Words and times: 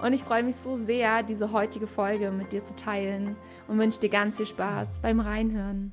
Und 0.00 0.12
ich 0.12 0.22
freue 0.22 0.44
mich 0.44 0.54
so 0.54 0.76
sehr, 0.76 1.24
diese 1.24 1.50
heutige 1.50 1.88
Folge 1.88 2.30
mit 2.30 2.52
dir 2.52 2.62
zu 2.62 2.76
teilen 2.76 3.36
und 3.66 3.78
wünsche 3.78 3.98
dir 3.98 4.08
ganz 4.08 4.36
viel 4.36 4.46
Spaß 4.46 5.00
beim 5.00 5.18
Reinhören. 5.18 5.92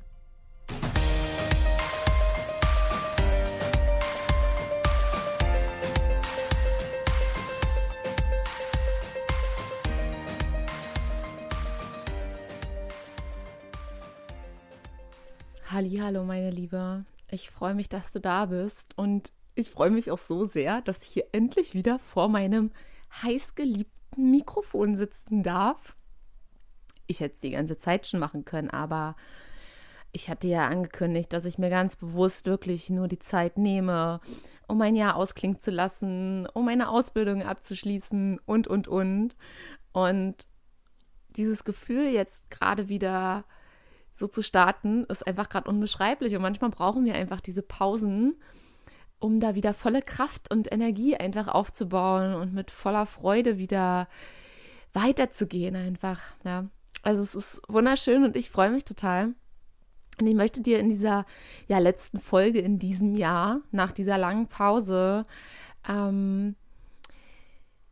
Hallo, 15.68 16.22
meine 16.22 16.50
Liebe. 16.50 17.04
Ich 17.28 17.50
freue 17.50 17.74
mich, 17.74 17.88
dass 17.88 18.12
du 18.12 18.20
da 18.20 18.46
bist 18.46 18.96
und 18.96 19.32
ich 19.56 19.70
freue 19.70 19.90
mich 19.90 20.12
auch 20.12 20.18
so 20.18 20.44
sehr, 20.44 20.80
dass 20.82 21.02
ich 21.02 21.08
hier 21.08 21.26
endlich 21.32 21.74
wieder 21.74 21.98
vor 21.98 22.28
meinem 22.28 22.70
heißgeliebten 23.22 23.95
Mikrofon 24.16 24.96
sitzen 24.96 25.42
darf. 25.42 25.96
Ich 27.06 27.20
hätte 27.20 27.34
es 27.34 27.40
die 27.40 27.50
ganze 27.50 27.78
Zeit 27.78 28.06
schon 28.06 28.20
machen 28.20 28.44
können, 28.44 28.70
aber 28.70 29.16
ich 30.12 30.30
hatte 30.30 30.48
ja 30.48 30.66
angekündigt, 30.66 31.32
dass 31.32 31.44
ich 31.44 31.58
mir 31.58 31.70
ganz 31.70 31.94
bewusst 31.94 32.46
wirklich 32.46 32.88
nur 32.90 33.06
die 33.06 33.18
Zeit 33.18 33.58
nehme, 33.58 34.20
um 34.66 34.78
mein 34.78 34.96
Jahr 34.96 35.16
ausklingen 35.16 35.60
zu 35.60 35.70
lassen, 35.70 36.46
um 36.54 36.64
meine 36.64 36.88
Ausbildung 36.88 37.42
abzuschließen 37.42 38.40
und, 38.46 38.66
und, 38.66 38.88
und. 38.88 39.36
Und 39.92 40.48
dieses 41.36 41.64
Gefühl 41.64 42.08
jetzt 42.08 42.50
gerade 42.50 42.88
wieder 42.88 43.44
so 44.14 44.26
zu 44.26 44.42
starten, 44.42 45.04
ist 45.04 45.26
einfach 45.26 45.50
gerade 45.50 45.68
unbeschreiblich. 45.68 46.34
Und 46.34 46.42
manchmal 46.42 46.70
brauchen 46.70 47.04
wir 47.04 47.14
einfach 47.14 47.42
diese 47.42 47.62
Pausen, 47.62 48.36
um 49.18 49.40
da 49.40 49.54
wieder 49.54 49.74
volle 49.74 50.02
Kraft 50.02 50.50
und 50.50 50.70
Energie 50.72 51.16
einfach 51.16 51.48
aufzubauen 51.48 52.34
und 52.34 52.52
mit 52.52 52.70
voller 52.70 53.06
Freude 53.06 53.58
wieder 53.58 54.08
weiterzugehen 54.92 55.76
einfach. 55.76 56.20
Ja. 56.44 56.66
Also 57.02 57.22
es 57.22 57.34
ist 57.34 57.60
wunderschön 57.68 58.24
und 58.24 58.36
ich 58.36 58.50
freue 58.50 58.70
mich 58.70 58.84
total. 58.84 59.34
Und 60.18 60.26
ich 60.26 60.34
möchte 60.34 60.62
dir 60.62 60.78
in 60.78 60.88
dieser 60.88 61.26
ja, 61.68 61.78
letzten 61.78 62.18
Folge 62.18 62.60
in 62.60 62.78
diesem 62.78 63.16
Jahr, 63.16 63.60
nach 63.70 63.92
dieser 63.92 64.16
langen 64.16 64.48
Pause, 64.48 65.24
ähm, 65.86 66.56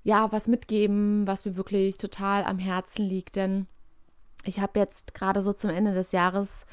ja, 0.03 0.33
was 0.33 0.49
mitgeben, 0.49 1.27
was 1.27 1.45
mir 1.45 1.57
wirklich 1.57 1.99
total 1.99 2.45
am 2.45 2.59
Herzen 2.59 3.03
liegt. 3.05 3.37
Denn 3.37 3.67
ich 4.45 4.61
habe 4.61 4.79
jetzt 4.79 5.15
gerade 5.15 5.43
so 5.43 5.53
zum 5.53 5.71
Ende 5.71 5.93
des 5.93 6.13
Jahres 6.13 6.65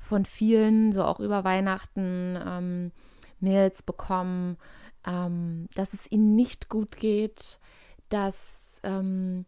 von 0.00 0.24
vielen, 0.24 0.92
so 0.92 1.04
auch 1.04 1.20
über 1.20 1.44
Weihnachten, 1.44 2.38
ähm, 2.46 2.92
Mails 3.40 3.82
bekommen, 3.82 4.56
ähm, 5.06 5.68
dass 5.74 5.94
es 5.94 6.10
ihnen 6.10 6.34
nicht 6.36 6.68
gut 6.68 6.96
geht, 6.96 7.58
dass 8.08 8.80
ähm, 8.82 9.46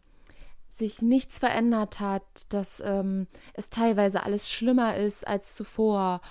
sich 0.69 1.01
nichts 1.01 1.39
verändert 1.39 1.99
hat, 1.99 2.23
dass 2.49 2.81
ähm, 2.85 3.27
es 3.53 3.69
teilweise 3.69 4.23
alles 4.23 4.49
schlimmer 4.49 4.95
ist 4.95 5.27
als 5.27 5.55
zuvor. 5.55 6.21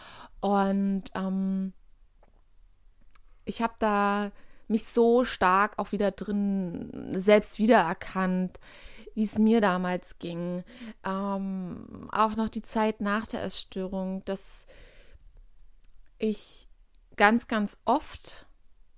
Und 0.40 1.04
ähm, 1.14 1.72
ich 3.44 3.62
habe 3.62 3.74
da 3.78 4.32
mich 4.68 4.84
so 4.84 5.24
stark 5.24 5.78
auch 5.78 5.92
wieder 5.92 6.10
drin 6.12 7.12
selbst 7.12 7.58
wiedererkannt, 7.58 8.58
wie 9.14 9.24
es 9.24 9.38
mir 9.38 9.60
damals 9.60 10.18
ging. 10.18 10.64
Ähm, 11.04 12.08
auch 12.12 12.36
noch 12.36 12.48
die 12.48 12.62
Zeit 12.62 13.00
nach 13.00 13.26
der 13.26 13.42
Essstörung, 13.42 14.24
dass 14.24 14.66
ich 16.18 16.69
ganz, 17.16 17.48
ganz 17.48 17.78
oft 17.84 18.46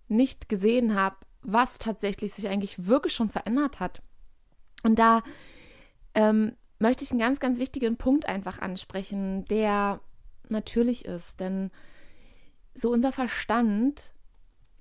nicht 0.08 0.48
gesehen 0.48 0.94
habe, 0.94 1.16
was 1.42 1.78
tatsächlich 1.78 2.32
sich 2.34 2.48
eigentlich 2.48 2.86
wirklich 2.86 3.12
schon 3.12 3.28
verändert 3.28 3.80
hat. 3.80 4.02
Und 4.82 4.98
da 4.98 5.22
ähm, 6.14 6.56
möchte 6.78 7.04
ich 7.04 7.10
einen 7.10 7.20
ganz, 7.20 7.40
ganz 7.40 7.58
wichtigen 7.58 7.96
Punkt 7.96 8.26
einfach 8.26 8.60
ansprechen, 8.60 9.44
der 9.46 10.00
natürlich 10.48 11.04
ist. 11.04 11.40
Denn 11.40 11.70
so 12.74 12.90
unser 12.90 13.12
Verstand 13.12 14.12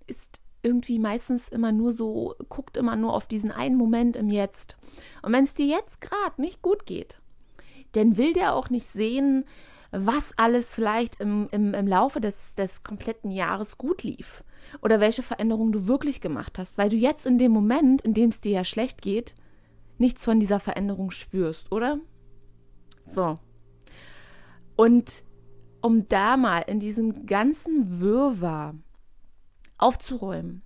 ist 0.08 0.42
irgendwie 0.64 1.00
meistens 1.00 1.50
immer 1.50 1.72
nur 1.72 1.94
so, 1.94 2.36
guckt 2.50 2.78
immer 2.78 2.96
nur 2.96 3.14
auf 3.14 3.26
diesen 3.26 3.52
einen 3.52 3.78
Moment 3.78 4.16
im 4.16 4.30
Jetzt. 4.30 4.78
Und 5.22 5.34
wenn 5.34 5.44
es 5.44 5.54
dir 5.54 5.66
jetzt 5.66 6.02
gerade 6.02 6.40
nicht 6.40 6.62
gut 6.62 6.86
geht, 6.86 7.20
dann 7.94 8.18
will 8.18 8.34
der 8.34 8.54
auch 8.56 8.70
nicht 8.70 8.86
sehen, 8.86 9.46
was 9.92 10.34
alles 10.38 10.74
vielleicht 10.74 11.20
im, 11.20 11.50
im, 11.52 11.74
im 11.74 11.88
Laufe 11.88 12.22
des, 12.22 12.56
des 12.56 12.84
kompletten 12.84 13.30
Jahres 13.30 13.78
gut 13.78 14.04
lief 14.04 14.44
oder 14.82 15.00
welche 15.00 15.24
Veränderungen 15.24 15.72
du 15.72 15.88
wirklich 15.88 16.22
gemacht 16.22 16.58
hast, 16.58 16.78
weil 16.78 16.90
du 16.90 16.96
jetzt 16.96 17.26
in 17.26 17.38
dem 17.38 17.52
Moment, 17.52 18.02
in 18.02 18.14
dem 18.14 18.30
es 18.30 18.42
dir 18.42 18.52
ja 18.52 18.64
schlecht 18.64 19.02
geht, 19.02 19.36
nichts 19.98 20.26
von 20.26 20.40
dieser 20.40 20.60
Veränderung 20.60 21.12
spürst, 21.12 21.72
oder? 21.72 22.00
So. 23.02 23.40
Und 24.76 25.24
um 25.82 26.08
da 26.08 26.38
mal 26.38 26.60
in 26.60 26.80
diesem 26.80 27.26
ganzen 27.26 28.00
Wirrwarr 28.00 28.76
aufzuräumen, 29.78 30.62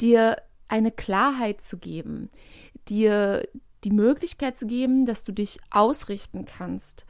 dir 0.00 0.36
eine 0.68 0.90
Klarheit 0.90 1.60
zu 1.60 1.78
geben, 1.78 2.30
dir 2.88 3.46
die 3.84 3.90
Möglichkeit 3.90 4.56
zu 4.56 4.66
geben, 4.66 5.04
dass 5.04 5.24
du 5.24 5.32
dich 5.32 5.58
ausrichten 5.70 6.44
kannst 6.44 7.04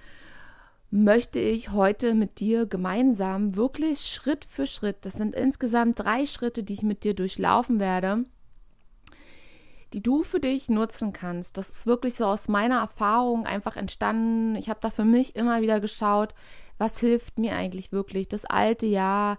möchte 0.91 1.39
ich 1.39 1.73
heute 1.73 2.15
mit 2.15 2.41
dir 2.41 2.67
gemeinsam 2.67 3.57
wirklich 3.57 4.07
Schritt 4.07 4.45
für 4.45 4.67
Schritt, 4.67 4.99
das 5.03 5.15
sind 5.15 5.35
insgesamt 5.35 5.99
drei 6.01 6.27
Schritte, 6.27 6.63
die 6.63 6.75
ich 6.75 6.83
mit 6.83 7.05
dir 7.05 7.15
durchlaufen 7.15 7.81
werde, 7.81 8.25
die 9.93 10.03
du 10.03 10.23
für 10.23 10.41
dich 10.41 10.69
nutzen 10.69 11.13
kannst. 11.13 11.59
Das 11.59 11.71
ist 11.71 11.87
wirklich 11.87 12.15
so 12.15 12.27
aus 12.27 12.49
meiner 12.49 12.81
Erfahrung 12.81 13.47
einfach 13.47 13.77
entstanden. 13.77 14.57
Ich 14.57 14.69
habe 14.69 14.81
da 14.81 14.91
für 14.91 15.05
mich 15.05 15.37
immer 15.37 15.63
wieder 15.63 15.81
geschaut, 15.81 16.35
was 16.79 17.01
hilft 17.01 17.39
mir 17.39 17.57
eigentlich 17.57 17.91
wirklich, 17.91 18.29
das 18.29 18.45
alte 18.45 18.87
Jahr 18.87 19.39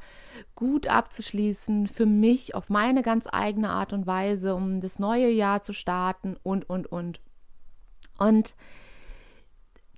gut 0.55 0.87
abzuschließen, 0.87 1.87
für 1.87 2.05
mich 2.05 2.55
auf 2.55 2.69
meine 2.69 3.03
ganz 3.03 3.27
eigene 3.31 3.69
Art 3.69 3.93
und 3.93 4.07
Weise, 4.07 4.55
um 4.55 4.81
das 4.81 4.99
neue 4.99 5.29
Jahr 5.29 5.61
zu 5.61 5.73
starten 5.73 6.35
und, 6.43 6.69
und, 6.69 6.87
und. 6.87 7.19
Und 8.17 8.55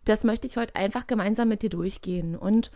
das 0.10 0.24
möchte 0.24 0.48
ich 0.48 0.58
heute 0.58 0.76
einfach 0.76 1.06
gemeinsam 1.06 1.50
mit 1.50 1.62
dir 1.62 1.70
durchgehen. 1.70 2.36
Und 2.36 2.72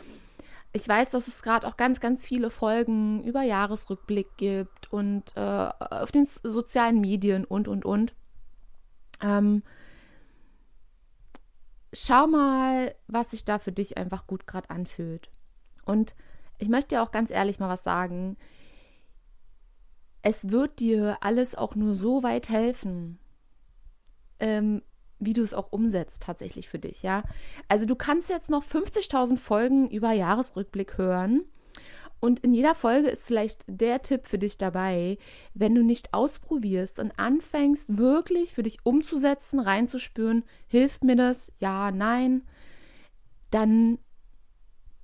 ich 0.72 0.88
weiß, 0.88 1.10
dass 1.10 1.28
es 1.28 1.42
gerade 1.42 1.68
auch 1.68 1.78
ganz, 1.78 2.00
ganz 2.00 2.28
viele 2.28 2.52
Folgen 2.52 3.24
über 3.24 3.42
Jahresrückblick 3.42 4.38
gibt 4.38 4.94
und 4.94 5.36
äh, 5.36 5.40
auf 5.80 6.12
den 6.12 6.26
sozialen 6.26 7.02
Medien 7.02 7.44
und, 7.44 7.68
und, 7.68 7.86
und. 7.86 8.14
Ähm, 9.20 9.64
schau 11.92 12.28
mal, 12.28 12.94
was 13.08 13.32
sich 13.32 13.46
da 13.46 13.58
für 13.58 13.72
dich 13.72 13.98
einfach 13.98 14.28
gut 14.28 14.46
gerade 14.46 14.70
anfühlt. 14.70 15.32
Und 15.86 16.14
ich 16.60 16.70
möchte 16.70 16.90
dir 16.90 17.02
auch 17.02 17.12
ganz 17.12 17.32
ehrlich 17.32 17.58
mal 17.58 17.70
was 17.70 17.84
sagen. 17.84 18.38
Es 20.22 20.52
wird 20.52 20.80
dir 20.80 21.18
alles 21.22 21.56
auch 21.56 21.74
nur 21.74 21.96
so 21.96 22.22
weit 22.22 22.50
helfen, 22.50 23.18
ähm, 24.40 24.84
wie 25.26 25.34
du 25.34 25.42
es 25.42 25.54
auch 25.54 25.72
umsetzt 25.72 26.24
tatsächlich 26.24 26.70
für 26.70 26.80
dich, 26.80 27.04
ja. 27.04 27.24
Also 27.68 27.86
du 27.86 27.96
kannst 27.96 28.30
jetzt 28.30 28.50
noch 28.50 28.64
50.000 28.64 29.38
Folgen 29.38 29.90
über 29.90 30.12
Jahresrückblick 30.12 30.98
hören 30.98 31.46
und 32.24 32.40
in 32.40 32.54
jeder 32.54 32.74
Folge 32.74 33.10
ist 33.10 33.28
vielleicht 33.28 33.66
der 33.68 34.02
Tipp 34.02 34.26
für 34.26 34.38
dich 34.38 34.58
dabei, 34.58 35.18
wenn 35.54 35.76
du 35.76 35.84
nicht 35.84 36.14
ausprobierst 36.14 37.00
und 37.00 37.12
anfängst 37.20 37.98
wirklich 37.98 38.54
für 38.54 38.64
dich 38.64 38.78
umzusetzen, 38.86 39.60
reinzuspüren, 39.60 40.46
hilft 40.68 41.04
mir 41.04 41.18
das? 41.18 41.52
Ja, 41.58 41.92
nein. 41.92 42.44
Dann 43.52 44.00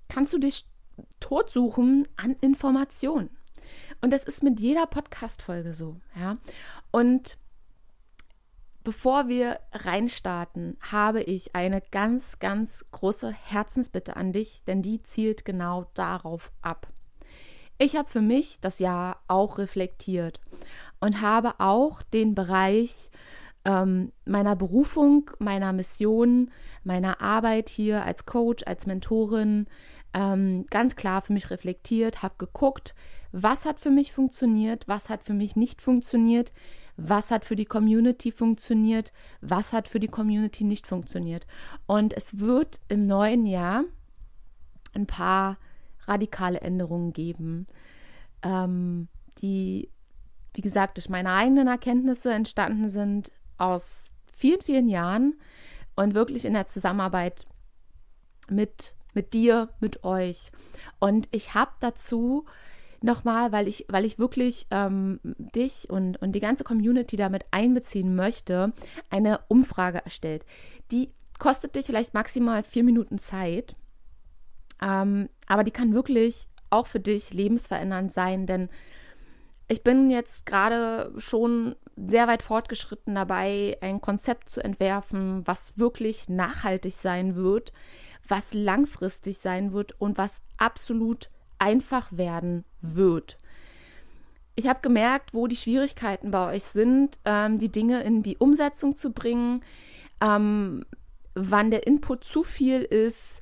kannst 0.07 0.31
du 0.31 0.37
dich 0.37 0.63
totsuchen 1.19 2.07
an 2.15 2.37
Informationen. 2.39 3.29
Und 3.99 4.13
das 4.13 4.23
ist 4.23 4.41
mit 4.41 4.61
jeder 4.61 4.85
Podcast-Folge 4.85 5.73
so, 5.73 5.97
ja. 6.17 6.37
Und 6.91 7.37
Bevor 8.83 9.27
wir 9.27 9.59
reinstarten, 9.73 10.77
habe 10.79 11.21
ich 11.21 11.55
eine 11.55 11.81
ganz, 11.81 12.39
ganz 12.39 12.85
große 12.91 13.31
Herzensbitte 13.31 14.15
an 14.15 14.31
dich, 14.31 14.63
denn 14.65 14.81
die 14.81 15.03
zielt 15.03 15.43
genau 15.43 15.85
darauf 15.93 16.51
ab. 16.61 16.87
Ich 17.77 17.95
habe 17.95 18.09
für 18.09 18.21
mich 18.21 18.59
das 18.59 18.79
Jahr 18.79 19.21
auch 19.27 19.57
reflektiert 19.57 20.39
und 20.99 21.21
habe 21.21 21.59
auch 21.59 22.01
den 22.03 22.35
Bereich 22.35 23.09
ähm, 23.65 24.11
meiner 24.25 24.55
Berufung, 24.55 25.31
meiner 25.39 25.73
Mission, 25.73 26.51
meiner 26.83 27.21
Arbeit 27.21 27.69
hier 27.69 28.03
als 28.03 28.25
Coach, 28.25 28.63
als 28.65 28.85
Mentorin 28.85 29.67
ähm, 30.13 30.65
ganz 30.69 30.95
klar 30.95 31.21
für 31.21 31.33
mich 31.33 31.49
reflektiert, 31.49 32.23
habe 32.23 32.35
geguckt, 32.37 32.95
was 33.31 33.65
hat 33.65 33.79
für 33.79 33.91
mich 33.91 34.11
funktioniert, 34.11 34.87
was 34.87 35.09
hat 35.09 35.23
für 35.23 35.33
mich 35.33 35.55
nicht 35.55 35.81
funktioniert, 35.81 36.51
was 37.01 37.31
hat 37.31 37.45
für 37.45 37.55
die 37.55 37.65
Community 37.65 38.31
funktioniert, 38.31 39.11
was 39.41 39.73
hat 39.73 39.87
für 39.87 39.99
die 39.99 40.07
Community 40.07 40.63
nicht 40.63 40.87
funktioniert. 40.87 41.47
Und 41.85 42.13
es 42.13 42.39
wird 42.39 42.79
im 42.87 43.07
neuen 43.07 43.45
Jahr 43.45 43.83
ein 44.93 45.07
paar 45.07 45.57
radikale 46.03 46.61
Änderungen 46.61 47.13
geben, 47.13 47.67
ähm, 48.41 49.07
die, 49.41 49.89
wie 50.53 50.61
gesagt, 50.61 50.97
durch 50.97 51.09
meine 51.09 51.31
eigenen 51.31 51.67
Erkenntnisse 51.67 52.33
entstanden 52.33 52.89
sind 52.89 53.31
aus 53.57 54.05
vielen, 54.31 54.61
vielen 54.61 54.89
Jahren 54.89 55.35
und 55.95 56.15
wirklich 56.15 56.45
in 56.45 56.53
der 56.53 56.67
Zusammenarbeit 56.67 57.45
mit, 58.49 58.95
mit 59.13 59.33
dir, 59.33 59.69
mit 59.79 60.03
euch. 60.03 60.51
Und 60.99 61.27
ich 61.31 61.53
habe 61.53 61.71
dazu 61.79 62.45
nochmal, 63.01 63.51
weil 63.51 63.67
ich, 63.67 63.85
weil 63.89 64.05
ich 64.05 64.19
wirklich 64.19 64.67
ähm, 64.71 65.19
dich 65.23 65.89
und, 65.89 66.21
und 66.21 66.33
die 66.33 66.39
ganze 66.39 66.63
Community 66.63 67.15
damit 67.15 67.45
einbeziehen 67.51 68.15
möchte, 68.15 68.73
eine 69.09 69.39
Umfrage 69.47 70.03
erstellt. 70.03 70.45
Die 70.91 71.11
kostet 71.37 71.75
dich 71.75 71.85
vielleicht 71.85 72.13
maximal 72.13 72.63
vier 72.63 72.83
Minuten 72.83 73.19
Zeit, 73.19 73.75
ähm, 74.81 75.29
aber 75.47 75.63
die 75.63 75.71
kann 75.71 75.93
wirklich 75.93 76.47
auch 76.69 76.87
für 76.87 76.99
dich 76.99 77.33
lebensverändernd 77.33 78.13
sein, 78.13 78.45
denn 78.45 78.69
ich 79.67 79.83
bin 79.83 80.09
jetzt 80.09 80.45
gerade 80.45 81.13
schon 81.17 81.75
sehr 81.95 82.27
weit 82.27 82.41
fortgeschritten 82.41 83.13
dabei, 83.13 83.77
ein 83.81 84.01
Konzept 84.01 84.49
zu 84.49 84.63
entwerfen, 84.63 85.45
was 85.45 85.77
wirklich 85.77 86.27
nachhaltig 86.27 86.93
sein 86.93 87.35
wird, 87.35 87.71
was 88.27 88.53
langfristig 88.53 89.37
sein 89.37 89.71
wird 89.71 89.99
und 89.99 90.17
was 90.17 90.41
absolut 90.57 91.29
einfach 91.59 92.11
werden 92.11 92.65
wird. 92.81 93.39
Ich 94.55 94.67
habe 94.67 94.81
gemerkt, 94.81 95.33
wo 95.33 95.47
die 95.47 95.55
Schwierigkeiten 95.55 96.31
bei 96.31 96.55
euch 96.55 96.63
sind, 96.63 97.19
ähm, 97.23 97.59
die 97.59 97.71
Dinge 97.71 98.03
in 98.03 98.23
die 98.23 98.37
Umsetzung 98.37 98.95
zu 98.95 99.11
bringen, 99.13 99.63
ähm, 100.21 100.85
wann 101.33 101.71
der 101.71 101.87
Input 101.87 102.23
zu 102.23 102.43
viel 102.43 102.81
ist 102.81 103.41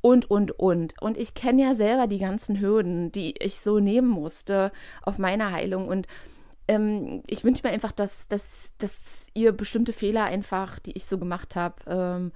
und, 0.00 0.30
und, 0.30 0.52
und. 0.52 1.00
Und 1.00 1.16
ich 1.16 1.34
kenne 1.34 1.62
ja 1.62 1.74
selber 1.74 2.06
die 2.06 2.18
ganzen 2.18 2.60
Hürden, 2.60 3.10
die 3.10 3.34
ich 3.38 3.60
so 3.60 3.80
nehmen 3.80 4.08
musste 4.08 4.70
auf 5.02 5.18
meine 5.18 5.50
Heilung. 5.50 5.88
Und 5.88 6.06
ähm, 6.68 7.22
ich 7.26 7.44
wünsche 7.44 7.62
mir 7.66 7.72
einfach, 7.72 7.92
dass, 7.92 8.28
dass, 8.28 8.72
dass 8.78 9.26
ihr 9.34 9.52
bestimmte 9.52 9.92
Fehler 9.92 10.24
einfach, 10.24 10.78
die 10.78 10.92
ich 10.92 11.06
so 11.06 11.18
gemacht 11.18 11.56
habe, 11.56 11.76
ähm, 11.86 12.32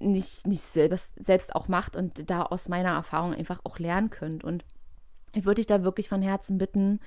nicht, 0.00 0.46
nicht 0.46 0.62
selbst, 0.62 1.14
selbst 1.22 1.54
auch 1.54 1.68
macht 1.68 1.96
und 1.96 2.30
da 2.30 2.42
aus 2.42 2.68
meiner 2.68 2.90
Erfahrung 2.90 3.34
einfach 3.34 3.60
auch 3.64 3.78
lernen 3.78 4.10
könnt. 4.10 4.44
Und 4.44 4.64
ich 5.34 5.44
würde 5.44 5.56
dich 5.56 5.66
da 5.66 5.84
wirklich 5.84 6.08
von 6.08 6.22
Herzen 6.22 6.58
bitten, 6.58 7.00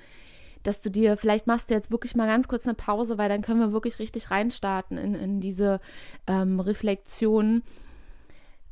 dass 0.62 0.80
du 0.80 0.90
dir, 0.90 1.16
vielleicht 1.16 1.46
machst 1.46 1.70
du 1.70 1.74
jetzt 1.74 1.90
wirklich 1.90 2.14
mal 2.16 2.26
ganz 2.26 2.48
kurz 2.48 2.64
eine 2.64 2.74
Pause, 2.74 3.18
weil 3.18 3.28
dann 3.28 3.42
können 3.42 3.60
wir 3.60 3.72
wirklich 3.72 3.98
richtig 3.98 4.30
reinstarten 4.30 4.96
in, 4.96 5.14
in 5.14 5.40
diese 5.40 5.80
ähm, 6.26 6.58
Reflexion, 6.58 7.62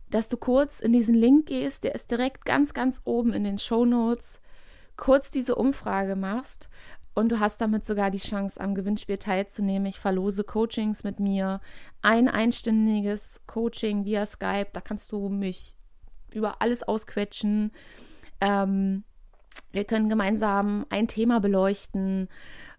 dass 0.08 0.28
du 0.28 0.36
kurz 0.36 0.80
in 0.80 0.92
diesen 0.92 1.14
Link 1.14 1.46
gehst, 1.46 1.84
der 1.84 1.94
ist 1.94 2.10
direkt 2.10 2.44
ganz, 2.44 2.74
ganz 2.74 3.02
oben 3.04 3.32
in 3.32 3.44
den 3.44 3.58
Show 3.58 3.84
Notes, 3.84 4.40
kurz 4.96 5.30
diese 5.30 5.54
Umfrage 5.54 6.16
machst 6.16 6.68
und 7.14 7.30
du 7.30 7.40
hast 7.40 7.60
damit 7.60 7.84
sogar 7.84 8.10
die 8.10 8.18
Chance, 8.18 8.60
am 8.60 8.74
Gewinnspiel 8.74 9.18
teilzunehmen. 9.18 9.86
Ich 9.86 10.00
verlose 10.00 10.44
Coachings 10.44 11.04
mit 11.04 11.20
mir. 11.20 11.60
Ein 12.00 12.28
einstündiges 12.28 13.42
Coaching 13.46 14.04
via 14.04 14.24
Skype. 14.24 14.68
Da 14.72 14.80
kannst 14.80 15.12
du 15.12 15.28
mich 15.28 15.74
über 16.32 16.62
alles 16.62 16.82
ausquetschen. 16.82 17.72
Ähm, 18.40 19.04
wir 19.72 19.84
können 19.84 20.08
gemeinsam 20.08 20.86
ein 20.88 21.06
Thema 21.06 21.40
beleuchten. 21.40 22.28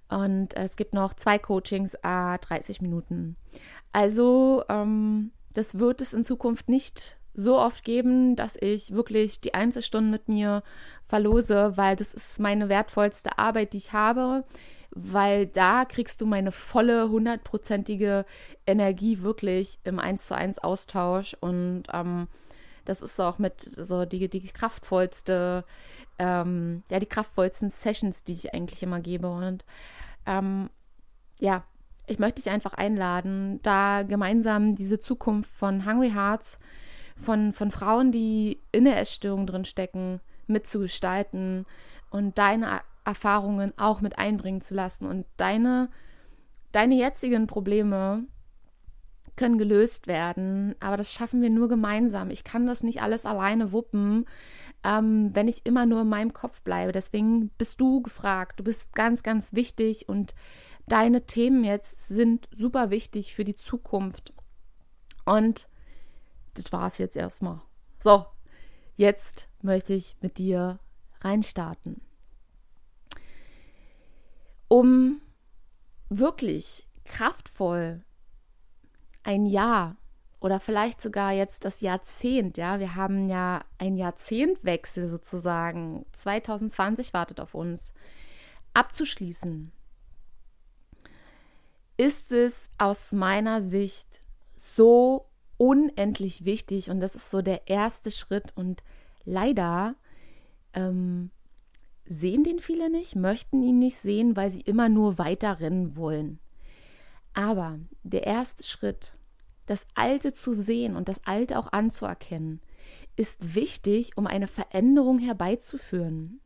Und 0.09 0.56
es 0.56 0.75
gibt 0.75 0.94
noch 0.94 1.13
zwei 1.13 1.38
Coachings, 1.38 1.95
a 2.03 2.38
30 2.38 2.81
Minuten. 2.81 3.36
Also, 3.91 4.63
ähm, 4.68 5.31
das 5.53 5.77
wird 5.77 6.01
es 6.01 6.13
in 6.13 6.24
Zukunft 6.24 6.69
nicht 6.69 7.18
so 7.33 7.57
oft 7.59 7.83
geben, 7.83 8.35
dass 8.35 8.56
ich 8.59 8.94
wirklich 8.94 9.41
die 9.41 9.53
Einzelstunden 9.53 10.12
mit 10.12 10.27
mir 10.27 10.63
verlose, 11.03 11.74
weil 11.75 11.95
das 11.95 12.13
ist 12.13 12.39
meine 12.39 12.69
wertvollste 12.69 13.38
Arbeit, 13.38 13.74
die 13.74 13.77
ich 13.77 13.94
habe, 13.94 14.44
weil 14.91 15.47
da 15.47 15.85
kriegst 15.85 16.21
du 16.21 16.25
meine 16.25 16.51
volle, 16.51 17.09
hundertprozentige 17.09 18.25
Energie 18.68 19.21
wirklich 19.21 19.80
im 19.83 20.00
Eins 20.00 20.27
zu 20.27 20.35
eins 20.35 20.59
Austausch 20.59 21.35
und 21.39 21.83
ähm, 21.91 22.27
das 22.85 23.01
ist 23.01 23.19
auch 23.19 23.39
mit 23.39 23.62
so 23.62 24.06
die, 24.06 24.29
die 24.29 24.41
kraftvollste, 24.41 25.63
ähm, 26.19 26.83
ja, 26.91 27.00
die 27.00 27.06
kraftvollsten 27.06 27.69
Sessions, 27.69 28.24
die 28.24 28.33
ich 28.33 28.53
eigentlich 28.53 28.83
immer 28.83 29.00
gebe 29.00 29.29
und 29.29 29.65
ähm, 30.25 30.69
ja, 31.39 31.63
ich 32.06 32.19
möchte 32.19 32.41
dich 32.41 32.51
einfach 32.51 32.74
einladen, 32.74 33.59
da 33.63 34.03
gemeinsam 34.03 34.75
diese 34.75 35.00
Zukunft 35.00 35.50
von 35.50 35.86
Hungry 35.86 36.12
Hearts 36.12 36.59
von, 37.15 37.54
von 37.54 37.71
Frauen, 37.71 38.12
die 38.12 38.60
in 38.71 38.86
der 38.86 39.00
Essstörung 39.00 39.45
drin 39.48 39.65
stecken, 39.65 40.19
mitzugestalten 40.48 41.65
und 42.10 42.38
deine 42.38 42.81
Erfahrungen 43.06 43.74
auch 43.77 44.01
mit 44.01 44.18
einbringen 44.18 44.62
zu 44.62 44.74
lassen 44.74 45.06
und 45.06 45.25
deine, 45.38 45.89
deine 46.71 46.95
jetzigen 46.95 47.48
Probleme 47.48 48.25
können 49.36 49.57
gelöst 49.57 50.07
werden, 50.07 50.75
aber 50.80 50.95
das 50.95 51.12
schaffen 51.12 51.42
wir 51.42 51.50
nur 51.50 51.68
gemeinsam. 51.68 52.30
Ich 52.30 52.44
kann 52.44 52.68
das 52.68 52.83
nicht 52.83 53.01
alles 53.01 53.25
alleine 53.25 53.71
wuppen, 53.71 54.25
ähm, 54.83 55.31
wenn 55.33 55.48
ich 55.48 55.65
immer 55.65 55.86
nur 55.86 56.01
in 56.01 56.10
meinem 56.10 56.33
Kopf 56.33 56.62
bleibe. 56.62 56.92
Deswegen 56.92 57.50
bist 57.57 57.81
du 57.81 58.01
gefragt. 58.01 58.60
Du 58.60 58.63
bist 58.63 58.94
ganz, 58.94 59.24
ganz 59.24 59.54
wichtig 59.54 60.07
und 60.07 60.36
deine 60.88 61.25
Themen 61.25 61.63
jetzt 61.63 62.07
sind 62.10 62.48
super 62.51 62.92
wichtig 62.92 63.33
für 63.33 63.44
die 63.44 63.57
Zukunft. 63.57 64.33
Und 65.25 65.68
das 66.55 66.71
war 66.71 66.88
es 66.88 66.97
jetzt 66.97 67.15
erstmal. 67.15 67.61
So, 68.00 68.25
jetzt 68.95 69.47
möchte 69.61 69.94
ich 69.94 70.15
mit 70.21 70.38
dir 70.38 70.79
reinstarten. 71.21 72.01
Um 74.67 75.22
wirklich 76.10 76.88
kraftvoll 77.05 78.03
ein 79.24 79.45
Jahr 79.45 79.95
oder 80.39 80.60
vielleicht 80.60 81.01
sogar 81.01 81.31
jetzt 81.31 81.63
das 81.63 81.81
Jahrzehnt, 81.81 82.57
ja, 82.57 82.79
wir 82.79 82.95
haben 82.95 83.29
ja 83.29 83.62
ein 83.77 83.95
Jahrzehntwechsel 83.95 85.10
sozusagen, 85.10 86.05
2020 86.12 87.13
wartet 87.13 87.39
auf 87.39 87.55
uns, 87.55 87.93
abzuschließen, 88.74 89.72
ist 91.95 92.31
es 92.31 92.67
aus 92.77 93.13
meiner 93.13 93.62
Sicht 93.62 94.22
so 94.55 95.29
unendlich 95.63 96.43
wichtig 96.43 96.89
und 96.89 97.00
das 97.00 97.15
ist 97.15 97.32
so 97.32 97.41
der 97.41 97.70
erste 97.70 98.12
Schritt 98.12 98.51
und 98.58 98.84
leider 99.24 99.96
ähm, 100.74 101.32
sehen 102.05 102.43
den 102.43 102.60
viele 102.60 102.89
nicht, 102.89 103.15
möchten 103.15 103.63
ihn 103.63 103.79
nicht 103.79 103.96
sehen, 103.96 104.36
weil 104.36 104.51
sie 104.51 104.60
immer 104.60 104.89
nur 104.89 105.17
weiter 105.17 105.62
rennen 105.62 105.96
wollen. 105.96 106.39
Aber 107.34 107.79
der 108.03 108.27
erste 108.27 108.65
Schritt, 108.65 109.13
das 109.65 109.88
Alte 109.96 110.34
zu 110.34 110.53
sehen 110.53 110.98
und 110.98 111.08
das 111.08 111.22
Alte 111.24 111.58
auch 111.58 111.72
anzuerkennen, 111.72 112.60
ist 113.15 113.55
wichtig, 113.55 114.17
um 114.17 114.27
eine 114.27 114.50
Veränderung 114.50 115.17
herbeizuführen. 115.17 116.41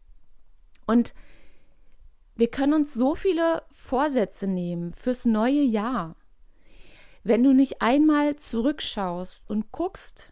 Und 0.85 1.15
wir 2.35 2.51
können 2.51 2.75
uns 2.75 2.93
so 2.93 3.15
viele 3.15 3.63
Vorsätze 3.71 4.45
nehmen 4.45 4.93
fürs 4.93 5.25
neue 5.25 5.63
Jahr. 5.63 6.15
Wenn 7.27 7.43
du 7.43 7.51
nicht 7.51 7.81
einmal 7.81 8.37
zurückschaust 8.37 9.49
und 9.49 9.73
guckst, 9.73 10.31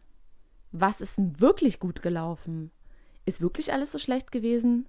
was 0.72 1.02
ist 1.02 1.18
denn 1.18 1.42
wirklich 1.42 1.82
gut 1.82 2.02
gelaufen? 2.02 2.72
Ist 3.26 3.42
wirklich 3.42 3.74
alles 3.74 3.92
so 3.92 3.98
schlecht 3.98 4.32
gewesen? 4.32 4.88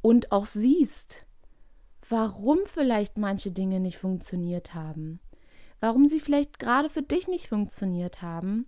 Und 0.00 0.32
auch 0.32 0.46
siehst, 0.46 1.24
warum 2.08 2.58
vielleicht 2.64 3.18
manche 3.18 3.52
Dinge 3.52 3.78
nicht 3.78 3.98
funktioniert 3.98 4.74
haben, 4.74 5.20
warum 5.78 6.08
sie 6.08 6.18
vielleicht 6.18 6.58
gerade 6.58 6.88
für 6.88 7.02
dich 7.02 7.28
nicht 7.28 7.46
funktioniert 7.46 8.20
haben, 8.20 8.66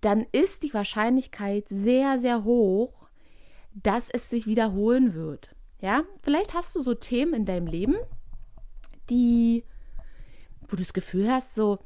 dann 0.00 0.24
ist 0.32 0.62
die 0.62 0.72
Wahrscheinlichkeit 0.72 1.68
sehr, 1.68 2.18
sehr 2.18 2.44
hoch, 2.44 3.10
dass 3.74 4.08
es 4.08 4.30
sich 4.30 4.46
wiederholen 4.46 5.12
wird. 5.12 5.54
Ja, 5.82 6.04
vielleicht 6.22 6.54
hast 6.54 6.74
du 6.76 6.80
so 6.80 6.94
Themen 6.94 7.34
in 7.34 7.44
deinem 7.44 7.66
Leben, 7.66 7.96
die 9.10 9.64
wo 10.68 10.76
du 10.76 10.82
das 10.82 10.92
Gefühl 10.92 11.30
hast, 11.30 11.54
so, 11.54 11.78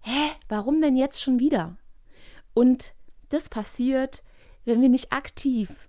hä, 0.00 0.30
warum 0.48 0.80
denn 0.80 0.96
jetzt 0.96 1.22
schon 1.22 1.38
wieder? 1.38 1.76
Und 2.52 2.94
das 3.28 3.48
passiert, 3.48 4.22
wenn 4.64 4.80
wir 4.80 4.88
nicht 4.88 5.12
aktiv 5.12 5.88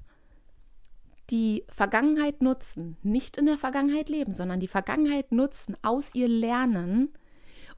die 1.30 1.64
Vergangenheit 1.70 2.42
nutzen, 2.42 2.98
nicht 3.02 3.38
in 3.38 3.46
der 3.46 3.58
Vergangenheit 3.58 4.10
leben, 4.10 4.34
sondern 4.34 4.60
die 4.60 4.68
Vergangenheit 4.68 5.32
nutzen, 5.32 5.76
aus 5.82 6.14
ihr 6.14 6.28
lernen, 6.28 7.10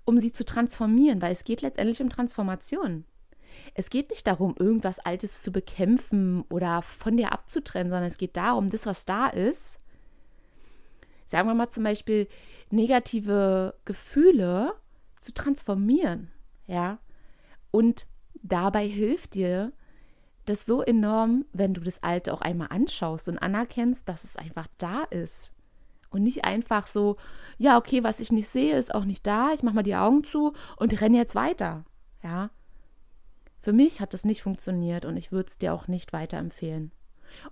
um 0.06 0.18
sie 0.20 0.32
zu 0.32 0.46
transformieren, 0.46 1.22
weil 1.22 1.32
es 1.32 1.44
geht 1.44 1.62
letztendlich 1.62 2.02
um 2.02 2.10
Transformation. 2.10 3.06
Es 3.74 3.90
geht 3.90 4.10
nicht 4.10 4.28
darum, 4.28 4.56
irgendwas 4.58 5.00
Altes 5.00 5.42
zu 5.42 5.52
bekämpfen 5.52 6.44
oder 6.50 6.82
von 6.82 7.18
dir 7.18 7.32
abzutrennen, 7.32 7.90
sondern 7.90 8.10
es 8.10 8.18
geht 8.18 8.36
darum, 8.38 8.70
das, 8.70 8.86
was 8.86 9.06
da 9.06 9.28
ist, 9.28 9.80
sagen 11.26 11.48
wir 11.48 11.56
mal 11.56 11.70
zum 11.70 11.84
Beispiel 11.84 12.28
negative 12.70 13.76
Gefühle 13.86 14.74
zu 15.20 15.34
transformieren, 15.34 16.32
ja. 16.66 17.00
Und 17.72 18.08
dabei 18.42 18.88
hilft 18.88 19.34
dir 19.34 19.74
das 20.46 20.66
so 20.66 20.82
enorm, 20.82 21.46
wenn 21.52 21.74
du 21.74 21.82
das 21.82 22.02
Alte 22.04 22.34
auch 22.34 22.42
einmal 22.42 22.70
anschaust 22.70 23.28
und 23.28 23.38
anerkennst, 23.38 24.08
dass 24.08 24.24
es 24.24 24.38
einfach 24.38 24.68
da 24.78 25.04
ist. 25.04 25.52
Und 26.10 26.24
nicht 26.24 26.46
einfach 26.46 26.88
so, 26.88 27.18
ja, 27.58 27.78
okay, 27.78 28.04
was 28.04 28.22
ich 28.22 28.32
nicht 28.32 28.48
sehe, 28.48 28.78
ist 28.78 28.96
auch 28.96 29.04
nicht 29.04 29.28
da, 29.28 29.52
ich 29.54 29.62
mache 29.62 29.76
mal 29.76 29.84
die 29.84 29.96
Augen 29.96 30.24
zu 30.24 30.54
und 30.78 31.02
renne 31.02 31.18
jetzt 31.18 31.36
weiter. 31.36 31.84
Ja. 32.24 32.50
Für 33.60 33.74
mich 33.74 34.00
hat 34.00 34.14
das 34.14 34.24
nicht 34.24 34.42
funktioniert 34.42 35.04
und 35.04 35.18
ich 35.18 35.34
würde 35.34 35.50
es 35.50 35.58
dir 35.58 35.74
auch 35.74 35.90
nicht 35.90 36.14
weiterempfehlen. 36.14 36.94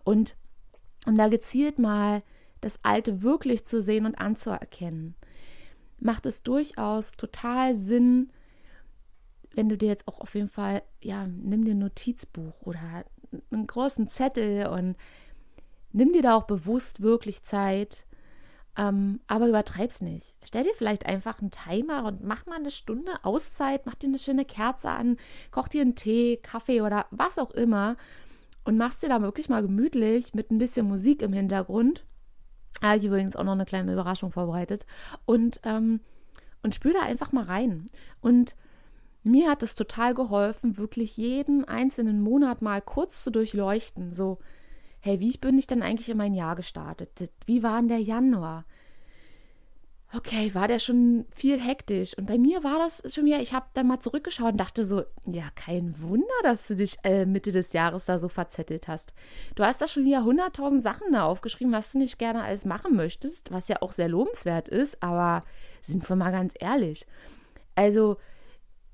Und 0.05 0.38
um 1.05 1.17
da 1.17 1.27
gezielt 1.27 1.79
mal 1.79 2.24
das 2.62 2.80
Alte 2.84 3.22
wirklich 3.22 3.66
zu 3.66 3.82
sehen 3.82 4.06
und 4.06 4.16
anzuerkennen, 4.16 5.16
macht 6.00 6.26
es 6.26 6.44
durchaus 6.44 7.12
total 7.14 7.76
Sinn, 7.76 8.32
wenn 9.54 9.70
du 9.70 9.78
dir 9.78 9.88
jetzt 9.88 10.08
auch 10.08 10.20
auf 10.20 10.36
jeden 10.36 10.50
Fall, 10.50 10.84
ja, 11.02 11.28
nimm 11.28 11.64
dir 11.64 11.72
ein 11.72 11.80
Notizbuch 11.80 12.62
oder 12.62 13.06
einen 13.52 13.68
großen 13.68 14.08
Zettel 14.08 14.68
und 14.68 14.96
nimm 15.92 16.12
dir 16.12 16.22
da 16.22 16.36
auch 16.36 16.44
bewusst 16.44 17.02
wirklich 17.02 17.44
Zeit, 17.44 18.06
ähm, 18.78 19.22
aber 19.28 19.48
übertreib's 19.48 20.02
nicht. 20.02 20.36
Stell 20.44 20.64
dir 20.64 20.74
vielleicht 20.76 21.06
einfach 21.06 21.40
einen 21.40 21.52
Timer 21.52 22.04
und 22.06 22.24
mach 22.24 22.46
mal 22.46 22.58
eine 22.58 22.72
Stunde 22.72 23.12
Auszeit, 23.24 23.86
mach 23.86 23.96
dir 23.96 24.08
eine 24.08 24.20
schöne 24.20 24.44
Kerze 24.44 24.90
an, 24.90 25.18
koch 25.52 25.70
dir 25.70 25.82
einen 25.82 25.96
Tee, 25.96 26.38
Kaffee 26.38 26.82
oder 26.82 27.06
was 27.12 27.38
auch 27.38 27.52
immer 27.52 27.96
und 28.66 28.78
machst 28.78 29.04
dir 29.04 29.10
da 29.10 29.22
wirklich 29.22 29.48
mal 29.48 29.62
gemütlich 29.62 30.34
mit 30.34 30.52
ein 30.52 30.58
bisschen 30.58 30.88
Musik 30.88 31.22
im 31.22 31.32
Hintergrund. 31.32 32.04
Habe 32.82 32.98
ich 32.98 33.05
übrigens 33.05 33.36
auch 33.36 33.44
noch 33.44 33.53
eine 33.53 33.65
kleine 33.65 33.94
Überraschung 33.94 34.32
vorbereitet. 34.32 34.86
Und, 35.25 35.62
ähm, 35.63 36.01
und 36.63 36.75
spür 36.75 36.94
da 36.94 37.01
einfach 37.01 37.32
mal 37.32 37.46
rein. 37.46 37.88
Und 38.22 38.55
mir 39.24 39.50
hat 39.50 39.63
es 39.63 39.75
total 39.75 40.13
geholfen, 40.13 40.77
wirklich 40.77 41.17
jeden 41.17 41.65
einzelnen 41.65 42.22
Monat 42.22 42.62
mal 42.62 42.82
kurz 42.82 43.24
zu 43.24 43.32
durchleuchten. 43.32 44.13
So, 44.13 44.38
hey, 45.00 45.20
wie 45.20 45.36
bin 45.38 45.58
ich 45.58 45.67
denn 45.67 45.82
eigentlich 45.82 46.10
in 46.10 46.17
mein 46.17 46.34
Jahr 46.34 46.55
gestartet? 46.55 47.32
Wie 47.46 47.63
war 47.63 47.79
denn 47.79 47.88
der 47.88 48.01
Januar? 48.01 48.65
Okay, 50.15 50.53
war 50.53 50.67
der 50.67 50.79
schon 50.79 51.25
viel 51.31 51.60
hektisch? 51.60 52.17
Und 52.17 52.27
bei 52.27 52.38
mir 52.38 52.63
war 52.63 52.77
das 52.79 53.03
schon 53.13 53.25
wieder, 53.25 53.41
ich 53.41 53.53
habe 53.53 53.65
dann 53.74 53.88
mal 53.88 54.00
zurückgeschaut 54.00 54.53
und 54.53 54.60
dachte 54.60 54.86
so, 54.86 55.03
ja, 55.25 55.50
kein 55.55 56.01
Wunder, 56.01 56.25
dass 56.43 56.67
du 56.67 56.75
dich 56.75 56.98
äh, 57.03 57.25
Mitte 57.25 57.51
des 57.51 57.74
Jahres 57.74 58.05
da 58.05 58.17
so 58.17 58.29
verzettelt 58.29 58.88
hast. 58.88 59.13
Du 59.55 59.63
hast 59.63 59.81
da 59.81 59.88
schon 59.88 60.05
wieder 60.05 60.24
hunderttausend 60.24 60.84
Sachen 60.84 61.12
da 61.12 61.25
aufgeschrieben, 61.25 61.74
was 61.74 61.91
du 61.91 61.98
nicht 61.98 62.17
gerne 62.17 62.43
alles 62.43 62.63
machen 62.63 62.95
möchtest, 62.95 63.51
was 63.51 63.67
ja 63.67 63.81
auch 63.81 63.91
sehr 63.91 64.07
lobenswert 64.07 64.69
ist, 64.69 65.03
aber 65.03 65.43
sind 65.81 66.07
wir 66.07 66.15
mal 66.15 66.31
ganz 66.31 66.53
ehrlich. 66.60 67.05
Also, 67.75 68.15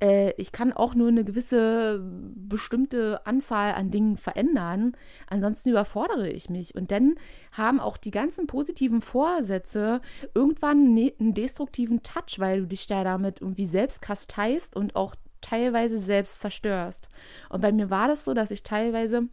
äh, 0.02 0.34
ich 0.38 0.52
kann 0.52 0.74
auch 0.74 0.96
nur 0.96 1.08
eine 1.08 1.24
gewisse 1.24 2.02
bestimmte 2.04 3.26
Anzahl 3.26 3.74
an 3.74 3.92
Dingen 3.92 4.18
verändern. 4.18 4.94
Ansonsten 5.28 5.70
überfordere 5.70 6.30
ich 6.30 6.50
mich. 6.50 6.76
Und 6.76 6.92
dann 6.92 7.16
haben 7.52 7.80
auch 7.80 7.98
die 7.98 8.12
ganzen 8.12 8.48
positiven 8.48 9.02
Vorsätze 9.02 10.02
irgendwann 10.34 10.94
ne, 10.94 11.14
einen 11.20 11.34
destruktiven 11.34 12.04
Touch, 12.04 12.40
weil 12.40 12.62
du 12.62 12.68
dich 12.68 12.88
da 12.88 13.04
damit 13.04 13.42
irgendwie 13.42 13.66
selbst 13.66 14.02
kasteist 14.02 14.76
und 14.76 14.96
auch 14.96 15.16
teilweise 15.42 15.98
selbst 15.98 16.40
zerstörst. 16.40 17.08
Und 17.50 17.62
bei 17.62 17.72
mir 17.72 17.90
war 17.90 18.08
das 18.08 18.26
so, 18.26 18.34
dass 18.34 18.52
ich 18.52 18.64
teilweise 18.64 19.28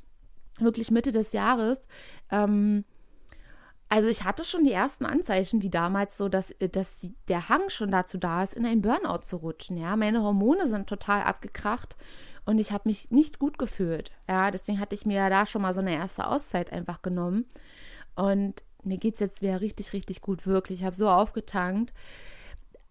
wirklich 0.59 0.91
Mitte 0.91 1.13
des 1.13 1.33
Jahres 1.33 1.81
ähm, 2.31 2.85
also 3.89 4.09
ich 4.09 4.25
hatte 4.25 4.45
schon 4.45 4.65
die 4.65 4.73
ersten 4.73 5.07
Anzeichen, 5.07 5.63
wie 5.63 5.71
damals 5.71 6.17
so, 6.17 6.29
dass, 6.29 6.51
äh, 6.53 6.69
dass 6.69 7.07
der 7.29 7.49
Hang 7.49 7.69
schon 7.71 7.91
dazu 7.91 8.19
da 8.19 8.43
ist, 8.43 8.55
in 8.55 8.67
einen 8.67 8.83
Burnout 8.83 9.23
zu 9.23 9.37
rutschen. 9.37 9.77
Ja, 9.77 9.97
meine 9.97 10.23
Hormone 10.23 10.69
sind 10.69 10.89
total 10.89 11.23
abgekracht 11.23 11.97
und 12.45 12.59
ich 12.59 12.73
habe 12.73 12.89
mich 12.89 13.11
nicht 13.11 13.39
gut 13.39 13.59
gefühlt. 13.59 14.11
Ja, 14.29 14.51
deswegen 14.51 14.81
hatte 14.81 14.95
ich 14.95 15.07
mir 15.07 15.17
ja 15.17 15.31
da 15.31 15.47
schon 15.47 15.63
mal 15.63 15.75
so 15.75 15.81
eine 15.81 15.95
erste 15.95 16.27
Auszeit 16.27 16.73
einfach 16.73 17.03
genommen. 17.03 17.47
Und 18.15 18.63
mir 18.83 18.99
geht 18.99 19.15
es 19.15 19.21
jetzt 19.21 19.43
wieder 19.43 19.61
richtig, 19.61 19.93
richtig 19.93 20.21
gut, 20.21 20.47
wirklich. 20.47 20.81
Ich 20.81 20.87
habe 20.87 20.97
so 20.97 21.09
aufgetankt. 21.09 21.93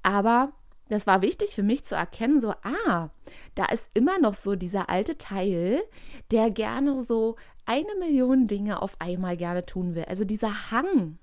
Aber 0.03 0.53
das 0.89 1.07
war 1.07 1.21
wichtig 1.21 1.55
für 1.55 1.63
mich 1.63 1.83
zu 1.83 1.95
erkennen, 1.95 2.39
so, 2.39 2.51
ah, 2.63 3.09
da 3.55 3.65
ist 3.65 3.89
immer 3.93 4.19
noch 4.19 4.33
so 4.33 4.55
dieser 4.55 4.89
alte 4.89 5.17
Teil, 5.17 5.81
der 6.31 6.51
gerne 6.51 7.01
so 7.03 7.35
eine 7.65 7.95
Million 7.99 8.47
Dinge 8.47 8.81
auf 8.81 8.95
einmal 8.99 9.37
gerne 9.37 9.65
tun 9.65 9.95
will. 9.95 10.05
Also 10.05 10.23
dieser 10.23 10.71
Hang, 10.71 11.17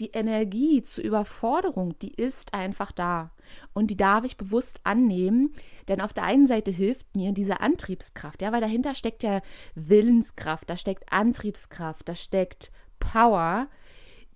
die 0.00 0.10
Energie 0.10 0.82
zur 0.82 1.04
Überforderung, 1.04 1.98
die 2.00 2.12
ist 2.12 2.52
einfach 2.54 2.92
da. 2.92 3.30
Und 3.72 3.90
die 3.90 3.96
darf 3.96 4.24
ich 4.24 4.36
bewusst 4.36 4.80
annehmen, 4.84 5.52
denn 5.88 6.00
auf 6.00 6.12
der 6.12 6.24
einen 6.24 6.46
Seite 6.46 6.70
hilft 6.70 7.14
mir 7.14 7.32
diese 7.32 7.60
Antriebskraft, 7.60 8.42
ja, 8.42 8.52
weil 8.52 8.60
dahinter 8.60 8.94
steckt 8.94 9.22
ja 9.22 9.40
Willenskraft, 9.74 10.68
da 10.68 10.76
steckt 10.76 11.12
Antriebskraft, 11.12 12.08
da 12.08 12.14
steckt 12.14 12.72
Power, 12.98 13.68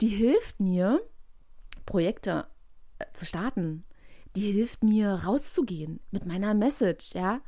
die 0.00 0.08
hilft 0.08 0.60
mir, 0.60 1.00
Projekte 1.84 2.46
äh, 2.98 3.06
zu 3.12 3.26
starten. 3.26 3.84
Die 4.40 4.52
hilft 4.52 4.82
mir 4.82 5.10
rauszugehen 5.10 6.00
mit 6.10 6.24
meiner 6.24 6.54
Message, 6.54 7.14
ja. 7.14 7.40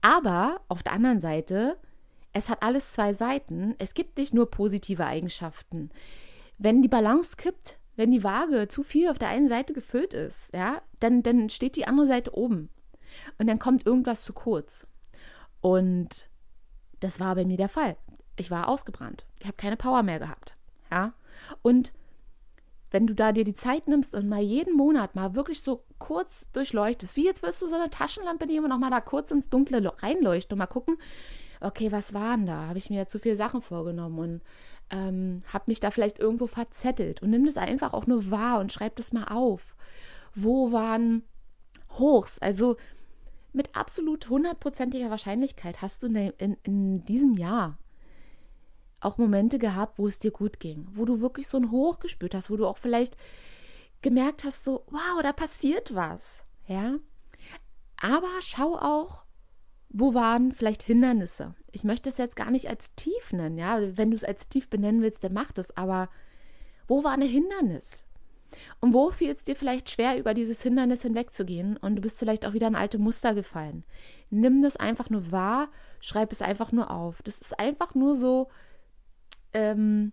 Aber 0.00 0.60
auf 0.68 0.82
der 0.82 0.92
anderen 0.92 1.20
Seite 1.20 1.76
es 2.32 2.48
hat 2.48 2.62
alles 2.62 2.92
zwei 2.92 3.12
Seiten. 3.12 3.74
Es 3.78 3.94
gibt 3.94 4.16
nicht 4.18 4.32
nur 4.32 4.50
positive 4.50 5.04
Eigenschaften. 5.04 5.90
Wenn 6.58 6.82
die 6.82 6.88
Balance 6.88 7.36
kippt, 7.36 7.78
wenn 7.96 8.10
die 8.10 8.22
Waage 8.22 8.68
zu 8.68 8.82
viel 8.82 9.08
auf 9.10 9.18
der 9.18 9.28
einen 9.28 9.48
Seite 9.48 9.72
gefüllt 9.72 10.14
ist, 10.14 10.52
ja, 10.54 10.80
dann, 11.00 11.22
dann 11.22 11.50
steht 11.50 11.76
die 11.76 11.86
andere 11.86 12.06
Seite 12.06 12.36
oben. 12.36 12.70
Und 13.38 13.48
dann 13.48 13.58
kommt 13.58 13.84
irgendwas 13.84 14.22
zu 14.22 14.32
kurz. 14.32 14.86
Und 15.60 16.28
das 17.00 17.18
war 17.18 17.34
bei 17.34 17.44
mir 17.44 17.56
der 17.56 17.68
Fall. 17.68 17.96
Ich 18.36 18.50
war 18.50 18.68
ausgebrannt. 18.68 19.26
Ich 19.40 19.46
habe 19.46 19.56
keine 19.56 19.76
Power 19.76 20.02
mehr 20.02 20.20
gehabt. 20.20 20.54
Ja. 20.90 21.12
Und 21.62 21.92
wenn 22.90 23.06
du 23.06 23.14
da 23.14 23.32
dir 23.32 23.44
die 23.44 23.54
Zeit 23.54 23.88
nimmst 23.88 24.14
und 24.14 24.28
mal 24.28 24.42
jeden 24.42 24.76
Monat 24.76 25.14
mal 25.14 25.34
wirklich 25.34 25.62
so 25.62 25.84
kurz 25.98 26.50
durchleuchtest, 26.52 27.16
wie 27.16 27.24
jetzt 27.24 27.42
wirst 27.42 27.62
du 27.62 27.68
so 27.68 27.74
eine 27.74 27.90
Taschenlampe 27.90 28.46
nehmen 28.46 28.70
und 28.70 28.80
mal 28.80 28.90
da 28.90 29.00
kurz 29.00 29.30
ins 29.30 29.48
Dunkle 29.48 29.92
reinleuchten 30.02 30.54
und 30.54 30.58
mal 30.58 30.66
gucken, 30.66 30.96
okay, 31.60 31.92
was 31.92 32.14
waren 32.14 32.46
da? 32.46 32.66
Habe 32.66 32.78
ich 32.78 32.90
mir 32.90 33.06
zu 33.06 33.18
viele 33.18 33.36
Sachen 33.36 33.62
vorgenommen 33.62 34.18
und 34.18 34.40
ähm, 34.90 35.40
habe 35.52 35.64
mich 35.68 35.80
da 35.80 35.90
vielleicht 35.90 36.18
irgendwo 36.18 36.46
verzettelt 36.46 37.22
und 37.22 37.30
nimm 37.30 37.46
das 37.46 37.56
einfach 37.56 37.92
auch 37.92 38.06
nur 38.06 38.30
wahr 38.30 38.60
und 38.60 38.72
schreib 38.72 38.96
das 38.96 39.12
mal 39.12 39.24
auf. 39.24 39.76
Wo 40.34 40.72
waren 40.72 41.22
Hochs? 41.98 42.38
Also 42.38 42.76
mit 43.52 43.74
absolut 43.76 44.28
hundertprozentiger 44.28 45.10
Wahrscheinlichkeit 45.10 45.82
hast 45.82 46.02
du 46.02 46.06
in, 46.06 46.16
in, 46.16 46.56
in 46.62 47.02
diesem 47.02 47.34
Jahr 47.34 47.78
auch 49.00 49.18
Momente 49.18 49.58
gehabt, 49.58 49.98
wo 49.98 50.06
es 50.06 50.18
dir 50.18 50.30
gut 50.30 50.60
ging, 50.60 50.86
wo 50.92 51.04
du 51.04 51.20
wirklich 51.20 51.48
so 51.48 51.56
ein 51.56 51.70
Hoch 51.70 52.00
gespürt 52.00 52.34
hast, 52.34 52.50
wo 52.50 52.56
du 52.56 52.66
auch 52.66 52.78
vielleicht 52.78 53.16
gemerkt 54.02 54.44
hast, 54.44 54.64
so, 54.64 54.84
wow, 54.90 55.22
da 55.22 55.32
passiert 55.32 55.94
was, 55.94 56.44
ja. 56.66 56.96
Aber 58.00 58.28
schau 58.40 58.76
auch, 58.76 59.24
wo 59.90 60.14
waren 60.14 60.52
vielleicht 60.52 60.82
Hindernisse? 60.82 61.54
Ich 61.72 61.84
möchte 61.84 62.08
es 62.08 62.16
jetzt 62.16 62.36
gar 62.36 62.50
nicht 62.50 62.68
als 62.68 62.94
tief 62.94 63.32
nennen, 63.32 63.58
ja. 63.58 63.96
Wenn 63.96 64.10
du 64.10 64.16
es 64.16 64.24
als 64.24 64.48
tief 64.48 64.70
benennen 64.70 65.02
willst, 65.02 65.22
dann 65.22 65.32
mach 65.32 65.52
das. 65.52 65.76
Aber 65.76 66.08
wo 66.86 67.04
war 67.04 67.12
ein 67.12 67.22
Hindernis? 67.22 68.04
Und 68.80 68.94
wo 68.94 69.10
fiel 69.10 69.30
es 69.30 69.44
dir 69.44 69.54
vielleicht 69.54 69.90
schwer, 69.90 70.18
über 70.18 70.34
dieses 70.34 70.62
Hindernis 70.62 71.02
hinwegzugehen 71.02 71.76
und 71.76 71.96
du 71.96 72.02
bist 72.02 72.18
vielleicht 72.18 72.46
auch 72.46 72.52
wieder 72.52 72.66
in 72.66 72.74
alte 72.74 72.98
Muster 72.98 73.34
gefallen? 73.34 73.84
Nimm 74.30 74.62
das 74.62 74.76
einfach 74.76 75.10
nur 75.10 75.30
wahr, 75.30 75.68
schreib 76.00 76.32
es 76.32 76.42
einfach 76.42 76.72
nur 76.72 76.90
auf. 76.90 77.22
Das 77.22 77.40
ist 77.40 77.58
einfach 77.58 77.94
nur 77.94 78.16
so 78.16 78.48
ähm, 79.52 80.12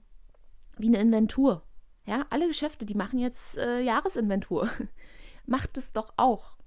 wie 0.78 0.88
eine 0.88 1.00
Inventur. 1.00 1.64
Ja, 2.06 2.26
alle 2.30 2.48
Geschäfte, 2.48 2.86
die 2.86 2.96
machen 2.96 3.20
jetzt 3.20 3.58
äh, 3.58 3.82
Jahresinventur. 3.82 4.70
Macht 5.46 5.78
es 5.78 5.92
doch 5.92 6.14
auch. 6.18 6.58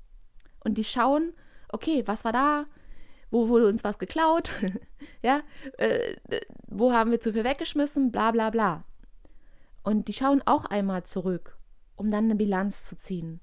Und 0.62 0.76
die 0.78 0.84
schauen, 0.84 1.32
okay, 1.68 2.02
was 2.06 2.24
war 2.24 2.32
da? 2.32 2.66
wo 3.30 3.48
wurde 3.48 3.68
uns 3.68 3.84
was 3.84 3.98
geklaut, 3.98 4.52
ja, 5.22 5.42
äh, 5.78 6.16
wo 6.66 6.92
haben 6.92 7.10
wir 7.10 7.20
zu 7.20 7.32
viel 7.32 7.44
weggeschmissen, 7.44 8.10
bla 8.10 8.32
bla 8.32 8.50
bla. 8.50 8.84
Und 9.82 10.08
die 10.08 10.12
schauen 10.12 10.42
auch 10.44 10.64
einmal 10.66 11.04
zurück, 11.04 11.56
um 11.96 12.10
dann 12.10 12.24
eine 12.24 12.36
Bilanz 12.36 12.84
zu 12.84 12.96
ziehen. 12.96 13.40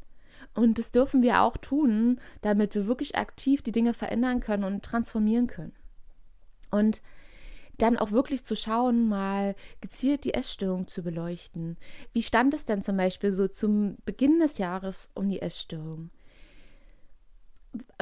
Und 0.53 0.77
das 0.77 0.91
dürfen 0.91 1.23
wir 1.23 1.41
auch 1.41 1.57
tun, 1.57 2.19
damit 2.41 2.75
wir 2.75 2.87
wirklich 2.87 3.15
aktiv 3.15 3.61
die 3.61 3.71
Dinge 3.71 3.93
verändern 3.93 4.39
können 4.39 4.63
und 4.63 4.83
transformieren 4.83 5.47
können. 5.47 5.73
Und 6.69 7.01
dann 7.77 7.97
auch 7.97 8.11
wirklich 8.11 8.43
zu 8.43 8.55
schauen, 8.55 9.07
mal 9.07 9.55
gezielt 9.81 10.23
die 10.23 10.33
Essstörung 10.33 10.87
zu 10.87 11.03
beleuchten. 11.03 11.77
Wie 12.13 12.23
stand 12.23 12.53
es 12.53 12.65
denn 12.65 12.81
zum 12.81 12.97
Beispiel 12.97 13.31
so 13.31 13.47
zum 13.47 13.97
Beginn 14.05 14.39
des 14.39 14.57
Jahres 14.57 15.09
um 15.13 15.29
die 15.29 15.41
Essstörung? 15.41 16.09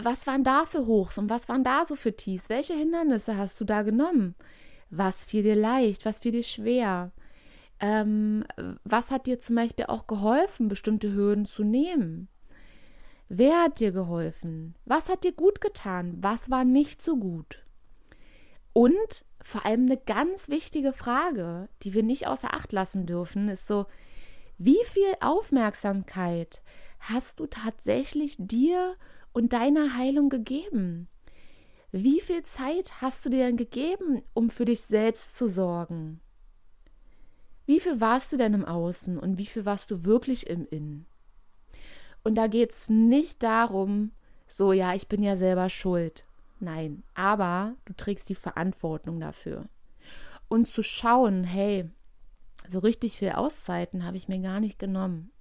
Was 0.01 0.25
waren 0.27 0.44
da 0.44 0.65
für 0.65 0.86
Hochs 0.86 1.17
und 1.17 1.29
was 1.29 1.50
waren 1.50 1.63
da 1.63 1.86
so 1.86 1.96
für 1.96 2.15
Tiefs? 2.15 2.50
Welche 2.50 2.74
Hindernisse 2.74 3.38
hast 3.38 3.60
du 3.60 3.65
da 3.65 3.82
genommen? 3.82 4.36
Was 4.89 5.25
fiel 5.25 5.44
dir 5.44 5.55
leicht? 5.55 6.05
Was 6.05 6.20
fiel 6.20 6.32
dir 6.32 6.44
schwer? 6.44 7.12
Ähm, 7.79 8.46
was 8.86 9.12
hat 9.12 9.25
dir 9.25 9.39
zum 9.39 9.58
Beispiel 9.58 9.86
auch 9.86 10.08
geholfen, 10.08 10.70
bestimmte 10.70 11.13
Hürden 11.13 11.46
zu 11.46 11.63
nehmen? 11.63 12.29
Wer 13.27 13.63
hat 13.63 13.79
dir 13.79 13.91
geholfen? 13.91 14.75
Was 14.86 15.10
hat 15.10 15.24
dir 15.24 15.34
gut 15.34 15.60
getan? 15.60 16.17
Was 16.22 16.50
war 16.51 16.63
nicht 16.63 17.01
so 17.01 17.17
gut? 17.17 17.65
Und 18.72 19.25
vor 19.45 19.63
allem 19.63 19.85
eine 19.85 19.97
ganz 19.97 20.49
wichtige 20.49 20.91
Frage, 20.91 21.69
die 21.83 21.93
wir 21.93 22.01
nicht 22.01 22.25
außer 22.25 22.55
Acht 22.55 22.71
lassen 22.71 23.05
dürfen, 23.05 23.47
ist 23.47 23.67
so, 23.67 23.85
wie 24.57 24.83
viel 24.85 25.13
Aufmerksamkeit 25.19 26.63
hast 26.99 27.39
du 27.39 27.45
tatsächlich 27.45 28.37
dir 28.39 28.95
und 29.33 29.53
deiner 29.53 29.97
Heilung 29.97 30.29
gegeben? 30.29 31.07
Wie 31.91 32.21
viel 32.21 32.41
Zeit 32.41 33.01
hast 33.01 33.23
du 33.23 33.29
dir 33.29 33.45
denn 33.45 33.55
gegeben, 33.55 34.23
um 34.33 34.49
für 34.49 34.65
dich 34.65 34.81
selbst 34.81 35.37
zu 35.37 35.47
sorgen? 35.47 36.21
Wie 37.67 37.79
viel 37.79 38.01
warst 38.01 38.33
du 38.33 38.37
denn 38.37 38.55
im 38.55 38.65
Außen 38.65 39.19
und 39.19 39.37
wie 39.37 39.45
viel 39.45 39.65
warst 39.65 39.91
du 39.91 40.05
wirklich 40.05 40.47
im 40.47 40.67
Innen? 40.71 41.05
Und 42.23 42.35
da 42.35 42.47
geht 42.47 42.71
es 42.71 42.89
nicht 42.89 43.43
darum, 43.43 44.11
so, 44.47 44.73
ja, 44.73 44.95
ich 44.95 45.07
bin 45.07 45.21
ja 45.21 45.35
selber 45.37 45.69
schuld. 45.69 46.25
Nein, 46.65 47.03
aber 47.13 47.75
du 47.86 47.93
trägst 47.93 48.29
die 48.29 48.36
Verantwortung 48.36 49.19
dafür. 49.19 49.69
Und 50.48 50.67
zu 50.67 50.84
schauen, 50.84 51.43
hey, 51.43 51.89
so 52.67 52.79
richtig 52.79 53.17
viel 53.17 53.31
Auszeiten 53.31 54.05
habe 54.05 54.17
ich 54.17 54.27
mir 54.27 54.39
gar 54.39 54.60
nicht 54.60 54.79
genommen. 54.79 55.31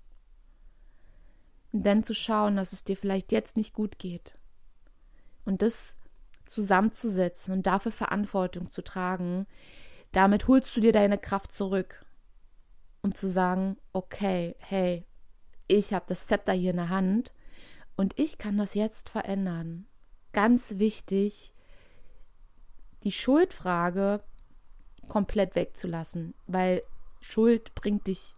Und 1.73 1.85
dann 1.85 2.04
zu 2.04 2.14
schauen, 2.14 2.57
dass 2.57 2.73
es 2.73 2.85
dir 2.85 2.97
vielleicht 2.97 3.33
jetzt 3.33 3.57
nicht 3.57 3.75
gut 3.75 3.99
geht. 3.99 4.38
Und 5.45 5.62
das 5.62 5.97
zusammenzusetzen 6.47 7.52
und 7.52 7.66
dafür 7.66 7.93
Verantwortung 7.93 8.71
zu 8.71 8.83
tragen, 8.83 9.47
damit 10.12 10.47
holst 10.47 10.76
du 10.76 10.81
dir 10.81 10.93
deine 10.93 11.19
Kraft 11.19 11.52
zurück 11.52 12.04
um 13.04 13.14
zu 13.14 13.28
sagen, 13.28 13.76
okay, 13.93 14.57
hey, 14.61 15.04
ich 15.69 15.93
habe 15.93 16.07
das 16.09 16.26
Zepter 16.26 16.54
hier 16.54 16.71
in 16.71 16.78
der 16.78 16.88
Hand 16.88 17.35
und 17.97 18.19
ich 18.19 18.38
kann 18.38 18.57
das 18.57 18.73
jetzt 18.73 19.11
verändern. 19.11 19.87
Ganz 20.35 20.79
wichtig, 20.79 21.55
die 23.05 23.12
Schuldfrage 23.12 24.21
komplett 25.09 25.55
wegzulassen, 25.55 26.35
weil 26.49 26.83
Schuld 27.21 27.75
bringt 27.76 28.09
dich 28.09 28.35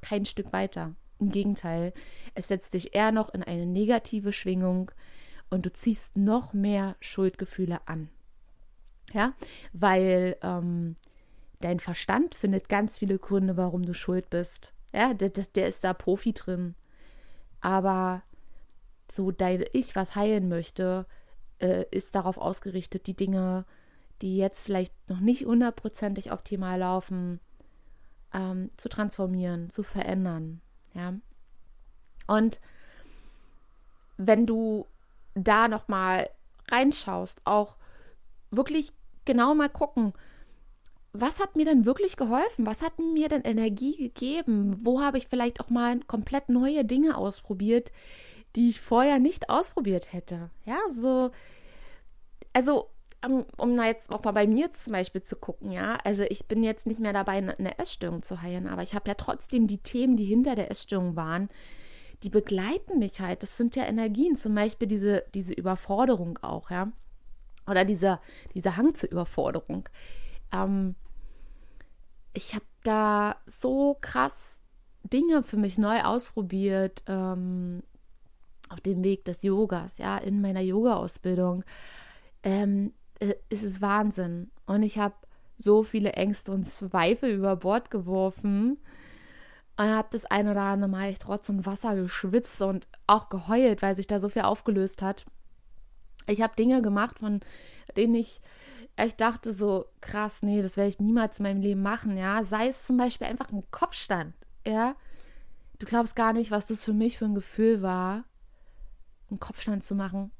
kein 0.00 0.24
Stück 0.24 0.52
weiter. 0.52 0.94
Im 1.18 1.30
Gegenteil, 1.30 1.92
es 2.34 2.48
setzt 2.48 2.74
dich 2.74 2.94
eher 2.94 3.10
noch 3.10 3.34
in 3.34 3.42
eine 3.42 3.66
negative 3.66 4.32
Schwingung 4.32 4.92
und 5.50 5.66
du 5.66 5.72
ziehst 5.72 6.16
noch 6.16 6.52
mehr 6.52 6.96
Schuldgefühle 7.00 7.80
an. 7.86 8.08
Ja, 9.12 9.34
weil 9.72 10.36
ähm, 10.42 10.94
dein 11.60 11.80
Verstand 11.80 12.36
findet 12.36 12.68
ganz 12.68 12.98
viele 12.98 13.18
Gründe, 13.18 13.56
warum 13.56 13.84
du 13.84 13.92
schuld 13.92 14.30
bist. 14.30 14.72
Ja, 14.92 15.14
der, 15.14 15.30
der 15.30 15.66
ist 15.66 15.82
da 15.82 15.94
Profi 15.94 16.32
drin. 16.32 16.76
Aber 17.60 18.22
so 19.14 19.30
dein 19.30 19.64
Ich, 19.72 19.94
was 19.94 20.16
heilen 20.16 20.48
möchte, 20.48 21.06
äh, 21.58 21.84
ist 21.90 22.14
darauf 22.14 22.38
ausgerichtet, 22.38 23.06
die 23.06 23.16
Dinge, 23.16 23.64
die 24.20 24.36
jetzt 24.36 24.64
vielleicht 24.64 24.92
noch 25.08 25.20
nicht 25.20 25.44
hundertprozentig 25.44 26.32
optimal 26.32 26.78
laufen, 26.78 27.40
ähm, 28.32 28.70
zu 28.76 28.88
transformieren, 28.88 29.70
zu 29.70 29.82
verändern. 29.82 30.60
Ja. 30.94 31.14
Und 32.26 32.60
wenn 34.16 34.46
du 34.46 34.86
da 35.34 35.68
nochmal 35.68 36.28
reinschaust, 36.70 37.40
auch 37.44 37.76
wirklich 38.50 38.92
genau 39.24 39.54
mal 39.54 39.68
gucken, 39.68 40.12
was 41.12 41.40
hat 41.40 41.56
mir 41.56 41.66
denn 41.66 41.84
wirklich 41.84 42.16
geholfen? 42.16 42.64
Was 42.64 42.80
hat 42.80 42.98
mir 42.98 43.28
denn 43.28 43.42
Energie 43.42 43.96
gegeben? 43.96 44.78
Wo 44.82 45.02
habe 45.02 45.18
ich 45.18 45.26
vielleicht 45.26 45.60
auch 45.60 45.68
mal 45.68 46.00
komplett 46.00 46.48
neue 46.48 46.84
Dinge 46.86 47.18
ausprobiert, 47.18 47.92
die 48.56 48.70
ich 48.70 48.80
vorher 48.80 49.18
nicht 49.18 49.48
ausprobiert 49.50 50.12
hätte? 50.12 50.50
Ja, 50.64 50.78
so, 50.90 51.30
also, 52.52 52.90
um, 53.24 53.44
um 53.56 53.76
da 53.76 53.86
jetzt 53.86 54.10
auch 54.10 54.22
mal 54.24 54.32
bei 54.32 54.46
mir 54.46 54.72
zum 54.72 54.92
Beispiel 54.92 55.22
zu 55.22 55.36
gucken, 55.36 55.70
ja, 55.70 55.98
also 56.04 56.24
ich 56.28 56.46
bin 56.46 56.62
jetzt 56.62 56.86
nicht 56.86 57.00
mehr 57.00 57.12
dabei, 57.12 57.32
eine 57.34 57.78
Essstörung 57.78 58.22
zu 58.22 58.42
heilen, 58.42 58.66
aber 58.66 58.82
ich 58.82 58.94
habe 58.94 59.08
ja 59.08 59.14
trotzdem 59.14 59.66
die 59.66 59.78
Themen, 59.78 60.16
die 60.16 60.24
hinter 60.24 60.54
der 60.54 60.70
Essstörung 60.70 61.16
waren, 61.16 61.48
die 62.22 62.30
begleiten 62.30 62.98
mich 62.98 63.20
halt. 63.20 63.42
Das 63.42 63.56
sind 63.56 63.76
ja 63.76 63.84
Energien, 63.84 64.36
zum 64.36 64.54
Beispiel 64.54 64.88
diese, 64.88 65.24
diese 65.34 65.54
Überforderung 65.54 66.38
auch, 66.42 66.70
ja. 66.70 66.92
Oder 67.66 67.84
dieser, 67.84 68.20
dieser 68.54 68.76
Hang 68.76 68.94
zur 68.94 69.10
Überforderung. 69.10 69.88
Ähm, 70.52 70.96
ich 72.32 72.54
habe 72.54 72.64
da 72.82 73.36
so 73.46 73.96
krass 74.00 74.60
Dinge 75.04 75.42
für 75.42 75.56
mich 75.56 75.78
neu 75.78 76.02
ausprobiert 76.02 77.04
ähm, 77.06 77.82
auf 78.72 78.80
dem 78.80 79.04
Weg 79.04 79.24
des 79.24 79.42
Yogas, 79.42 79.98
ja, 79.98 80.18
in 80.18 80.40
meiner 80.40 80.60
Yoga-Ausbildung. 80.60 81.64
Ähm, 82.42 82.92
äh, 83.20 83.34
ist 83.48 83.62
es 83.62 83.80
Wahnsinn. 83.80 84.50
Und 84.66 84.82
ich 84.82 84.98
habe 84.98 85.14
so 85.58 85.82
viele 85.82 86.14
Ängste 86.14 86.52
und 86.52 86.64
Zweifel 86.64 87.30
über 87.30 87.56
Bord 87.56 87.90
geworfen 87.90 88.78
und 89.76 89.86
habe 89.86 90.08
das 90.10 90.24
ein 90.24 90.48
oder 90.48 90.62
andere 90.62 90.90
Mal 90.90 91.08
echt 91.08 91.22
trotzdem 91.22 91.64
Wasser 91.64 91.94
geschwitzt 91.94 92.60
und 92.62 92.88
auch 93.06 93.28
geheult, 93.28 93.82
weil 93.82 93.94
sich 93.94 94.06
da 94.06 94.18
so 94.18 94.28
viel 94.28 94.42
aufgelöst 94.42 95.02
hat. 95.02 95.24
Ich 96.26 96.42
habe 96.42 96.56
Dinge 96.56 96.82
gemacht, 96.82 97.18
von 97.20 97.40
denen 97.96 98.14
ich 98.14 98.40
ich 99.02 99.16
dachte 99.16 99.52
so, 99.52 99.86
krass, 100.00 100.42
nee, 100.42 100.60
das 100.60 100.76
werde 100.76 100.90
ich 100.90 101.00
niemals 101.00 101.38
in 101.38 101.44
meinem 101.44 101.62
Leben 101.62 101.82
machen, 101.82 102.16
ja. 102.16 102.44
Sei 102.44 102.68
es 102.68 102.86
zum 102.86 102.96
Beispiel 102.96 103.26
einfach 103.26 103.50
ein 103.50 103.64
Kopfstand, 103.70 104.34
ja. 104.66 104.96
Du 105.78 105.86
glaubst 105.86 106.14
gar 106.14 106.32
nicht, 106.32 106.50
was 106.50 106.66
das 106.66 106.84
für 106.84 106.92
mich 106.92 107.18
für 107.18 107.24
ein 107.24 107.34
Gefühl 107.34 107.82
war, 107.82 108.24
einen 109.32 109.40
Kopfstand 109.40 109.84
zu 109.84 109.94
machen. 109.94 110.30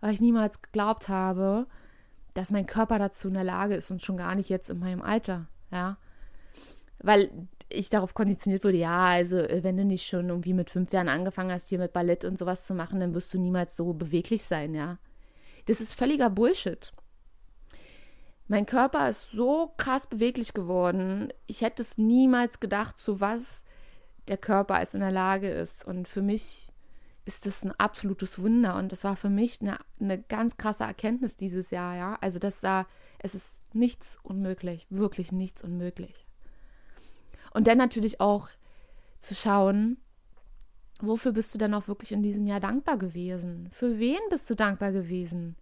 Weil 0.00 0.12
ich 0.12 0.20
niemals 0.20 0.60
geglaubt 0.60 1.08
habe, 1.08 1.66
dass 2.34 2.50
mein 2.50 2.66
Körper 2.66 2.98
dazu 2.98 3.28
in 3.28 3.34
der 3.34 3.44
Lage 3.44 3.74
ist 3.74 3.90
und 3.90 4.02
schon 4.02 4.18
gar 4.18 4.34
nicht 4.34 4.50
jetzt 4.50 4.68
in 4.68 4.78
meinem 4.78 5.02
Alter, 5.02 5.46
ja. 5.70 5.96
Weil 6.98 7.30
ich 7.68 7.88
darauf 7.88 8.14
konditioniert 8.14 8.62
wurde, 8.64 8.76
ja, 8.76 9.06
also 9.06 9.38
äh, 9.38 9.62
wenn 9.62 9.76
du 9.76 9.84
nicht 9.84 10.06
schon 10.06 10.28
irgendwie 10.28 10.54
mit 10.54 10.70
fünf 10.70 10.92
Jahren 10.92 11.08
angefangen 11.08 11.50
hast, 11.50 11.68
hier 11.68 11.78
mit 11.78 11.92
Ballett 11.92 12.24
und 12.24 12.38
sowas 12.38 12.66
zu 12.66 12.74
machen, 12.74 13.00
dann 13.00 13.14
wirst 13.14 13.32
du 13.32 13.38
niemals 13.38 13.76
so 13.76 13.92
beweglich 13.94 14.44
sein, 14.44 14.74
ja. 14.74 14.98
Das 15.66 15.80
ist 15.80 15.94
völliger 15.94 16.30
Bullshit. 16.30 16.92
Mein 18.48 18.66
Körper 18.66 19.08
ist 19.08 19.32
so 19.32 19.72
krass 19.76 20.06
beweglich 20.06 20.54
geworden. 20.54 21.32
Ich 21.46 21.62
hätte 21.62 21.82
es 21.82 21.98
niemals 21.98 22.60
gedacht, 22.60 23.00
zu 23.00 23.20
was 23.20 23.64
der 24.28 24.36
Körper 24.36 24.80
es 24.80 24.94
in 24.94 25.00
der 25.00 25.10
Lage 25.10 25.48
ist. 25.50 25.84
Und 25.84 26.06
für 26.06 26.22
mich 26.22 26.72
ist 27.26 27.44
das 27.44 27.64
ein 27.64 27.72
absolutes 27.72 28.38
Wunder. 28.38 28.76
Und 28.76 28.92
das 28.92 29.04
war 29.04 29.16
für 29.16 29.28
mich 29.28 29.60
eine, 29.60 29.78
eine 30.00 30.22
ganz 30.22 30.56
krasse 30.56 30.84
Erkenntnis 30.84 31.36
dieses 31.36 31.70
Jahr, 31.70 31.96
ja. 31.96 32.18
Also, 32.20 32.38
dass 32.38 32.60
da, 32.60 32.86
es 33.18 33.34
ist 33.34 33.58
nichts 33.74 34.18
unmöglich, 34.22 34.86
wirklich 34.88 35.32
nichts 35.32 35.62
unmöglich. 35.62 36.26
Und 37.52 37.66
dann 37.66 37.78
natürlich 37.78 38.20
auch 38.20 38.48
zu 39.20 39.34
schauen, 39.34 39.98
wofür 41.00 41.32
bist 41.32 41.52
du 41.52 41.58
dann 41.58 41.74
auch 41.74 41.88
wirklich 41.88 42.12
in 42.12 42.22
diesem 42.22 42.46
Jahr 42.46 42.60
dankbar 42.60 42.96
gewesen? 42.96 43.68
Für 43.72 43.98
wen 43.98 44.20
bist 44.30 44.48
du 44.48 44.54
dankbar 44.54 44.92
gewesen? 44.92 45.56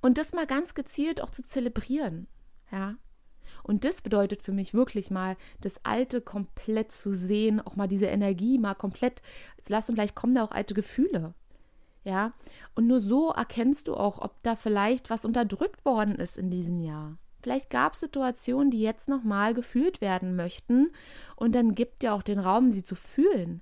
Und 0.00 0.18
das 0.18 0.32
mal 0.32 0.46
ganz 0.46 0.74
gezielt 0.74 1.22
auch 1.22 1.30
zu 1.30 1.44
zelebrieren. 1.44 2.26
Ja. 2.72 2.96
Und 3.68 3.84
das 3.84 4.00
bedeutet 4.00 4.42
für 4.42 4.52
mich 4.52 4.72
wirklich 4.72 5.10
mal, 5.10 5.36
das 5.60 5.84
Alte 5.84 6.22
komplett 6.22 6.90
zu 6.90 7.12
sehen, 7.12 7.60
auch 7.60 7.76
mal 7.76 7.86
diese 7.86 8.06
Energie 8.06 8.58
mal 8.58 8.74
komplett, 8.74 9.22
jetzt 9.58 9.68
lassen 9.68 9.94
vielleicht 9.94 10.14
kommen 10.14 10.34
da 10.34 10.42
auch 10.42 10.50
alte 10.50 10.72
Gefühle. 10.72 11.34
Ja. 12.02 12.32
Und 12.74 12.86
nur 12.86 13.00
so 13.00 13.30
erkennst 13.30 13.86
du 13.86 13.94
auch, 13.94 14.20
ob 14.20 14.42
da 14.42 14.56
vielleicht 14.56 15.10
was 15.10 15.26
unterdrückt 15.26 15.84
worden 15.84 16.14
ist 16.14 16.38
in 16.38 16.50
diesem 16.50 16.80
Jahr. 16.80 17.18
Vielleicht 17.42 17.68
gab 17.68 17.92
es 17.92 18.00
Situationen, 18.00 18.70
die 18.70 18.80
jetzt 18.80 19.06
nochmal 19.06 19.52
gefühlt 19.52 20.00
werden 20.00 20.34
möchten. 20.34 20.90
Und 21.36 21.54
dann 21.54 21.74
gibt 21.74 22.02
dir 22.02 22.14
auch 22.14 22.22
den 22.22 22.38
Raum, 22.38 22.70
sie 22.70 22.82
zu 22.82 22.94
fühlen. 22.94 23.60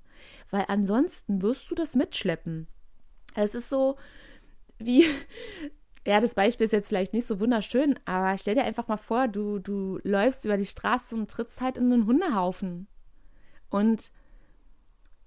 Weil 0.50 0.66
ansonsten 0.68 1.42
wirst 1.42 1.68
du 1.70 1.74
das 1.74 1.96
mitschleppen. 1.96 2.68
Es 3.34 3.56
ist 3.56 3.68
so, 3.68 3.96
wie 4.78 5.04
ja, 6.06 6.20
das 6.20 6.34
Beispiel 6.34 6.66
ist 6.66 6.72
jetzt 6.72 6.88
vielleicht 6.88 7.12
nicht 7.12 7.26
so 7.26 7.40
wunderschön, 7.40 7.98
aber 8.04 8.38
stell 8.38 8.54
dir 8.54 8.64
einfach 8.64 8.86
mal 8.86 8.96
vor, 8.96 9.26
du, 9.26 9.58
du 9.58 9.98
läufst 10.04 10.44
über 10.44 10.56
die 10.56 10.66
Straße 10.66 11.16
und 11.16 11.28
trittst 11.28 11.60
halt 11.60 11.76
in 11.76 11.92
einen 11.92 12.06
Hundehaufen. 12.06 12.86
Und 13.70 14.12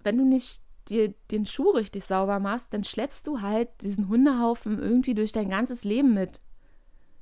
wenn 0.03 0.17
du 0.17 0.23
nicht 0.23 0.61
dir 0.87 1.13
den 1.31 1.45
Schuh 1.45 1.71
richtig 1.71 2.05
sauber 2.05 2.39
machst, 2.39 2.73
dann 2.73 2.85
schleppst 2.85 3.27
du 3.27 3.41
halt 3.41 3.69
diesen 3.81 4.07
Hundehaufen 4.07 4.79
irgendwie 4.79 5.13
durch 5.13 5.33
dein 5.33 5.49
ganzes 5.49 5.83
Leben 5.83 6.13
mit. 6.13 6.39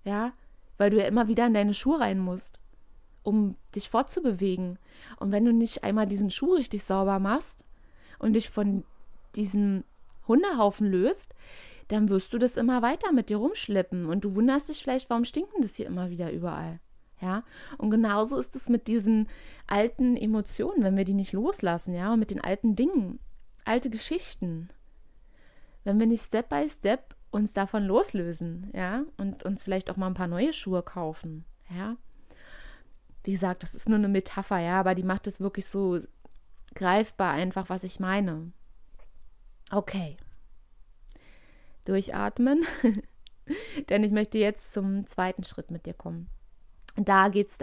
Ja, 0.04 0.34
weil 0.78 0.92
du 0.92 0.98
ja 0.98 1.08
immer 1.08 1.28
wieder 1.28 1.48
in 1.48 1.56
deine 1.56 1.74
Schuhe 1.74 2.00
rein 2.00 2.20
musst, 2.20 2.60
um 3.24 3.56
dich 3.76 3.90
fortzubewegen. 3.90 4.78
Und 5.20 5.32
wenn 5.32 5.44
du 5.44 5.52
nicht 5.52 5.84
einmal 5.84 6.06
diesen 6.06 6.30
Schuh 6.30 6.54
richtig 6.54 6.84
sauber 6.84 7.18
machst 7.18 7.66
und 8.20 8.34
dich 8.34 8.52
von 8.52 8.86
diesem 9.36 9.84
Hundehaufen 10.28 10.86
löst, 10.86 11.34
dann 11.88 12.10
wirst 12.10 12.34
du 12.34 12.38
das 12.38 12.58
immer 12.58 12.82
weiter 12.82 13.12
mit 13.12 13.30
dir 13.30 13.38
rumschleppen 13.38 14.06
und 14.06 14.24
du 14.24 14.36
wunderst 14.36 14.70
dich 14.70 14.84
vielleicht, 14.84 15.10
warum 15.10 15.26
stinken 15.26 15.62
das 15.62 15.76
hier 15.76 15.88
immer 15.88 16.10
wieder 16.10 16.32
überall. 16.32 16.80
Ja, 17.20 17.44
und 17.80 17.90
genauso 17.90 18.38
ist 18.38 18.56
es 18.56 18.70
mit 18.70 18.88
diesen 18.88 19.28
alten 19.66 20.16
Emotionen, 20.16 20.84
wenn 20.84 20.98
wir 20.98 21.06
die 21.06 21.16
nicht 21.16 21.34
loslassen, 21.34 21.96
ja, 21.96 22.14
und 22.14 22.20
mit 22.20 22.30
den 22.30 22.42
alten 22.42 22.76
Dingen, 22.76 23.20
alte 23.66 23.90
Geschichten. 23.90 24.70
Wenn 25.84 26.00
wir 26.00 26.06
nicht 26.06 26.24
Step 26.24 26.50
by 26.50 26.70
Step 26.70 27.16
uns 27.32 27.54
davon 27.54 27.86
loslösen, 27.86 28.70
ja, 28.76 29.04
und 29.18 29.44
uns 29.44 29.64
vielleicht 29.64 29.90
auch 29.90 29.98
mal 29.98 30.08
ein 30.08 30.14
paar 30.14 30.28
neue 30.28 30.54
Schuhe 30.54 30.84
kaufen, 30.84 31.46
ja. 31.76 31.98
Wie 33.24 33.32
gesagt, 33.32 33.64
das 33.64 33.74
ist 33.74 33.90
nur 33.90 33.98
eine 33.98 34.08
Metapher, 34.08 34.60
ja, 34.60 34.80
aber 34.80 34.94
die 34.94 35.04
macht 35.04 35.26
es 35.26 35.40
wirklich 35.40 35.66
so 35.66 36.00
greifbar 36.76 37.34
einfach, 37.34 37.70
was 37.70 37.84
ich 37.84 38.00
meine. 38.00 38.52
Okay. 39.72 40.18
Durchatmen, 41.88 42.66
denn 43.90 44.04
ich 44.04 44.12
möchte 44.12 44.38
jetzt 44.38 44.74
zum 44.74 45.08
zweiten 45.08 45.44
Schritt 45.44 45.72
mit 45.72 45.86
dir 45.86 45.94
kommen. 45.94 46.30
Da 46.96 47.30
geht 47.30 47.50
es 47.50 47.58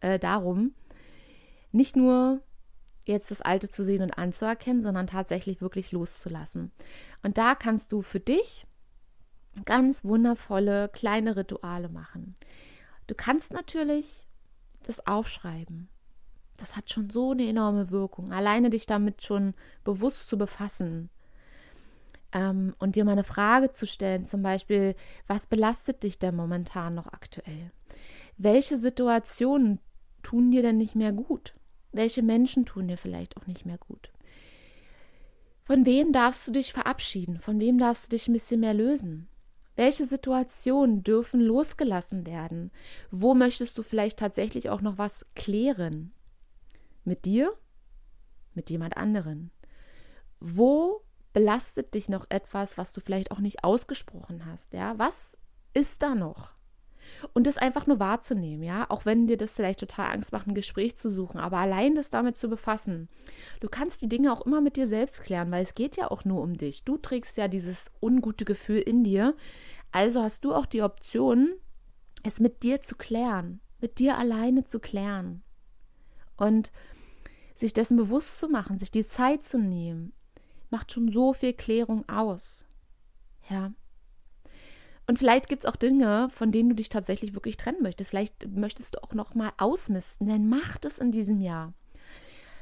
äh, 0.00 0.18
darum, 0.18 0.74
nicht 1.70 1.96
nur 1.96 2.42
jetzt 3.04 3.30
das 3.30 3.40
Alte 3.40 3.68
zu 3.68 3.82
sehen 3.82 4.02
und 4.02 4.18
anzuerkennen, 4.18 4.82
sondern 4.82 5.06
tatsächlich 5.06 5.60
wirklich 5.60 5.92
loszulassen. 5.92 6.72
Und 7.22 7.38
da 7.38 7.54
kannst 7.54 7.92
du 7.92 8.02
für 8.02 8.20
dich 8.20 8.66
ganz 9.64 10.04
wundervolle 10.04 10.88
kleine 10.88 11.36
Rituale 11.36 11.88
machen. 11.88 12.34
Du 13.06 13.14
kannst 13.14 13.52
natürlich 13.52 14.26
das 14.84 15.06
aufschreiben. 15.06 15.88
Das 16.56 16.76
hat 16.76 16.90
schon 16.90 17.10
so 17.10 17.32
eine 17.32 17.48
enorme 17.48 17.90
Wirkung. 17.90 18.32
Alleine 18.32 18.70
dich 18.70 18.86
damit 18.86 19.22
schon 19.24 19.54
bewusst 19.84 20.28
zu 20.28 20.38
befassen 20.38 21.10
ähm, 22.32 22.74
und 22.78 22.96
dir 22.96 23.04
mal 23.04 23.12
eine 23.12 23.24
Frage 23.24 23.72
zu 23.72 23.86
stellen, 23.86 24.24
zum 24.24 24.42
Beispiel, 24.42 24.94
was 25.26 25.46
belastet 25.46 26.02
dich 26.02 26.18
denn 26.18 26.34
momentan 26.36 26.94
noch 26.94 27.12
aktuell? 27.12 27.70
welche 28.38 28.76
Situationen 28.76 29.78
tun 30.22 30.50
dir 30.50 30.62
denn 30.62 30.76
nicht 30.76 30.94
mehr 30.94 31.12
gut? 31.12 31.54
Welche 31.92 32.22
Menschen 32.22 32.64
tun 32.64 32.88
dir 32.88 32.96
vielleicht 32.96 33.36
auch 33.36 33.46
nicht 33.46 33.66
mehr 33.66 33.78
gut? 33.78 34.12
Von 35.64 35.86
wem 35.86 36.12
darfst 36.12 36.48
du 36.48 36.52
dich 36.52 36.72
verabschieden? 36.72 37.38
Von 37.38 37.60
wem 37.60 37.78
darfst 37.78 38.06
du 38.06 38.16
dich 38.16 38.28
ein 38.28 38.32
bisschen 38.32 38.60
mehr 38.60 38.74
lösen? 38.74 39.28
Welche 39.76 40.04
Situationen 40.04 41.02
dürfen 41.02 41.40
losgelassen 41.40 42.26
werden? 42.26 42.70
Wo 43.10 43.34
möchtest 43.34 43.78
du 43.78 43.82
vielleicht 43.82 44.18
tatsächlich 44.18 44.70
auch 44.70 44.80
noch 44.80 44.98
was 44.98 45.24
klären? 45.34 46.12
Mit 47.04 47.24
dir? 47.24 47.52
Mit 48.54 48.70
jemand 48.70 48.96
anderen? 48.96 49.50
Wo 50.40 51.02
belastet 51.32 51.94
dich 51.94 52.08
noch 52.08 52.26
etwas, 52.28 52.78
was 52.78 52.92
du 52.92 53.00
vielleicht 53.00 53.30
auch 53.30 53.38
nicht 53.38 53.64
ausgesprochen 53.64 54.46
hast? 54.46 54.72
Ja, 54.72 54.98
was 54.98 55.36
ist 55.74 56.02
da 56.02 56.14
noch? 56.14 56.54
Und 57.34 57.46
das 57.46 57.58
einfach 57.58 57.86
nur 57.86 57.98
wahrzunehmen, 57.98 58.62
ja, 58.62 58.86
auch 58.88 59.04
wenn 59.04 59.26
dir 59.26 59.36
das 59.36 59.54
vielleicht 59.54 59.80
total 59.80 60.12
Angst 60.12 60.32
macht, 60.32 60.46
ein 60.46 60.54
Gespräch 60.54 60.96
zu 60.96 61.10
suchen, 61.10 61.38
aber 61.38 61.58
allein 61.58 61.94
das 61.94 62.10
damit 62.10 62.36
zu 62.36 62.48
befassen. 62.48 63.08
Du 63.60 63.68
kannst 63.68 64.02
die 64.02 64.08
Dinge 64.08 64.32
auch 64.32 64.46
immer 64.46 64.60
mit 64.60 64.76
dir 64.76 64.86
selbst 64.86 65.22
klären, 65.22 65.50
weil 65.50 65.62
es 65.62 65.74
geht 65.74 65.96
ja 65.96 66.10
auch 66.10 66.24
nur 66.24 66.40
um 66.40 66.56
dich. 66.56 66.84
Du 66.84 66.96
trägst 66.96 67.36
ja 67.36 67.48
dieses 67.48 67.90
ungute 68.00 68.44
Gefühl 68.44 68.78
in 68.78 69.04
dir. 69.04 69.34
Also 69.90 70.22
hast 70.22 70.44
du 70.44 70.54
auch 70.54 70.66
die 70.66 70.82
Option, 70.82 71.54
es 72.22 72.40
mit 72.40 72.62
dir 72.62 72.82
zu 72.82 72.96
klären, 72.96 73.60
mit 73.80 73.98
dir 73.98 74.16
alleine 74.16 74.64
zu 74.64 74.78
klären. 74.78 75.42
Und 76.36 76.72
sich 77.54 77.72
dessen 77.72 77.96
bewusst 77.96 78.38
zu 78.38 78.48
machen, 78.48 78.78
sich 78.78 78.90
die 78.90 79.06
Zeit 79.06 79.44
zu 79.44 79.58
nehmen, 79.58 80.12
macht 80.72 80.92
schon 80.92 81.10
so 81.10 81.32
viel 81.32 81.52
Klärung 81.52 82.08
aus. 82.08 82.64
Ja. 83.48 83.72
Und 85.06 85.18
vielleicht 85.18 85.48
gibt 85.48 85.64
es 85.64 85.70
auch 85.70 85.76
Dinge, 85.76 86.28
von 86.30 86.52
denen 86.52 86.70
du 86.70 86.74
dich 86.74 86.88
tatsächlich 86.88 87.34
wirklich 87.34 87.56
trennen 87.56 87.82
möchtest. 87.82 88.10
Vielleicht 88.10 88.48
möchtest 88.48 88.94
du 88.94 89.02
auch 89.02 89.14
noch 89.14 89.34
mal 89.34 89.52
ausmisten, 89.58 90.26
denn 90.26 90.48
mach 90.48 90.78
das 90.78 90.98
in 90.98 91.10
diesem 91.10 91.40
Jahr. 91.40 91.74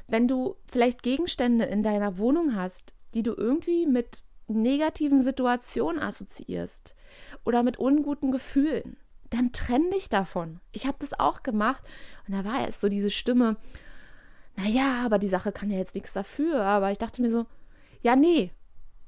Wenn 0.07 0.27
du 0.27 0.57
vielleicht 0.69 1.03
Gegenstände 1.03 1.65
in 1.65 1.83
deiner 1.83 2.17
Wohnung 2.17 2.55
hast, 2.55 2.93
die 3.13 3.23
du 3.23 3.33
irgendwie 3.33 3.85
mit 3.85 4.23
negativen 4.47 5.21
Situationen 5.21 6.01
assoziierst 6.01 6.95
oder 7.45 7.63
mit 7.63 7.77
unguten 7.77 8.31
Gefühlen, 8.31 8.97
dann 9.29 9.53
trenn 9.53 9.89
dich 9.91 10.09
davon. 10.09 10.59
Ich 10.73 10.85
habe 10.87 10.97
das 10.99 11.17
auch 11.17 11.43
gemacht 11.43 11.83
und 12.27 12.33
da 12.33 12.43
war 12.43 12.59
erst 12.59 12.81
so 12.81 12.89
diese 12.89 13.11
Stimme, 13.11 13.55
naja, 14.57 15.05
aber 15.05 15.19
die 15.19 15.29
Sache 15.29 15.51
kann 15.51 15.71
ja 15.71 15.77
jetzt 15.77 15.95
nichts 15.95 16.13
dafür. 16.13 16.63
Aber 16.63 16.91
ich 16.91 16.97
dachte 16.97 17.21
mir 17.21 17.31
so, 17.31 17.45
ja, 18.01 18.15
nee, 18.15 18.51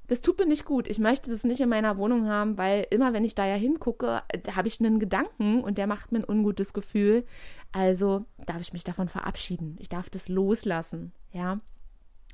das 0.07 0.21
tut 0.21 0.37
mir 0.37 0.45
nicht 0.45 0.65
gut. 0.65 0.87
Ich 0.87 0.99
möchte 0.99 1.31
das 1.31 1.43
nicht 1.43 1.61
in 1.61 1.69
meiner 1.69 1.97
Wohnung 1.97 2.27
haben, 2.27 2.57
weil 2.57 2.85
immer, 2.89 3.13
wenn 3.13 3.23
ich 3.23 3.35
da 3.35 3.45
ja 3.45 3.55
hingucke, 3.55 4.21
da 4.43 4.55
habe 4.55 4.67
ich 4.67 4.79
einen 4.79 4.99
Gedanken 4.99 5.63
und 5.63 5.77
der 5.77 5.87
macht 5.87 6.11
mir 6.11 6.19
ein 6.19 6.29
ungutes 6.29 6.73
Gefühl. 6.73 7.25
Also 7.71 8.25
darf 8.45 8.59
ich 8.59 8.73
mich 8.73 8.83
davon 8.83 9.07
verabschieden. 9.07 9.77
Ich 9.79 9.89
darf 9.89 10.09
das 10.09 10.27
loslassen, 10.27 11.13
ja. 11.31 11.61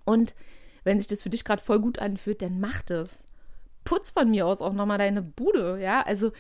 Und 0.05 0.33
wenn 0.83 0.97
sich 0.97 1.07
das 1.07 1.21
für 1.21 1.29
dich 1.29 1.43
gerade 1.43 1.61
voll 1.61 1.79
gut 1.79 1.99
anfühlt, 1.99 2.41
dann 2.41 2.59
mach 2.59 2.81
das. 2.81 3.27
Putz 3.83 4.09
von 4.09 4.29
mir 4.29 4.45
aus 4.47 4.61
auch 4.61 4.73
nochmal 4.73 4.97
deine 4.97 5.21
Bude, 5.21 5.79
ja. 5.81 6.01
Also 6.01 6.31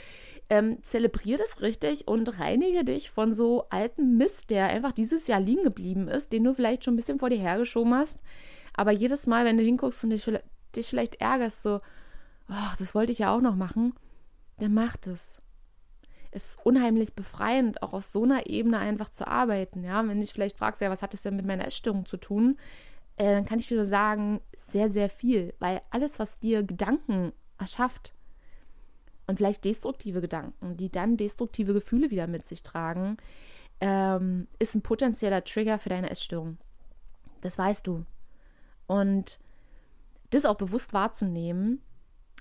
ähm, 0.49 0.81
zelebrier 0.81 1.37
das 1.37 1.61
richtig 1.61 2.07
und 2.07 2.39
reinige 2.39 2.83
dich 2.83 3.11
von 3.11 3.33
so 3.33 3.65
altem 3.69 4.17
Mist, 4.17 4.49
der 4.49 4.67
einfach 4.67 4.91
dieses 4.91 5.27
Jahr 5.27 5.39
liegen 5.39 5.63
geblieben 5.63 6.07
ist, 6.07 6.33
den 6.33 6.43
du 6.43 6.55
vielleicht 6.55 6.83
schon 6.83 6.95
ein 6.95 6.97
bisschen 6.97 7.19
vor 7.19 7.29
dir 7.29 7.39
hergeschoben 7.39 7.93
hast. 7.93 8.19
Aber 8.79 8.91
jedes 8.91 9.27
Mal, 9.27 9.43
wenn 9.43 9.57
du 9.57 9.63
hinguckst 9.63 10.05
und 10.05 10.11
dich 10.11 10.31
dich 10.73 10.87
vielleicht 10.87 11.15
ärgerst, 11.15 11.63
so, 11.63 11.81
oh, 12.47 12.73
das 12.77 12.95
wollte 12.95 13.11
ich 13.11 13.19
ja 13.19 13.35
auch 13.35 13.41
noch 13.41 13.57
machen, 13.57 13.93
dann 14.57 14.73
mach 14.73 14.95
das. 14.95 15.41
Es 16.31 16.51
ist 16.51 16.65
unheimlich 16.65 17.13
befreiend, 17.13 17.83
auch 17.83 17.91
auf 17.91 18.05
so 18.05 18.23
einer 18.23 18.47
Ebene 18.47 18.79
einfach 18.79 19.09
zu 19.09 19.27
arbeiten. 19.27 19.83
Ja, 19.83 20.07
wenn 20.07 20.21
dich 20.21 20.31
vielleicht 20.31 20.57
fragst, 20.57 20.79
ja, 20.79 20.89
was 20.89 21.01
hat 21.01 21.11
das 21.11 21.23
denn 21.23 21.35
mit 21.35 21.45
meiner 21.45 21.67
Essstörung 21.67 22.05
zu 22.05 22.15
tun, 22.15 22.57
äh, 23.17 23.25
dann 23.25 23.43
kann 23.43 23.59
ich 23.59 23.67
dir 23.67 23.75
nur 23.75 23.85
sagen, 23.85 24.39
sehr, 24.71 24.89
sehr 24.89 25.09
viel, 25.09 25.53
weil 25.59 25.81
alles, 25.89 26.17
was 26.17 26.39
dir 26.39 26.63
Gedanken 26.63 27.33
erschafft 27.57 28.13
und 29.27 29.35
vielleicht 29.35 29.65
destruktive 29.65 30.21
Gedanken, 30.21 30.77
die 30.77 30.89
dann 30.89 31.17
destruktive 31.17 31.73
Gefühle 31.73 32.11
wieder 32.11 32.27
mit 32.27 32.45
sich 32.45 32.63
tragen, 32.63 33.17
ähm, 33.81 34.47
ist 34.57 34.73
ein 34.73 34.83
potenzieller 34.83 35.43
Trigger 35.43 35.79
für 35.79 35.89
deine 35.89 36.09
Essstörung. 36.09 36.57
Das 37.41 37.57
weißt 37.57 37.85
du. 37.85 38.05
Und 38.89 39.37
das 40.31 40.45
auch 40.45 40.55
bewusst 40.55 40.93
wahrzunehmen, 40.93 41.79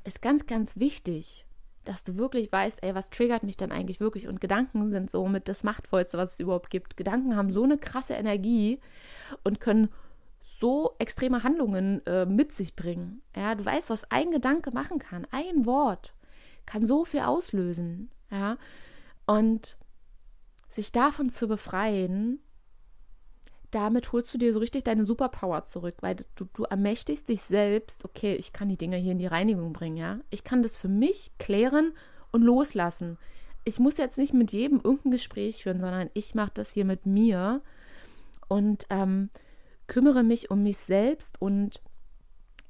ist 0.04 0.22
ganz, 0.22 0.46
ganz 0.46 0.78
wichtig, 0.78 1.44
dass 1.84 2.04
du 2.04 2.16
wirklich 2.16 2.50
weißt, 2.50 2.82
ey, 2.82 2.94
was 2.94 3.10
triggert 3.10 3.42
mich 3.42 3.58
denn 3.58 3.70
eigentlich 3.70 4.00
wirklich? 4.00 4.28
Und 4.28 4.40
Gedanken 4.40 4.88
sind 4.88 5.10
somit 5.10 5.46
das 5.46 5.62
Machtvollste, 5.62 6.16
was 6.16 6.32
es 6.32 6.40
überhaupt 6.40 6.70
gibt. 6.70 6.96
Gedanken 6.96 7.36
haben 7.36 7.50
so 7.50 7.64
eine 7.64 7.76
krasse 7.76 8.14
Energie 8.14 8.80
und 9.44 9.60
können 9.60 9.90
so 10.42 10.94
extreme 10.98 11.42
Handlungen 11.42 12.00
äh, 12.06 12.24
mit 12.24 12.54
sich 12.54 12.74
bringen. 12.74 13.20
Ja, 13.36 13.54
du 13.54 13.66
weißt, 13.66 13.90
was 13.90 14.10
ein 14.10 14.30
Gedanke 14.30 14.70
machen 14.70 14.98
kann. 14.98 15.26
Ein 15.30 15.66
Wort 15.66 16.14
kann 16.64 16.86
so 16.86 17.04
viel 17.04 17.20
auslösen. 17.20 18.10
Ja, 18.30 18.56
und 19.26 19.76
sich 20.70 20.92
davon 20.92 21.28
zu 21.28 21.46
befreien, 21.46 22.40
damit 23.70 24.12
holst 24.12 24.32
du 24.32 24.38
dir 24.38 24.52
so 24.52 24.58
richtig 24.58 24.84
deine 24.84 25.02
Superpower 25.02 25.64
zurück, 25.64 25.96
weil 26.00 26.16
du, 26.36 26.46
du 26.52 26.64
ermächtigst 26.64 27.28
dich 27.28 27.42
selbst, 27.42 28.04
okay, 28.04 28.34
ich 28.34 28.52
kann 28.52 28.68
die 28.68 28.78
Dinge 28.78 28.96
hier 28.96 29.12
in 29.12 29.18
die 29.18 29.26
Reinigung 29.26 29.72
bringen, 29.72 29.96
ja. 29.96 30.20
Ich 30.30 30.44
kann 30.44 30.62
das 30.62 30.76
für 30.76 30.88
mich 30.88 31.32
klären 31.38 31.92
und 32.32 32.42
loslassen. 32.42 33.18
Ich 33.64 33.78
muss 33.78 33.98
jetzt 33.98 34.18
nicht 34.18 34.32
mit 34.32 34.52
jedem 34.52 34.80
irgendein 34.82 35.12
Gespräch 35.12 35.62
führen, 35.62 35.80
sondern 35.80 36.10
ich 36.14 36.34
mache 36.34 36.52
das 36.54 36.72
hier 36.72 36.84
mit 36.84 37.04
mir 37.04 37.62
und 38.48 38.86
ähm, 38.88 39.28
kümmere 39.86 40.22
mich 40.22 40.50
um 40.50 40.62
mich 40.62 40.78
selbst 40.78 41.40
und 41.40 41.82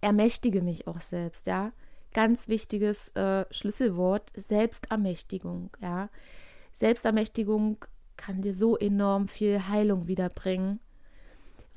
ermächtige 0.00 0.62
mich 0.62 0.86
auch 0.88 1.00
selbst, 1.00 1.46
ja. 1.46 1.72
Ganz 2.12 2.48
wichtiges 2.48 3.10
äh, 3.10 3.44
Schlüsselwort, 3.50 4.32
Selbstermächtigung, 4.34 5.70
ja. 5.80 6.08
Selbstermächtigung 6.72 7.84
kann 8.16 8.42
dir 8.42 8.54
so 8.54 8.76
enorm 8.76 9.28
viel 9.28 9.68
Heilung 9.68 10.08
wiederbringen 10.08 10.80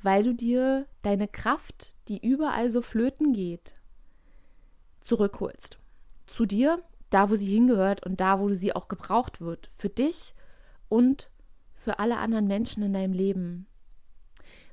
weil 0.02 0.22
du 0.22 0.34
dir 0.34 0.86
deine 1.02 1.28
Kraft, 1.28 1.94
die 2.08 2.24
überall 2.26 2.70
so 2.70 2.82
flöten 2.82 3.32
geht, 3.32 3.74
zurückholst. 5.02 5.78
Zu 6.26 6.46
dir, 6.46 6.82
da 7.10 7.30
wo 7.30 7.36
sie 7.36 7.46
hingehört 7.46 8.04
und 8.06 8.20
da 8.20 8.40
wo 8.40 8.48
sie 8.52 8.74
auch 8.74 8.88
gebraucht 8.88 9.40
wird. 9.40 9.68
Für 9.72 9.88
dich 9.88 10.34
und 10.88 11.30
für 11.74 11.98
alle 11.98 12.18
anderen 12.18 12.46
Menschen 12.46 12.82
in 12.82 12.92
deinem 12.92 13.12
Leben. 13.12 13.66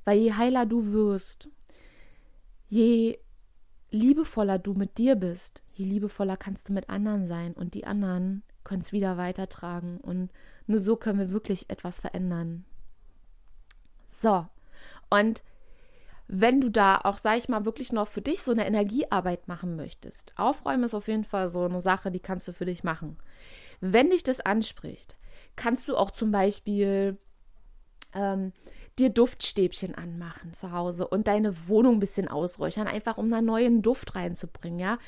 Weil 0.05 0.19
je 0.19 0.33
heiler 0.33 0.65
du 0.65 0.91
wirst, 0.91 1.49
je 2.67 3.19
liebevoller 3.91 4.59
du 4.59 4.73
mit 4.73 4.97
dir 4.97 5.15
bist, 5.15 5.63
je 5.73 5.85
liebevoller 5.85 6.37
kannst 6.37 6.69
du 6.69 6.73
mit 6.73 6.89
anderen 6.89 7.27
sein 7.27 7.53
und 7.53 7.73
die 7.73 7.85
anderen 7.85 8.43
können 8.63 8.81
es 8.81 8.91
wieder 8.91 9.17
weitertragen. 9.17 9.99
Und 9.99 10.31
nur 10.67 10.79
so 10.79 10.95
können 10.95 11.19
wir 11.19 11.31
wirklich 11.31 11.69
etwas 11.69 11.99
verändern. 11.99 12.65
So, 14.07 14.47
und 15.09 15.41
wenn 16.31 16.61
du 16.61 16.69
da 16.69 16.99
auch, 17.03 17.17
sag 17.17 17.37
ich 17.39 17.49
mal, 17.49 17.65
wirklich 17.65 17.91
noch 17.91 18.07
für 18.07 18.21
dich 18.21 18.43
so 18.43 18.51
eine 18.51 18.67
Energiearbeit 18.67 19.47
machen 19.47 19.75
möchtest, 19.75 20.33
aufräumen 20.37 20.83
ist 20.83 20.93
auf 20.93 21.07
jeden 21.07 21.23
Fall 21.23 21.49
so 21.49 21.63
eine 21.63 21.81
Sache, 21.81 22.11
die 22.11 22.19
kannst 22.19 22.47
du 22.47 22.53
für 22.53 22.65
dich 22.65 22.83
machen. 22.83 23.17
Wenn 23.81 24.11
dich 24.11 24.21
das 24.21 24.39
anspricht, 24.39 25.15
kannst 25.55 25.87
du 25.87 25.97
auch 25.97 26.11
zum 26.11 26.31
Beispiel 26.31 27.17
ähm, 28.13 28.53
dir 28.99 29.09
Duftstäbchen 29.09 29.95
anmachen 29.95 30.53
zu 30.53 30.71
Hause 30.71 31.07
und 31.07 31.27
deine 31.27 31.67
Wohnung 31.67 31.95
ein 31.95 31.99
bisschen 31.99 32.27
ausräuchern, 32.27 32.87
einfach 32.87 33.17
um 33.17 33.33
einen 33.33 33.47
neuen 33.47 33.81
Duft 33.81 34.15
reinzubringen, 34.15 34.79
ja. 34.79 34.99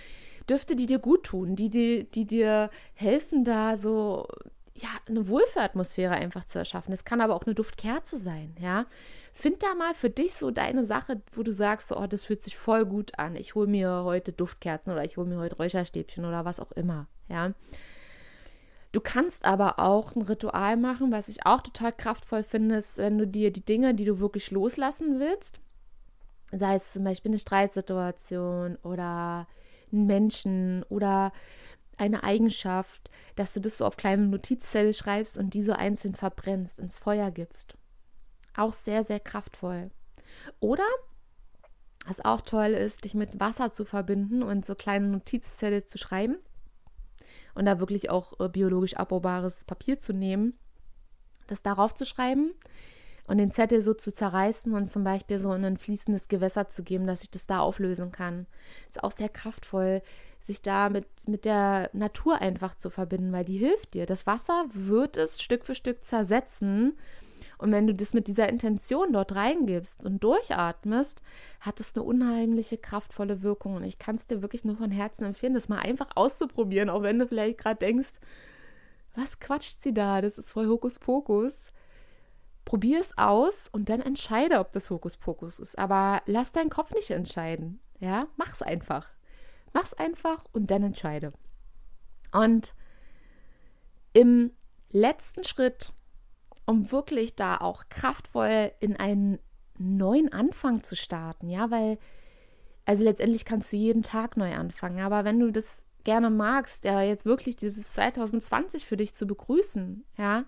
Düfte, 0.50 0.76
die 0.76 0.88
dir 0.88 1.00
gut 1.00 1.24
tun, 1.24 1.56
die, 1.56 1.70
die, 1.70 2.10
die 2.10 2.26
dir 2.26 2.72
helfen, 2.96 3.44
da 3.44 3.78
so 3.78 4.28
ja, 4.74 4.90
eine 5.08 5.28
Wohlfühlatmosphäre 5.28 6.14
einfach 6.14 6.46
zu 6.46 6.58
erschaffen. 6.58 6.94
Es 6.94 7.06
kann 7.06 7.22
aber 7.22 7.36
auch 7.36 7.46
eine 7.46 7.54
Duftkerze 7.54 8.18
sein, 8.18 8.56
ja. 8.60 8.86
Find 9.34 9.64
da 9.64 9.74
mal 9.76 9.94
für 9.96 10.10
dich 10.10 10.34
so 10.34 10.52
deine 10.52 10.86
Sache, 10.86 11.22
wo 11.32 11.44
du 11.44 11.52
sagst, 11.52 11.92
oh, 11.92 12.06
das 12.06 12.26
fühlt 12.26 12.44
sich 12.44 12.58
voll 12.58 12.86
gut 12.86 13.18
an. 13.18 13.36
Ich 13.36 13.56
hole 13.56 13.68
mir 13.68 14.04
heute 14.04 14.34
Duftkerzen 14.34 14.92
oder 14.92 15.04
ich 15.04 15.18
hole 15.18 15.28
mir 15.28 15.40
heute 15.40 15.56
Räucherstäbchen 15.56 16.26
oder 16.26 16.46
was 16.46 16.60
auch 16.60 16.72
immer, 16.74 17.08
ja. 17.30 17.54
Du 18.92 19.00
kannst 19.00 19.46
aber 19.46 19.80
auch 19.80 20.16
ein 20.16 20.22
Ritual 20.22 20.76
machen, 20.76 21.12
was 21.12 21.30
ich 21.30 21.46
auch 21.46 21.62
total 21.62 21.94
kraftvoll 21.94 22.44
finde, 22.44 22.76
ist, 22.76 22.98
wenn 22.98 23.18
du 23.18 23.26
dir 23.26 23.52
die 23.52 23.64
Dinge, 23.64 23.94
die 23.94 24.04
du 24.04 24.20
wirklich 24.20 24.52
loslassen 24.52 25.20
willst, 25.20 25.62
sei 26.52 26.76
es 26.76 26.92
zum 26.92 27.06
Beispiel 27.06 27.32
eine 27.32 27.40
Streitsituation 27.40 28.76
oder 28.84 29.48
einen 29.94 30.08
Menschen 30.08 30.84
oder 30.90 31.32
eine 31.98 32.24
Eigenschaft, 32.24 33.10
dass 33.36 33.54
du 33.54 33.62
das 33.62 33.78
so 33.78 33.86
auf 33.86 33.96
kleine 33.96 34.28
Notizzelle 34.28 34.94
schreibst 34.94 35.38
und 35.38 35.54
die 35.54 35.64
so 35.64 35.72
einzeln 35.72 36.16
verbrennst, 36.16 36.80
ins 36.80 37.00
Feuer 37.00 37.32
gibst. 37.32 37.76
Auch 38.56 38.74
sehr, 38.74 39.04
sehr 39.04 39.20
kraftvoll. 39.20 39.92
Oder, 40.60 40.86
was 42.06 42.24
auch 42.24 42.42
toll 42.42 42.72
ist, 42.72 43.04
dich 43.04 43.14
mit 43.14 43.40
Wasser 43.40 43.72
zu 43.72 43.86
verbinden 43.86 44.44
und 44.44 44.66
so 44.66 44.76
kleine 44.76 45.08
Notizzelle 45.08 45.86
zu 45.86 45.98
schreiben 45.98 46.38
und 47.56 47.66
da 47.66 47.80
wirklich 47.80 48.10
auch 48.10 48.40
äh, 48.40 48.50
biologisch 48.50 48.96
abbaubares 48.96 49.66
Papier 49.66 50.00
zu 50.00 50.14
nehmen, 50.14 50.58
das 51.48 51.62
darauf 51.62 51.94
zu 51.94 52.06
schreiben 52.06 52.54
und 53.28 53.38
den 53.38 53.52
Zettel 53.52 53.82
so 53.82 53.94
zu 53.94 54.12
zerreißen 54.12 54.74
und 54.74 54.90
zum 54.90 55.04
Beispiel 55.04 55.40
so 55.40 55.54
in 55.54 55.64
ein 55.64 55.78
fließendes 55.78 56.28
Gewässer 56.28 56.70
zu 56.70 56.84
geben, 56.84 57.08
dass 57.08 57.24
ich 57.24 57.32
das 57.32 57.46
da 57.46 57.60
auflösen 57.60 58.12
kann. 58.12 58.48
Ist 58.90 59.04
auch 59.04 59.12
sehr 59.12 59.30
kraftvoll, 59.30 60.02
sich 60.42 60.62
da 60.62 60.90
mit, 60.90 61.06
mit 61.28 61.46
der 61.46 61.90
Natur 61.94 62.42
einfach 62.42 62.76
zu 62.76 62.90
verbinden, 62.90 63.32
weil 63.32 63.46
die 63.46 63.58
hilft 63.58 63.94
dir. 63.94 64.06
Das 64.06 64.26
Wasser 64.26 64.66
wird 64.70 65.18
es 65.18 65.42
Stück 65.42 65.66
für 65.66 65.76
Stück 65.76 66.04
zersetzen 66.04 66.98
und 67.62 67.72
wenn 67.72 67.86
du 67.86 67.94
das 67.94 68.16
mit 68.16 68.28
dieser 68.28 68.50
Intention 68.50 69.14
dort 69.14 69.36
reingibst 69.36 70.04
und 70.04 70.24
durchatmest, 70.24 71.22
hat 71.60 71.80
es 71.80 71.96
eine 71.96 72.04
unheimliche, 72.04 72.80
kraftvolle 72.80 73.44
Wirkung. 73.44 73.76
Und 73.76 73.84
ich 73.84 74.00
kann 74.00 74.16
es 74.16 74.26
dir 74.26 74.42
wirklich 74.42 74.66
nur 74.66 74.78
von 74.78 74.90
Herzen 74.90 75.26
empfehlen, 75.26 75.54
das 75.54 75.70
mal 75.70 75.78
einfach 75.78 76.10
auszuprobieren, 76.16 76.90
auch 76.90 77.04
wenn 77.04 77.20
du 77.20 77.28
vielleicht 77.28 77.60
gerade 77.60 77.78
denkst, 77.78 78.14
was 79.14 79.40
quatscht 79.40 79.84
sie 79.84 79.94
da? 79.94 80.22
Das 80.22 80.40
ist 80.40 80.52
voll 80.52 80.68
Hokuspokus. 80.68 81.72
Probier 82.66 83.00
es 83.00 83.16
aus 83.18 83.70
und 83.72 83.90
dann 83.90 84.02
entscheide, 84.02 84.58
ob 84.58 84.72
das 84.72 84.90
Hokuspokus 84.90 85.60
ist. 85.60 85.78
Aber 85.78 86.24
lass 86.26 86.52
deinen 86.54 86.72
Kopf 86.72 86.92
nicht 86.94 87.12
entscheiden. 87.12 87.80
Ja, 88.00 88.28
mach's 88.38 88.64
einfach. 88.64 89.08
Mach's 89.72 89.94
einfach 89.94 90.46
und 90.52 90.72
dann 90.72 90.82
entscheide. 90.82 91.32
Und 92.32 92.74
im 94.14 94.52
letzten 94.92 95.44
Schritt 95.44 95.94
um 96.72 96.90
wirklich 96.90 97.36
da 97.36 97.58
auch 97.58 97.84
kraftvoll 97.90 98.72
in 98.80 98.96
einen 98.96 99.40
neuen 99.78 100.32
Anfang 100.32 100.84
zu 100.84 100.96
starten, 100.96 101.50
ja, 101.50 101.70
weil, 101.70 102.00
also 102.86 103.04
letztendlich 103.04 103.44
kannst 103.44 103.74
du 103.74 103.78
jeden 103.78 104.04
Tag 104.04 104.38
neu 104.38 104.56
anfangen, 104.56 105.02
aber 105.02 105.26
wenn 105.26 105.38
du 105.38 105.52
das 105.52 105.86
gerne 106.06 106.30
magst, 106.30 106.86
ja, 106.86 107.02
jetzt 107.02 107.26
wirklich 107.26 107.58
dieses 107.58 107.92
2020 107.92 108.86
für 108.86 108.96
dich 108.96 109.14
zu 109.14 109.28
begrüßen, 109.28 110.06
ja, 110.18 110.46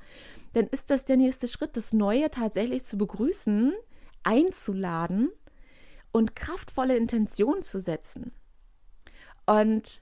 dann 0.53 0.67
ist 0.67 0.89
das 0.91 1.03
der 1.03 1.17
nächste 1.17 1.49
Schritt, 1.49 1.75
das 1.75 1.91
Neue 1.91 2.31
tatsächlich 2.31 2.85
zu 2.85 2.97
begrüßen, 2.97 3.73
einzuladen 4.23 5.29
und 6.13 6.37
kraftvolle 6.37 6.95
Intentionen 6.95 7.63
zu 7.63 7.81
setzen. 7.81 8.31
Und 9.45 10.01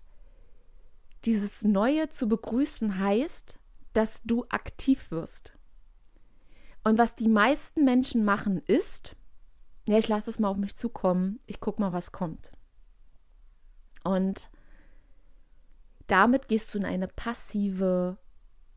dieses 1.26 1.64
Neue 1.64 2.10
zu 2.10 2.28
begrüßen 2.28 3.00
heißt, 3.00 3.58
dass 3.94 4.22
du 4.24 4.46
aktiv 4.50 5.10
wirst. 5.10 5.54
Und 6.84 6.98
was 6.98 7.16
die 7.16 7.28
meisten 7.28 7.86
Menschen 7.86 8.26
machen, 8.26 8.58
ist, 8.66 9.16
ja, 9.86 9.98
ich 9.98 10.08
lasse 10.08 10.30
es 10.30 10.40
mal 10.40 10.50
auf 10.50 10.58
mich 10.58 10.76
zukommen, 10.76 11.40
ich 11.46 11.60
gucke 11.60 11.82
mal, 11.82 11.94
was 11.94 12.12
kommt. 12.12 12.52
Und 14.04 14.50
damit 16.08 16.48
gehst 16.48 16.74
du 16.74 16.80
in 16.80 16.86
eine 16.86 17.08
passive 17.08 18.18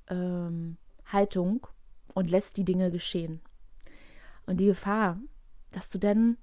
ähm, 0.09 0.77
Haltung 1.07 1.67
und 2.15 2.31
lässt 2.31 2.57
die 2.57 2.65
Dinge 2.65 2.91
geschehen. 2.91 3.41
Und 4.47 4.59
die 4.59 4.67
Gefahr, 4.67 5.19
dass 5.73 5.91
du 5.91 5.99
dann 5.99 6.37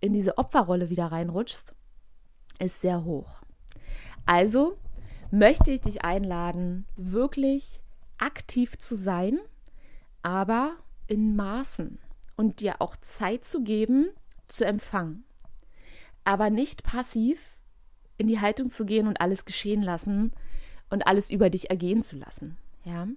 in 0.00 0.12
diese 0.12 0.38
Opferrolle 0.38 0.90
wieder 0.90 1.06
reinrutschst, 1.06 1.74
ist 2.58 2.80
sehr 2.80 3.04
hoch. 3.04 3.42
Also 4.26 4.76
möchte 5.30 5.70
ich 5.70 5.80
dich 5.80 6.04
einladen, 6.04 6.86
wirklich 6.96 7.80
aktiv 8.18 8.78
zu 8.78 8.94
sein, 8.94 9.38
aber 10.22 10.76
in 11.08 11.34
Maßen 11.34 11.98
und 12.36 12.60
dir 12.60 12.80
auch 12.80 12.96
Zeit 12.96 13.44
zu 13.44 13.64
geben, 13.64 14.10
zu 14.46 14.64
empfangen. 14.64 15.24
Aber 16.24 16.50
nicht 16.50 16.84
passiv 16.84 17.58
in 18.16 18.28
die 18.28 18.40
Haltung 18.40 18.70
zu 18.70 18.84
gehen 18.84 19.06
und 19.08 19.20
alles 19.20 19.44
geschehen 19.44 19.82
lassen 19.82 20.32
und 20.90 21.06
alles 21.06 21.30
über 21.30 21.50
dich 21.50 21.70
ergehen 21.70 22.02
zu 22.02 22.16
lassen. 22.16 22.56
Ja. 22.84 23.08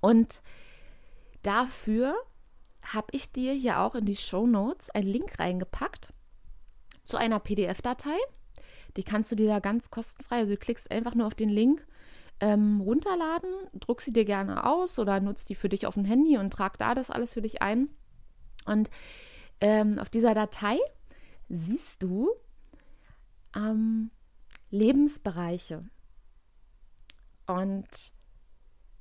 Und 0.00 0.42
dafür 1.42 2.14
habe 2.82 3.08
ich 3.12 3.32
dir 3.32 3.52
hier 3.52 3.80
auch 3.80 3.94
in 3.94 4.04
die 4.04 4.16
Show 4.16 4.46
Notes 4.46 4.90
einen 4.90 5.08
Link 5.08 5.38
reingepackt 5.38 6.12
zu 7.04 7.16
einer 7.16 7.40
PDF-Datei. 7.40 8.16
Die 8.96 9.02
kannst 9.02 9.30
du 9.32 9.36
dir 9.36 9.48
da 9.48 9.58
ganz 9.58 9.90
kostenfrei, 9.90 10.38
also 10.38 10.54
du 10.54 10.58
klickst 10.58 10.90
einfach 10.90 11.14
nur 11.14 11.26
auf 11.26 11.34
den 11.34 11.50
Link 11.50 11.86
ähm, 12.40 12.80
runterladen, 12.80 13.50
druck 13.74 14.00
sie 14.00 14.12
dir 14.12 14.24
gerne 14.24 14.64
aus 14.64 14.98
oder 14.98 15.20
nutz 15.20 15.44
die 15.44 15.54
für 15.54 15.68
dich 15.68 15.86
auf 15.86 15.94
dem 15.94 16.04
Handy 16.04 16.38
und 16.38 16.50
trag 16.50 16.78
da 16.78 16.94
das 16.94 17.10
alles 17.10 17.34
für 17.34 17.42
dich 17.42 17.62
ein. 17.62 17.88
Und 18.66 18.90
ähm, 19.60 19.98
auf 19.98 20.10
dieser 20.10 20.34
Datei 20.34 20.78
siehst 21.48 22.02
du 22.02 22.30
ähm, 23.54 24.10
Lebensbereiche. 24.70 25.84
Und 27.46 28.12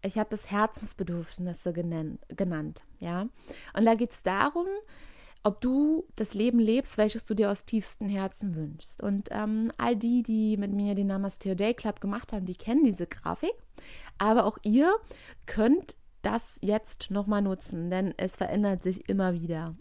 ich 0.01 0.17
habe 0.19 0.29
das 0.29 0.51
Herzensbedürfnisse 0.51 1.73
genannt, 1.73 2.21
genannt, 2.29 2.83
ja. 2.99 3.27
Und 3.73 3.85
da 3.85 3.95
geht 3.95 4.11
es 4.11 4.21
darum, 4.21 4.67
ob 5.45 5.61
du 5.61 6.05
das 6.15 6.33
Leben 6.33 6.57
lebst, 6.57 6.97
welches 6.97 7.23
du 7.23 7.35
dir 7.35 7.51
aus 7.51 7.65
tiefstem 7.65 8.09
Herzen 8.09 8.55
wünschst. 8.55 9.03
Und 9.03 9.29
ähm, 9.31 9.71
all 9.77 9.95
die, 9.95 10.23
die 10.23 10.57
mit 10.57 10.71
mir 10.73 10.95
den 10.95 11.05
Namaste 11.05 11.55
Day 11.55 11.75
Club 11.75 12.01
gemacht 12.01 12.33
haben, 12.33 12.47
die 12.47 12.55
kennen 12.55 12.83
diese 12.83 13.05
Grafik. 13.05 13.53
Aber 14.17 14.45
auch 14.45 14.57
ihr 14.63 14.91
könnt 15.45 15.97
das 16.23 16.57
jetzt 16.61 17.11
nochmal 17.11 17.43
nutzen, 17.43 17.91
denn 17.91 18.15
es 18.17 18.37
verändert 18.37 18.81
sich 18.81 19.07
immer 19.07 19.33
wieder. 19.35 19.75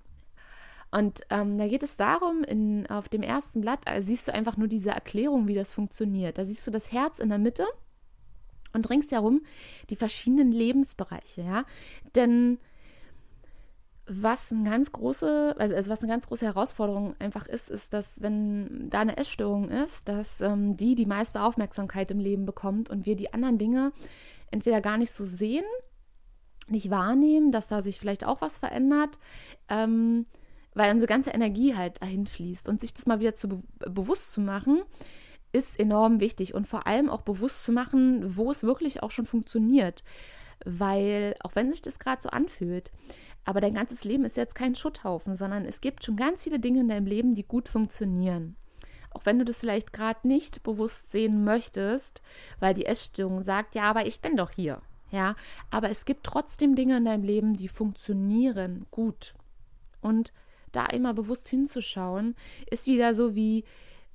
Und 0.90 1.22
ähm, 1.30 1.56
da 1.56 1.66
geht 1.66 1.82
es 1.82 1.96
darum, 1.96 2.44
in, 2.44 2.86
auf 2.88 3.08
dem 3.08 3.22
ersten 3.22 3.62
Blatt 3.62 3.80
äh, 3.86 4.02
siehst 4.02 4.28
du 4.28 4.34
einfach 4.34 4.58
nur 4.58 4.68
diese 4.68 4.90
Erklärung, 4.90 5.48
wie 5.48 5.54
das 5.54 5.72
funktioniert. 5.72 6.36
Da 6.36 6.44
siehst 6.44 6.66
du 6.66 6.70
das 6.70 6.92
Herz 6.92 7.20
in 7.20 7.30
der 7.30 7.38
Mitte 7.38 7.64
und 8.74 8.90
ringsherum 8.90 9.40
die 9.88 9.96
verschiedenen 9.96 10.52
Lebensbereiche, 10.52 11.40
ja. 11.40 11.64
Denn 12.14 12.58
was 14.06 14.52
eine 14.52 14.68
ganz 14.68 14.92
große, 14.92 15.54
also, 15.58 15.74
also 15.74 15.90
was 15.90 16.02
eine 16.02 16.12
ganz 16.12 16.26
große 16.26 16.44
Herausforderung 16.44 17.14
einfach 17.18 17.46
ist, 17.46 17.70
ist, 17.70 17.94
dass 17.94 18.20
wenn 18.20 18.90
da 18.90 19.00
eine 19.00 19.16
Essstörung 19.16 19.70
ist, 19.70 20.08
dass 20.08 20.40
ähm, 20.40 20.76
die 20.76 20.94
die 20.94 21.06
meiste 21.06 21.42
Aufmerksamkeit 21.42 22.10
im 22.10 22.18
Leben 22.18 22.44
bekommt 22.44 22.90
und 22.90 23.06
wir 23.06 23.16
die 23.16 23.32
anderen 23.32 23.58
Dinge 23.58 23.92
entweder 24.50 24.80
gar 24.80 24.98
nicht 24.98 25.12
so 25.12 25.24
sehen, 25.24 25.64
nicht 26.68 26.90
wahrnehmen, 26.90 27.50
dass 27.50 27.68
da 27.68 27.82
sich 27.82 27.98
vielleicht 27.98 28.24
auch 28.24 28.40
was 28.40 28.58
verändert, 28.58 29.18
ähm, 29.68 30.26
weil 30.74 30.92
unsere 30.92 31.08
ganze 31.08 31.30
Energie 31.30 31.74
halt 31.74 32.02
dahin 32.02 32.26
fließt. 32.26 32.68
Und 32.68 32.80
sich 32.80 32.92
das 32.92 33.06
mal 33.06 33.20
wieder 33.20 33.34
zu 33.34 33.48
be 33.48 33.62
bewusst 33.78 34.32
zu 34.32 34.40
machen, 34.40 34.82
ist 35.52 35.78
enorm 35.78 36.20
wichtig 36.20 36.52
und 36.54 36.66
vor 36.66 36.86
allem 36.86 37.08
auch 37.08 37.22
bewusst 37.22 37.64
zu 37.64 37.72
machen, 37.72 38.36
wo 38.36 38.50
es 38.50 38.64
wirklich 38.64 39.02
auch 39.02 39.12
schon 39.12 39.26
funktioniert, 39.26 40.02
weil 40.64 41.36
auch 41.42 41.54
wenn 41.54 41.70
sich 41.70 41.80
das 41.80 41.98
gerade 41.98 42.20
so 42.20 42.30
anfühlt, 42.30 42.90
aber 43.44 43.60
dein 43.60 43.74
ganzes 43.74 44.04
Leben 44.04 44.24
ist 44.24 44.36
jetzt 44.36 44.54
kein 44.54 44.74
Schutthaufen, 44.74 45.36
sondern 45.36 45.64
es 45.64 45.80
gibt 45.80 46.04
schon 46.04 46.16
ganz 46.16 46.44
viele 46.44 46.58
Dinge 46.58 46.80
in 46.80 46.88
deinem 46.88 47.06
Leben, 47.06 47.34
die 47.34 47.44
gut 47.44 47.68
funktionieren. 47.68 48.56
auch 49.14 49.24
wenn 49.26 49.38
du 49.38 49.44
das 49.44 49.60
vielleicht 49.60 49.92
gerade 49.92 50.26
nicht 50.26 50.62
bewusst 50.62 51.12
sehen 51.12 51.44
möchtest, 51.44 52.20
weil 52.58 52.74
die 52.74 52.86
Essstörung 52.86 53.42
sagt, 53.42 53.74
ja, 53.74 53.84
aber 53.84 54.06
ich 54.06 54.20
bin 54.20 54.36
doch 54.36 54.50
hier. 54.50 54.82
Ja, 55.10 55.36
aber 55.70 55.90
es 55.90 56.04
gibt 56.04 56.24
trotzdem 56.24 56.74
Dinge 56.74 56.96
in 56.96 57.04
deinem 57.04 57.22
Leben, 57.22 57.54
die 57.54 57.68
funktionieren 57.68 58.86
gut. 58.90 59.34
Und 60.00 60.32
da 60.72 60.86
immer 60.86 61.14
bewusst 61.14 61.48
hinzuschauen, 61.48 62.34
ist 62.68 62.88
wieder 62.88 63.14
so 63.14 63.36
wie, 63.36 63.64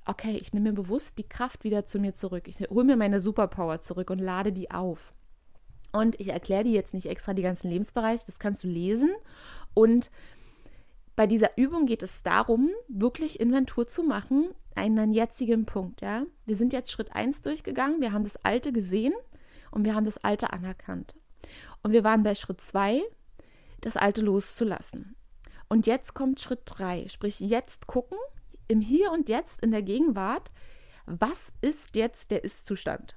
okay, 0.04 0.36
ich 0.36 0.52
nehme 0.52 0.68
mir 0.68 0.74
bewusst 0.74 1.16
die 1.16 1.28
Kraft 1.28 1.64
wieder 1.64 1.86
zu 1.86 1.98
mir 1.98 2.12
zurück. 2.12 2.46
Ich 2.48 2.60
hole 2.68 2.84
mir 2.84 2.96
meine 2.96 3.20
Superpower 3.20 3.80
zurück 3.80 4.10
und 4.10 4.18
lade 4.18 4.52
die 4.52 4.70
auf. 4.70 5.14
Und 5.92 6.18
ich 6.20 6.28
erkläre 6.28 6.64
dir 6.64 6.72
jetzt 6.72 6.94
nicht 6.94 7.06
extra 7.06 7.34
die 7.34 7.42
ganzen 7.42 7.68
Lebensbereiche, 7.70 8.24
das 8.26 8.38
kannst 8.38 8.64
du 8.64 8.68
lesen. 8.68 9.10
Und 9.74 10.10
bei 11.16 11.26
dieser 11.26 11.56
Übung 11.58 11.86
geht 11.86 12.02
es 12.02 12.22
darum, 12.22 12.70
wirklich 12.88 13.40
Inventur 13.40 13.86
zu 13.86 14.02
machen, 14.02 14.50
einen 14.74 15.12
jetzigen 15.12 15.66
Punkt. 15.66 16.00
Ja? 16.00 16.24
Wir 16.46 16.56
sind 16.56 16.72
jetzt 16.72 16.92
Schritt 16.92 17.14
1 17.14 17.42
durchgegangen, 17.42 18.00
wir 18.00 18.12
haben 18.12 18.24
das 18.24 18.42
Alte 18.44 18.72
gesehen 18.72 19.12
und 19.70 19.84
wir 19.84 19.94
haben 19.94 20.06
das 20.06 20.18
Alte 20.18 20.52
anerkannt. 20.52 21.14
Und 21.82 21.92
wir 21.92 22.04
waren 22.04 22.22
bei 22.22 22.34
Schritt 22.34 22.60
2, 22.60 23.02
das 23.80 23.96
Alte 23.96 24.20
loszulassen. 24.20 25.16
Und 25.68 25.86
jetzt 25.86 26.14
kommt 26.14 26.40
Schritt 26.40 26.62
3, 26.64 27.08
sprich 27.08 27.40
jetzt 27.40 27.86
gucken, 27.86 28.18
im 28.68 28.80
Hier 28.80 29.10
und 29.12 29.28
Jetzt, 29.28 29.62
in 29.62 29.72
der 29.72 29.82
Gegenwart, 29.82 30.52
was 31.06 31.52
ist 31.60 31.96
jetzt 31.96 32.30
der 32.30 32.44
Ist-Zustand? 32.44 33.14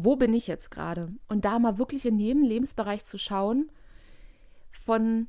Wo 0.00 0.14
bin 0.14 0.32
ich 0.32 0.46
jetzt 0.46 0.70
gerade? 0.70 1.12
Und 1.28 1.44
da 1.44 1.58
mal 1.58 1.76
wirklich 1.76 2.06
in 2.06 2.20
jedem 2.20 2.44
Lebensbereich 2.44 3.04
zu 3.04 3.18
schauen, 3.18 3.72
von 4.70 5.26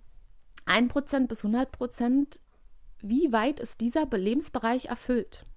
1% 0.68 1.28
bis 1.28 1.44
100%, 1.44 2.40
wie 3.00 3.32
weit 3.32 3.60
ist 3.60 3.82
dieser 3.82 4.06
Lebensbereich 4.06 4.86
erfüllt? 4.86 5.48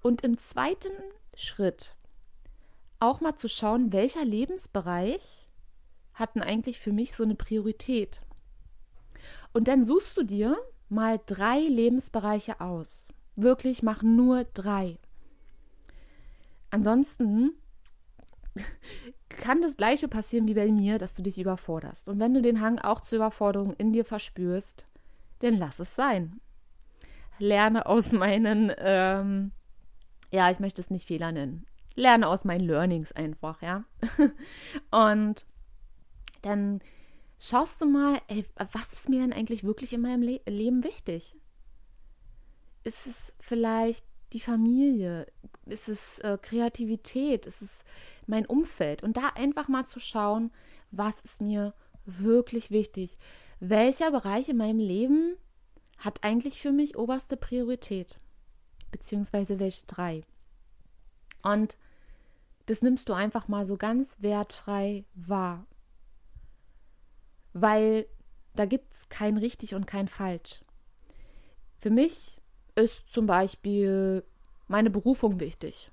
Und 0.00 0.22
im 0.22 0.38
zweiten 0.38 0.92
Schritt 1.34 1.94
auch 2.98 3.20
mal 3.20 3.36
zu 3.36 3.46
schauen, 3.46 3.92
welcher 3.92 4.24
Lebensbereich 4.24 5.50
hatten 6.14 6.40
eigentlich 6.40 6.80
für 6.80 6.92
mich 6.92 7.14
so 7.14 7.24
eine 7.24 7.34
Priorität. 7.34 8.22
Und 9.52 9.68
dann 9.68 9.84
suchst 9.84 10.16
du 10.16 10.22
dir 10.22 10.56
mal 10.88 11.20
drei 11.26 11.58
Lebensbereiche 11.58 12.62
aus. 12.62 13.08
Wirklich, 13.34 13.82
mach 13.82 14.02
nur 14.02 14.44
drei. 14.44 14.98
Ansonsten 16.70 17.52
kann 19.28 19.62
das 19.62 19.76
gleiche 19.76 20.08
passieren 20.08 20.48
wie 20.48 20.54
bei 20.54 20.70
mir, 20.70 20.98
dass 20.98 21.14
du 21.14 21.22
dich 21.22 21.38
überforderst. 21.38 22.08
Und 22.08 22.18
wenn 22.18 22.34
du 22.34 22.42
den 22.42 22.60
Hang 22.60 22.78
auch 22.78 23.00
zur 23.00 23.16
Überforderung 23.16 23.74
in 23.74 23.92
dir 23.92 24.04
verspürst, 24.04 24.86
dann 25.40 25.54
lass 25.54 25.78
es 25.78 25.94
sein. 25.94 26.40
Lerne 27.38 27.86
aus 27.86 28.12
meinen, 28.12 28.72
ähm, 28.78 29.52
ja, 30.30 30.50
ich 30.50 30.58
möchte 30.58 30.80
es 30.80 30.90
nicht 30.90 31.06
Fehler 31.06 31.32
nennen. 31.32 31.66
Lerne 31.94 32.28
aus 32.28 32.44
meinen 32.44 32.66
Learnings 32.66 33.12
einfach, 33.12 33.62
ja. 33.62 33.84
Und 34.90 35.46
dann 36.42 36.80
schaust 37.38 37.80
du 37.80 37.86
mal, 37.86 38.20
ey, 38.28 38.44
was 38.72 38.92
ist 38.92 39.08
mir 39.08 39.20
denn 39.20 39.32
eigentlich 39.32 39.64
wirklich 39.64 39.92
in 39.92 40.02
meinem 40.02 40.22
Le 40.22 40.40
Leben 40.46 40.84
wichtig? 40.84 41.34
Ist 42.84 43.06
es 43.06 43.34
vielleicht 43.40 44.04
die 44.32 44.40
Familie? 44.40 45.26
Ist 45.66 45.88
es 45.88 46.18
äh, 46.20 46.38
Kreativität? 46.40 47.46
Ist 47.46 47.62
es 47.62 47.84
mein 48.28 48.46
Umfeld? 48.46 49.02
Und 49.02 49.16
da 49.16 49.28
einfach 49.34 49.68
mal 49.68 49.84
zu 49.84 50.00
schauen, 50.00 50.50
was 50.90 51.20
ist 51.22 51.40
mir 51.40 51.74
wirklich 52.04 52.70
wichtig? 52.70 53.16
Welcher 53.60 54.10
Bereich 54.10 54.48
in 54.48 54.56
meinem 54.56 54.78
Leben 54.78 55.36
hat 55.98 56.22
eigentlich 56.22 56.60
für 56.60 56.72
mich 56.72 56.96
oberste 56.96 57.36
Priorität? 57.36 58.18
Beziehungsweise 58.90 59.58
welche 59.58 59.86
drei? 59.86 60.22
Und 61.42 61.76
das 62.66 62.82
nimmst 62.82 63.08
du 63.08 63.12
einfach 63.12 63.48
mal 63.48 63.64
so 63.64 63.76
ganz 63.76 64.22
wertfrei 64.22 65.04
wahr 65.14 65.66
weil 67.58 68.06
da 68.54 68.66
gibt 68.66 68.92
es 68.92 69.08
kein 69.08 69.38
richtig 69.38 69.74
und 69.74 69.86
kein 69.86 70.08
falsch. 70.08 70.62
Für 71.78 71.90
mich 71.90 72.38
ist 72.74 73.10
zum 73.10 73.26
Beispiel 73.26 74.24
meine 74.68 74.90
Berufung 74.90 75.40
wichtig. 75.40 75.90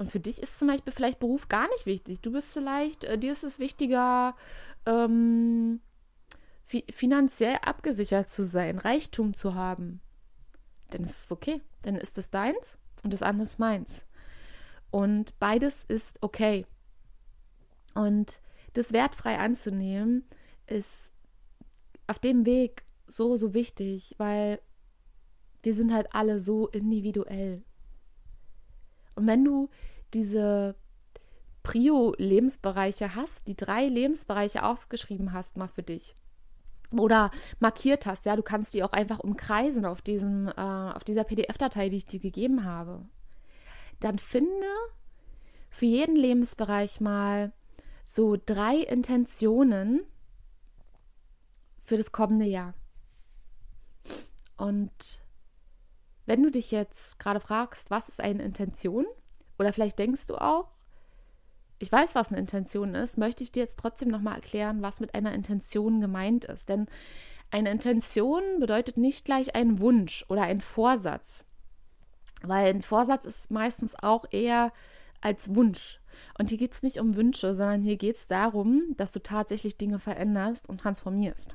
Und 0.00 0.10
für 0.10 0.18
dich 0.18 0.40
ist 0.40 0.58
zum 0.58 0.68
Beispiel 0.68 0.94
vielleicht 0.94 1.18
Beruf 1.18 1.48
gar 1.48 1.68
nicht 1.68 1.84
wichtig. 1.84 2.22
Du 2.22 2.32
bist 2.32 2.54
vielleicht, 2.54 3.04
äh, 3.04 3.18
dir 3.18 3.32
ist 3.32 3.44
es 3.44 3.58
wichtiger, 3.58 4.34
ähm, 4.86 5.80
fi 6.64 6.86
finanziell 6.90 7.58
abgesichert 7.60 8.30
zu 8.30 8.42
sein, 8.42 8.78
Reichtum 8.78 9.34
zu 9.34 9.54
haben. 9.54 10.00
Dann 10.88 11.02
ist 11.02 11.26
es 11.26 11.30
okay. 11.30 11.60
Dann 11.82 11.96
ist 11.96 12.16
es 12.16 12.30
deins 12.30 12.78
und 13.02 13.12
das 13.12 13.20
andere 13.20 13.44
ist 13.44 13.58
meins. 13.58 14.06
Und 14.90 15.38
beides 15.38 15.84
ist 15.86 16.22
okay. 16.22 16.64
Und 17.92 18.40
das 18.72 18.94
wertfrei 18.94 19.38
anzunehmen, 19.38 20.24
ist 20.66 21.10
auf 22.06 22.18
dem 22.18 22.46
Weg 22.46 22.86
so, 23.06 23.36
so 23.36 23.52
wichtig, 23.52 24.14
weil 24.16 24.62
wir 25.62 25.74
sind 25.74 25.92
halt 25.92 26.08
alle 26.14 26.40
so 26.40 26.68
individuell. 26.68 27.62
Und 29.14 29.26
wenn 29.26 29.44
du 29.44 29.68
diese 30.14 30.76
Prio-Lebensbereiche 31.62 33.14
hast, 33.14 33.48
die 33.48 33.56
drei 33.56 33.86
Lebensbereiche 33.86 34.64
aufgeschrieben 34.64 35.32
hast, 35.32 35.56
mal 35.56 35.68
für 35.68 35.82
dich 35.82 36.16
oder 36.92 37.30
markiert 37.60 38.06
hast, 38.06 38.26
ja, 38.26 38.34
du 38.34 38.42
kannst 38.42 38.74
die 38.74 38.82
auch 38.82 38.92
einfach 38.92 39.20
umkreisen 39.20 39.84
auf 39.84 40.02
diesem, 40.02 40.48
äh, 40.48 40.52
auf 40.60 41.04
dieser 41.04 41.24
PDF-Datei, 41.24 41.88
die 41.88 41.98
ich 41.98 42.06
dir 42.06 42.20
gegeben 42.20 42.64
habe, 42.64 43.06
dann 44.00 44.18
finde 44.18 44.66
für 45.68 45.86
jeden 45.86 46.16
Lebensbereich 46.16 47.00
mal 47.00 47.52
so 48.04 48.36
drei 48.44 48.76
Intentionen, 48.76 50.02
für 51.82 51.96
das 51.96 52.12
kommende 52.12 52.44
Jahr. 52.44 52.74
Und 54.56 55.24
wenn 56.24 56.42
du 56.42 56.50
dich 56.50 56.70
jetzt 56.70 57.18
gerade 57.18 57.40
fragst, 57.40 57.90
was 57.90 58.08
ist 58.08 58.20
eine 58.20 58.44
Intention? 58.44 59.06
Oder 59.60 59.74
vielleicht 59.74 59.98
denkst 59.98 60.24
du 60.24 60.36
auch, 60.36 60.70
ich 61.78 61.92
weiß, 61.92 62.14
was 62.14 62.30
eine 62.30 62.38
Intention 62.38 62.94
ist, 62.94 63.18
möchte 63.18 63.44
ich 63.44 63.52
dir 63.52 63.62
jetzt 63.62 63.78
trotzdem 63.78 64.08
nochmal 64.08 64.36
erklären, 64.36 64.80
was 64.80 65.00
mit 65.00 65.14
einer 65.14 65.34
Intention 65.34 66.00
gemeint 66.00 66.46
ist. 66.46 66.70
Denn 66.70 66.86
eine 67.50 67.70
Intention 67.70 68.42
bedeutet 68.58 68.96
nicht 68.96 69.26
gleich 69.26 69.54
ein 69.54 69.78
Wunsch 69.78 70.24
oder 70.30 70.44
ein 70.44 70.62
Vorsatz. 70.62 71.44
Weil 72.40 72.68
ein 72.68 72.80
Vorsatz 72.80 73.26
ist 73.26 73.50
meistens 73.50 73.94
auch 74.02 74.24
eher 74.30 74.72
als 75.20 75.54
Wunsch. 75.54 76.00
Und 76.38 76.48
hier 76.48 76.58
geht 76.58 76.72
es 76.72 76.82
nicht 76.82 76.98
um 76.98 77.14
Wünsche, 77.14 77.54
sondern 77.54 77.82
hier 77.82 77.98
geht 77.98 78.16
es 78.16 78.28
darum, 78.28 78.94
dass 78.96 79.12
du 79.12 79.22
tatsächlich 79.22 79.76
Dinge 79.76 79.98
veränderst 79.98 80.70
und 80.70 80.80
transformierst. 80.80 81.54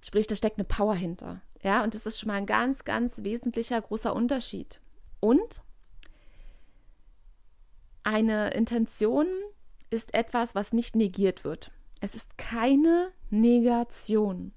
Sprich, 0.00 0.26
da 0.26 0.34
steckt 0.34 0.56
eine 0.56 0.64
Power 0.64 0.94
hinter. 0.94 1.42
Ja, 1.62 1.84
und 1.84 1.94
das 1.94 2.06
ist 2.06 2.18
schon 2.18 2.28
mal 2.28 2.36
ein 2.36 2.46
ganz, 2.46 2.84
ganz 2.84 3.22
wesentlicher, 3.22 3.78
großer 3.82 4.16
Unterschied. 4.16 4.80
Und 5.20 5.60
eine 8.08 8.52
Intention 8.54 9.26
ist 9.90 10.14
etwas, 10.14 10.54
was 10.54 10.72
nicht 10.72 10.96
negiert 10.96 11.44
wird. 11.44 11.72
Es 12.00 12.14
ist 12.14 12.38
keine 12.38 13.12
Negation. 13.28 14.54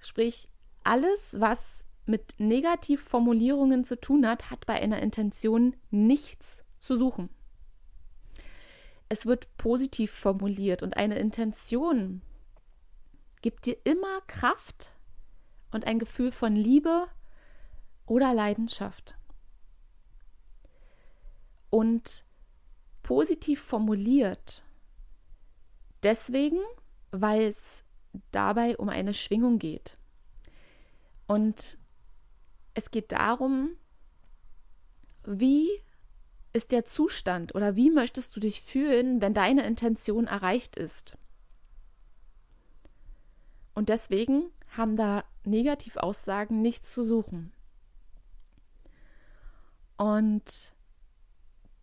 Sprich, 0.00 0.48
alles, 0.82 1.36
was 1.38 1.84
mit 2.04 2.34
Negativformulierungen 2.38 3.84
zu 3.84 4.00
tun 4.00 4.26
hat, 4.26 4.50
hat 4.50 4.66
bei 4.66 4.74
einer 4.74 5.00
Intention 5.00 5.76
nichts 5.90 6.64
zu 6.78 6.96
suchen. 6.96 7.30
Es 9.08 9.24
wird 9.24 9.56
positiv 9.56 10.10
formuliert 10.10 10.82
und 10.82 10.96
eine 10.96 11.16
Intention 11.16 12.22
gibt 13.40 13.66
dir 13.66 13.76
immer 13.84 14.20
Kraft 14.26 14.96
und 15.70 15.86
ein 15.86 16.00
Gefühl 16.00 16.32
von 16.32 16.56
Liebe 16.56 17.06
oder 18.06 18.34
Leidenschaft. 18.34 19.14
Und 21.70 22.24
positiv 23.10 23.60
formuliert. 23.60 24.62
Deswegen, 26.04 26.60
weil 27.10 27.42
es 27.42 27.82
dabei 28.30 28.76
um 28.76 28.88
eine 28.88 29.14
Schwingung 29.14 29.58
geht. 29.58 29.98
Und 31.26 31.76
es 32.74 32.92
geht 32.92 33.10
darum, 33.10 33.70
wie 35.24 35.68
ist 36.52 36.70
der 36.70 36.84
Zustand 36.84 37.52
oder 37.56 37.74
wie 37.74 37.90
möchtest 37.90 38.36
du 38.36 38.38
dich 38.38 38.60
fühlen, 38.60 39.20
wenn 39.20 39.34
deine 39.34 39.66
Intention 39.66 40.28
erreicht 40.28 40.76
ist. 40.76 41.18
Und 43.74 43.88
deswegen 43.88 44.52
haben 44.68 44.94
da 44.94 45.24
Negativaussagen 45.42 46.62
nichts 46.62 46.92
zu 46.92 47.02
suchen. 47.02 47.52
Und 49.96 50.72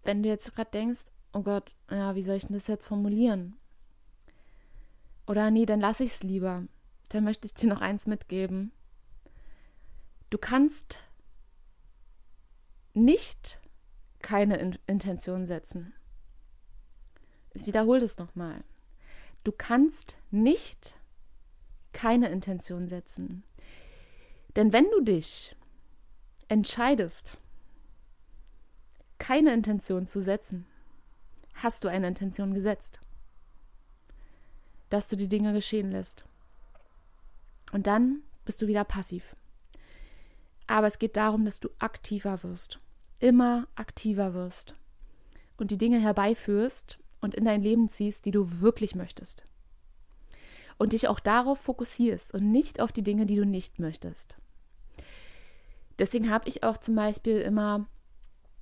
wenn 0.04 0.24
du 0.24 0.30
jetzt 0.30 0.56
gerade 0.56 0.72
denkst, 0.72 1.04
oh 1.34 1.42
Gott, 1.42 1.76
ja, 1.90 2.16
wie 2.16 2.24
soll 2.24 2.36
ich 2.36 2.48
denn 2.48 2.56
das 2.56 2.68
jetzt 2.68 2.88
formulieren? 2.88 3.58
Oder 5.28 5.52
nee, 5.52 5.66
dann 5.66 5.82
lasse 5.82 6.04
ich 6.04 6.12
es 6.12 6.24
lieber. 6.24 6.64
Dann 7.10 7.24
möchte 7.24 7.46
ich 7.46 7.54
dir 7.54 7.68
noch 7.68 7.82
eins 7.82 8.08
mitgeben. 8.08 8.72
Du 10.30 10.38
kannst 10.38 11.00
nicht 12.94 13.60
keine 14.20 14.58
In 14.58 14.78
Intention 14.88 15.46
setzen. 15.46 15.94
Ich 17.54 17.66
wiederhole 17.66 18.00
das 18.00 18.18
nochmal. 18.18 18.64
Du 19.44 19.52
kannst 19.52 20.18
nicht 20.32 20.96
keine 21.94 22.30
Intention 22.30 22.88
setzen. 22.88 23.44
Denn 24.56 24.74
wenn 24.74 24.86
du 24.92 25.02
dich 25.02 25.56
entscheidest, 26.48 27.38
keine 29.18 29.54
Intention 29.54 30.08
zu 30.08 30.22
setzen, 30.22 30.66
hast 31.58 31.84
du 31.84 31.88
eine 31.88 32.08
Intention 32.08 32.54
gesetzt. 32.54 33.00
Dass 34.90 35.08
du 35.08 35.16
die 35.16 35.28
Dinge 35.28 35.54
geschehen 35.54 35.92
lässt. 35.92 36.26
Und 37.74 37.88
dann 37.88 38.22
bist 38.46 38.62
du 38.62 38.68
wieder 38.68 38.84
passiv. 38.84 39.36
Aber 40.68 40.88
es 40.88 41.00
geht 41.00 41.18
darum, 41.18 41.46
dass 41.46 41.60
du 41.60 41.70
aktiver 41.80 42.44
wirst. 42.44 42.80
Immer 43.20 43.68
aktiver 43.76 44.34
wirst. 44.34 44.76
Und 45.58 45.72
die 45.72 45.78
Dinge 45.78 46.00
herbeiführst 46.00 47.00
und 47.20 47.36
in 47.36 47.46
dein 47.46 47.62
Leben 47.62 47.90
ziehst, 47.90 48.26
die 48.26 48.32
du 48.32 48.62
wirklich 48.62 48.96
möchtest. 48.96 49.46
Und 50.78 50.94
dich 50.94 51.08
auch 51.08 51.20
darauf 51.20 51.60
fokussierst 51.60 52.34
und 52.34 52.52
nicht 52.52 52.80
auf 52.80 52.92
die 52.92 53.02
Dinge, 53.02 53.26
die 53.26 53.36
du 53.36 53.46
nicht 53.46 53.80
möchtest. 53.80 54.36
Deswegen 55.98 56.30
habe 56.30 56.48
ich 56.48 56.64
auch 56.64 56.78
zum 56.78 56.96
Beispiel 56.96 57.40
immer 57.40 57.88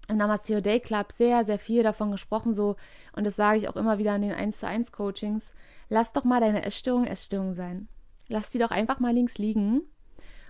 im 0.08 0.18
Namaste 0.18 0.62
Day 0.62 0.80
Club 0.80 1.12
sehr, 1.12 1.44
sehr 1.46 1.60
viel 1.60 1.84
davon 1.84 2.12
gesprochen, 2.12 2.54
so, 2.54 2.76
und 3.16 3.26
das 3.26 3.36
sage 3.36 3.58
ich 3.58 3.70
auch 3.70 3.76
immer 3.76 3.98
wieder 3.98 4.16
in 4.16 4.22
den 4.22 4.34
1 4.34 4.60
zu 4.60 4.68
1 4.68 4.92
Coachings, 4.92 5.54
lass 5.90 6.14
doch 6.14 6.24
mal 6.24 6.40
deine 6.40 6.64
Essstörung 6.64 7.06
Essstörung 7.06 7.54
sein. 7.54 7.88
Lass 8.28 8.50
die 8.50 8.60
doch 8.60 8.72
einfach 8.72 9.00
mal 9.00 9.14
links 9.14 9.38
liegen 9.38 9.82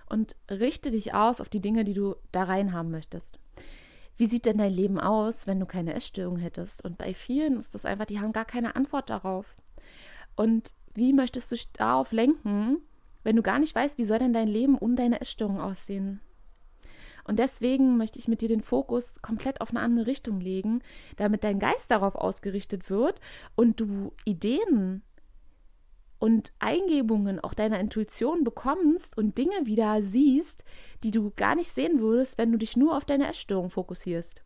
und 0.08 0.36
richte 0.50 0.90
dich 0.90 1.14
aus 1.14 1.40
auf 1.40 1.48
die 1.48 1.60
Dinge, 1.60 1.84
die 1.84 1.94
du 1.94 2.16
da 2.32 2.44
rein 2.44 2.72
haben 2.72 2.90
möchtest. 2.90 3.38
Wie 4.16 4.26
sieht 4.26 4.46
denn 4.46 4.58
dein 4.58 4.72
Leben 4.72 4.98
aus, 4.98 5.46
wenn 5.46 5.60
du 5.60 5.66
keine 5.66 5.94
Essstörung 5.94 6.38
hättest? 6.38 6.82
Und 6.84 6.96
bei 6.96 7.12
vielen 7.12 7.58
ist 7.58 7.74
das 7.74 7.84
einfach, 7.84 8.06
die 8.06 8.20
haben 8.20 8.32
gar 8.32 8.46
keine 8.46 8.74
Antwort 8.74 9.10
darauf. 9.10 9.56
Und 10.36 10.72
wie 10.94 11.12
möchtest 11.12 11.52
du 11.52 11.56
darauf 11.74 12.12
lenken, 12.12 12.78
wenn 13.24 13.36
du 13.36 13.42
gar 13.42 13.58
nicht 13.58 13.74
weißt, 13.74 13.98
wie 13.98 14.04
soll 14.04 14.18
denn 14.18 14.32
dein 14.32 14.48
Leben 14.48 14.78
und 14.78 14.96
deine 14.96 15.20
Essstörung 15.20 15.60
aussehen? 15.60 16.20
Und 17.26 17.38
deswegen 17.38 17.96
möchte 17.96 18.18
ich 18.18 18.28
mit 18.28 18.40
dir 18.40 18.48
den 18.48 18.62
Fokus 18.62 19.20
komplett 19.20 19.60
auf 19.60 19.70
eine 19.70 19.80
andere 19.80 20.06
Richtung 20.06 20.40
legen, 20.40 20.80
damit 21.16 21.42
dein 21.42 21.58
Geist 21.58 21.90
darauf 21.90 22.14
ausgerichtet 22.14 22.88
wird 22.88 23.20
und 23.56 23.80
du 23.80 24.12
Ideen 24.24 25.02
und 26.18 26.52
Eingebungen 26.60 27.40
auch 27.40 27.52
deiner 27.52 27.80
Intuition 27.80 28.44
bekommst 28.44 29.18
und 29.18 29.36
Dinge 29.36 29.66
wieder 29.66 30.00
siehst, 30.02 30.64
die 31.02 31.10
du 31.10 31.32
gar 31.34 31.56
nicht 31.56 31.70
sehen 31.70 32.00
würdest, 32.00 32.38
wenn 32.38 32.52
du 32.52 32.58
dich 32.58 32.76
nur 32.76 32.96
auf 32.96 33.04
deine 33.04 33.28
Essstörung 33.28 33.70
fokussierst 33.70 34.42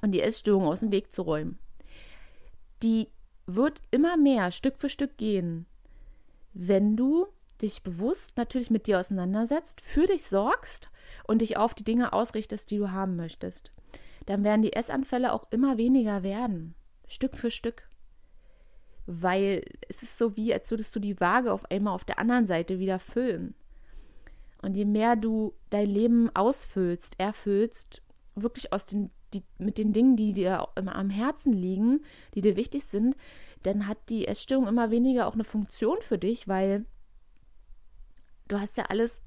und 0.00 0.12
die 0.12 0.22
Essstörung 0.22 0.64
aus 0.64 0.80
dem 0.80 0.90
Weg 0.90 1.12
zu 1.12 1.22
räumen. 1.22 1.58
Die 2.82 3.08
wird 3.46 3.82
immer 3.90 4.16
mehr 4.16 4.50
Stück 4.50 4.78
für 4.78 4.88
Stück 4.88 5.18
gehen, 5.18 5.66
wenn 6.54 6.96
du 6.96 7.26
dich 7.60 7.82
bewusst 7.82 8.36
natürlich 8.36 8.70
mit 8.70 8.86
dir 8.86 8.98
auseinandersetzt, 8.98 9.80
für 9.82 10.06
dich 10.06 10.26
sorgst 10.26 10.90
und 11.26 11.40
dich 11.40 11.56
auf 11.56 11.74
die 11.74 11.84
Dinge 11.84 12.12
ausrichtest, 12.12 12.70
die 12.70 12.78
du 12.78 12.90
haben 12.90 13.16
möchtest. 13.16 13.72
Dann 14.26 14.44
werden 14.44 14.62
die 14.62 14.72
Essanfälle 14.72 15.32
auch 15.32 15.50
immer 15.50 15.78
weniger 15.78 16.22
werden, 16.22 16.74
Stück 17.06 17.36
für 17.36 17.50
Stück. 17.50 17.88
Weil 19.06 19.64
es 19.88 20.02
ist 20.02 20.18
so 20.18 20.36
wie, 20.36 20.52
als 20.54 20.70
würdest 20.70 20.94
du 20.94 21.00
die 21.00 21.18
Waage 21.20 21.52
auf 21.52 21.70
einmal 21.70 21.94
auf 21.94 22.04
der 22.04 22.18
anderen 22.18 22.46
Seite 22.46 22.78
wieder 22.78 22.98
füllen. 22.98 23.54
Und 24.62 24.76
je 24.76 24.84
mehr 24.84 25.16
du 25.16 25.54
dein 25.70 25.86
Leben 25.86 26.30
ausfüllst, 26.34 27.18
erfüllst, 27.18 28.02
wirklich 28.34 28.72
aus 28.72 28.86
den, 28.86 29.10
die, 29.32 29.42
mit 29.58 29.78
den 29.78 29.92
Dingen, 29.92 30.16
die 30.16 30.32
dir 30.32 30.68
immer 30.76 30.94
am 30.96 31.10
Herzen 31.10 31.52
liegen, 31.52 32.00
die 32.34 32.42
dir 32.42 32.56
wichtig 32.56 32.84
sind, 32.84 33.16
dann 33.62 33.86
hat 33.86 33.98
die 34.08 34.26
Essstörung 34.26 34.66
immer 34.66 34.90
weniger 34.90 35.26
auch 35.26 35.34
eine 35.34 35.44
Funktion 35.44 35.98
für 36.00 36.18
dich, 36.18 36.48
weil 36.48 36.84
du 38.48 38.60
hast 38.60 38.76
ja 38.76 38.84
alles 38.84 39.22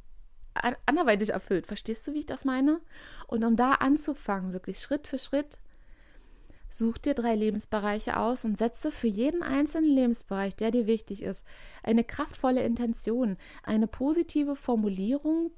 anderweitig 0.85 1.31
erfüllt. 1.31 1.67
Verstehst 1.67 2.07
du, 2.07 2.13
wie 2.13 2.19
ich 2.19 2.25
das 2.25 2.45
meine? 2.45 2.81
Und 3.27 3.43
um 3.43 3.55
da 3.55 3.73
anzufangen, 3.73 4.53
wirklich 4.53 4.79
Schritt 4.79 5.07
für 5.07 5.19
Schritt, 5.19 5.59
such 6.69 6.97
dir 6.97 7.13
drei 7.13 7.35
Lebensbereiche 7.35 8.17
aus 8.17 8.45
und 8.45 8.57
setze 8.57 8.91
für 8.91 9.07
jeden 9.07 9.43
einzelnen 9.43 9.91
Lebensbereich, 9.93 10.55
der 10.55 10.71
dir 10.71 10.87
wichtig 10.87 11.21
ist, 11.21 11.45
eine 11.83 12.03
kraftvolle 12.03 12.63
Intention, 12.63 13.37
eine 13.63 13.87
positive 13.87 14.55
Formulierung 14.55 15.51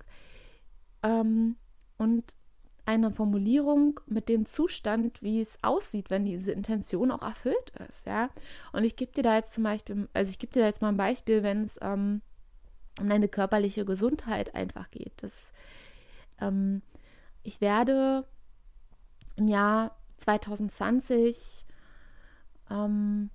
ähm, 1.03 1.55
und 1.97 2.35
eine 2.85 3.11
Formulierung 3.11 3.99
mit 4.05 4.29
dem 4.29 4.45
Zustand, 4.45 5.21
wie 5.23 5.41
es 5.41 5.57
aussieht, 5.63 6.09
wenn 6.09 6.25
diese 6.25 6.51
Intention 6.51 7.11
auch 7.11 7.23
erfüllt 7.23 7.71
ist, 7.89 8.05
ja. 8.05 8.29
Und 8.73 8.83
ich 8.83 8.95
gebe 8.95 9.11
dir 9.11 9.23
da 9.23 9.35
jetzt 9.35 9.53
zum 9.53 9.63
Beispiel, 9.63 10.07
also 10.13 10.29
ich 10.29 10.37
gebe 10.37 10.53
dir 10.53 10.61
da 10.61 10.67
jetzt 10.67 10.81
mal 10.81 10.89
ein 10.89 10.97
Beispiel, 10.97 11.41
wenn 11.41 11.63
es 11.63 11.79
ähm, 11.81 12.21
um 12.99 13.09
deine 13.09 13.27
körperliche 13.27 13.85
Gesundheit 13.85 14.55
einfach 14.55 14.89
geht. 14.91 15.13
Das, 15.17 15.51
ähm, 16.39 16.81
ich 17.43 17.61
werde 17.61 18.25
im 19.35 19.47
Jahr 19.47 19.97
2020 20.17 21.65
ähm, 22.69 23.29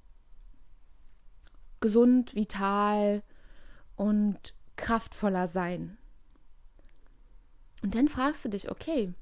gesund, 1.81 2.35
vital 2.35 3.23
und 3.97 4.55
kraftvoller 4.77 5.47
sein. 5.47 5.99
Und 7.83 7.95
dann 7.95 8.09
fragst 8.09 8.45
du 8.45 8.49
dich, 8.49 8.71
okay, 8.71 9.13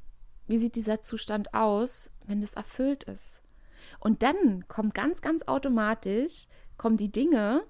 wie 0.46 0.58
sieht 0.58 0.74
dieser 0.74 1.02
Zustand 1.02 1.54
aus, 1.54 2.10
wenn 2.26 2.40
das 2.40 2.54
erfüllt 2.54 3.04
ist? 3.04 3.42
Und 4.00 4.22
dann 4.22 4.66
kommt 4.66 4.94
ganz, 4.94 5.20
ganz 5.20 5.42
automatisch, 5.42 6.46
kommen 6.76 6.96
die 6.96 7.12
Dinge, 7.12 7.64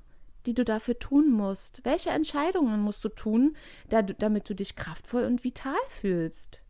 die 0.49 0.55
du 0.55 0.65
dafür 0.65 0.99
tun 0.99 1.31
musst. 1.31 1.85
Welche 1.85 2.09
Entscheidungen 2.09 2.81
musst 2.81 3.05
du 3.05 3.11
tun, 3.11 3.55
damit 3.91 4.49
du 4.49 4.55
dich 4.55 4.77
kraftvoll 4.77 5.25
und 5.25 5.45
vital 5.45 5.77
fühlst? 5.91 6.63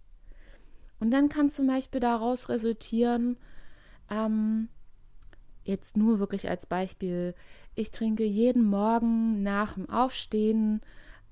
Und 0.99 1.13
dann 1.13 1.29
kann 1.29 1.49
zum 1.49 1.69
Beispiel 1.69 2.01
daraus 2.01 2.49
resultieren, 2.49 3.37
ähm, 4.11 4.69
jetzt 5.63 5.97
nur 5.97 6.19
wirklich 6.19 6.51
als 6.51 6.67
Beispiel, 6.67 7.37
ich 7.77 7.93
trinke 7.93 8.25
jeden 8.25 8.65
Morgen 8.65 9.45
nach 9.45 9.75
dem 9.75 9.89
Aufstehen 9.89 10.81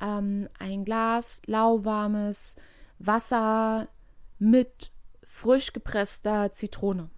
ähm, 0.00 0.48
ein 0.60 0.84
Glas 0.84 1.42
lauwarmes 1.46 2.54
Wasser 3.00 3.88
mit 4.38 4.92
frisch 5.24 5.72
gepresster 5.72 6.52
Zitrone. 6.52 7.10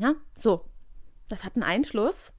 Ja, 0.00 0.14
so. 0.32 0.64
Das 1.28 1.44
hat 1.44 1.56
einen 1.56 1.62
Einfluss 1.62 2.32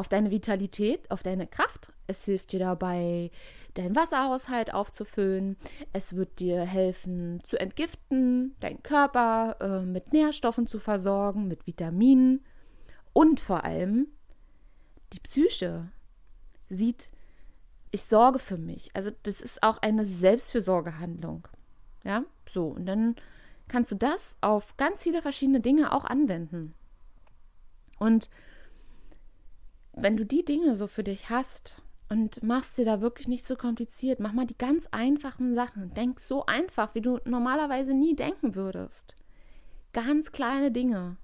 auf 0.00 0.08
deine 0.08 0.30
Vitalität, 0.30 1.10
auf 1.10 1.22
deine 1.22 1.46
Kraft. 1.46 1.92
Es 2.06 2.24
hilft 2.24 2.52
dir 2.52 2.60
dabei, 2.60 3.30
deinen 3.74 3.94
Wasserhaushalt 3.94 4.72
aufzufüllen. 4.72 5.58
Es 5.92 6.16
wird 6.16 6.40
dir 6.40 6.62
helfen 6.62 7.42
zu 7.44 7.60
entgiften, 7.60 8.56
deinen 8.60 8.82
Körper 8.82 9.56
äh, 9.60 9.84
mit 9.84 10.14
Nährstoffen 10.14 10.66
zu 10.66 10.78
versorgen, 10.78 11.48
mit 11.48 11.66
Vitaminen. 11.66 12.42
Und 13.12 13.40
vor 13.40 13.64
allem 13.64 14.08
die 15.12 15.20
Psyche 15.20 15.92
sieht, 16.70 17.10
ich 17.90 18.04
sorge 18.04 18.38
für 18.38 18.56
mich. 18.56 18.88
Also 18.94 19.10
das 19.24 19.42
ist 19.42 19.62
auch 19.62 19.82
eine 19.82 20.06
Selbstfürsorgehandlung. 20.06 21.46
Ja, 22.04 22.24
so. 22.48 22.68
Und 22.68 22.86
dann 22.86 23.16
kannst 23.68 23.92
du 23.92 23.96
das 23.96 24.34
auf 24.40 24.78
ganz 24.78 25.02
viele 25.02 25.20
verschiedene 25.20 25.60
Dinge 25.60 25.92
auch 25.92 26.06
anwenden. 26.06 26.74
Und 27.98 28.30
wenn 30.02 30.16
du 30.16 30.24
die 30.24 30.44
Dinge 30.44 30.74
so 30.74 30.86
für 30.86 31.04
dich 31.04 31.30
hast 31.30 31.82
und 32.08 32.42
machst 32.42 32.78
dir 32.78 32.84
da 32.84 33.00
wirklich 33.00 33.28
nicht 33.28 33.46
so 33.46 33.56
kompliziert, 33.56 34.20
mach 34.20 34.32
mal 34.32 34.46
die 34.46 34.56
ganz 34.56 34.88
einfachen 34.90 35.54
Sachen. 35.54 35.92
Denk 35.94 36.20
so 36.20 36.46
einfach, 36.46 36.94
wie 36.94 37.00
du 37.00 37.18
normalerweise 37.24 37.94
nie 37.94 38.16
denken 38.16 38.54
würdest. 38.54 39.16
Ganz 39.92 40.32
kleine 40.32 40.72
Dinge. 40.72 41.16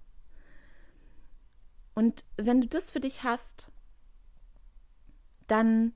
Und 1.95 2.25
wenn 2.37 2.61
du 2.61 2.67
das 2.67 2.91
für 2.91 3.01
dich 3.01 3.25
hast, 3.25 3.71
dann, 5.47 5.95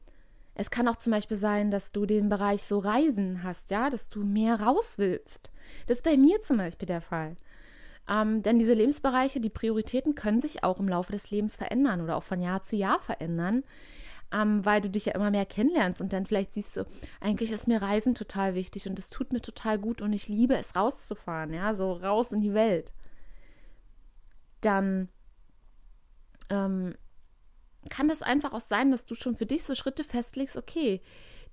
es 0.54 0.70
kann 0.70 0.88
auch 0.88 0.96
zum 0.96 1.10
Beispiel 1.10 1.36
sein, 1.36 1.70
dass 1.70 1.92
du 1.92 2.06
den 2.06 2.28
Bereich 2.28 2.62
so 2.62 2.78
Reisen 2.78 3.42
hast, 3.42 3.70
ja, 3.70 3.90
dass 3.90 4.08
du 4.08 4.24
mehr 4.24 4.60
raus 4.60 4.96
willst. 4.96 5.50
Das 5.86 5.98
ist 5.98 6.04
bei 6.04 6.16
mir 6.16 6.40
zum 6.40 6.56
Beispiel 6.56 6.86
der 6.86 7.02
Fall. 7.02 7.36
Ähm, 8.10 8.42
denn 8.42 8.58
diese 8.58 8.74
Lebensbereiche, 8.74 9.40
die 9.40 9.50
Prioritäten 9.50 10.16
können 10.16 10.40
sich 10.40 10.64
auch 10.64 10.80
im 10.80 10.88
Laufe 10.88 11.12
des 11.12 11.30
Lebens 11.30 11.54
verändern 11.54 12.00
oder 12.00 12.16
auch 12.16 12.24
von 12.24 12.40
Jahr 12.40 12.60
zu 12.60 12.74
Jahr 12.74 13.00
verändern, 13.00 13.62
ähm, 14.32 14.64
weil 14.64 14.80
du 14.80 14.90
dich 14.90 15.06
ja 15.06 15.14
immer 15.14 15.30
mehr 15.30 15.46
kennenlernst 15.46 16.00
und 16.00 16.12
dann 16.12 16.26
vielleicht 16.26 16.52
siehst 16.52 16.76
du, 16.76 16.86
eigentlich 17.20 17.52
ist 17.52 17.68
mir 17.68 17.80
Reisen 17.80 18.16
total 18.16 18.56
wichtig 18.56 18.88
und 18.88 18.98
es 18.98 19.10
tut 19.10 19.32
mir 19.32 19.40
total 19.40 19.78
gut 19.78 20.02
und 20.02 20.12
ich 20.12 20.26
liebe 20.26 20.56
es 20.56 20.74
rauszufahren, 20.74 21.54
ja, 21.54 21.72
so 21.72 21.92
raus 21.92 22.32
in 22.32 22.40
die 22.40 22.52
Welt. 22.52 22.92
Dann 24.60 25.08
ähm, 26.48 26.96
kann 27.90 28.08
das 28.08 28.22
einfach 28.22 28.52
auch 28.52 28.60
sein, 28.60 28.90
dass 28.90 29.06
du 29.06 29.14
schon 29.14 29.36
für 29.36 29.46
dich 29.46 29.62
so 29.62 29.76
Schritte 29.76 30.02
festlegst, 30.02 30.56
okay, 30.56 31.00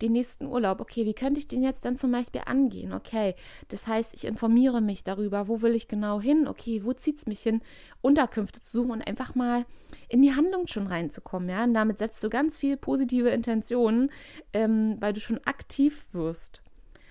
den 0.02 0.12
nächsten 0.14 0.46
Urlaub. 0.46 0.82
Okay, 0.82 1.06
wie 1.06 1.14
könnte 1.14 1.40
ich 1.40 1.48
den 1.48 1.64
jetzt 1.64 1.86
dann 1.86 1.98
zum 1.98 2.12
Beispiel 2.12 2.42
angehen? 2.46 2.94
Okay, 2.94 3.36
das 3.68 3.88
heißt, 3.88 4.14
ich 4.14 4.26
informiere 4.26 4.82
mich 4.82 5.04
darüber, 5.04 5.48
wo 5.48 5.62
will 5.62 5.76
ich 5.76 5.88
genau 5.88 6.20
hin? 6.22 6.48
Okay, 6.48 6.84
wo 6.84 6.94
zieht 6.94 7.20
es 7.20 7.26
mich 7.26 7.42
hin? 7.42 7.62
Unterkünfte 8.02 8.62
zu 8.62 8.80
suchen 8.80 8.92
und 8.92 9.08
einfach 9.08 9.36
mal 9.36 9.66
in 10.10 10.22
die 10.22 10.36
Handlung 10.36 10.68
schon 10.68 10.88
reinzukommen. 10.88 11.50
Ja, 11.50 11.64
und 11.64 11.74
damit 11.74 12.00
setzt 12.00 12.24
du 12.24 12.30
ganz 12.30 12.58
viel 12.58 12.78
positive 12.78 13.30
Intentionen, 13.30 14.12
ähm, 14.54 14.98
weil 15.00 15.14
du 15.14 15.20
schon 15.20 15.40
aktiv 15.46 16.08
wirst. 16.12 16.62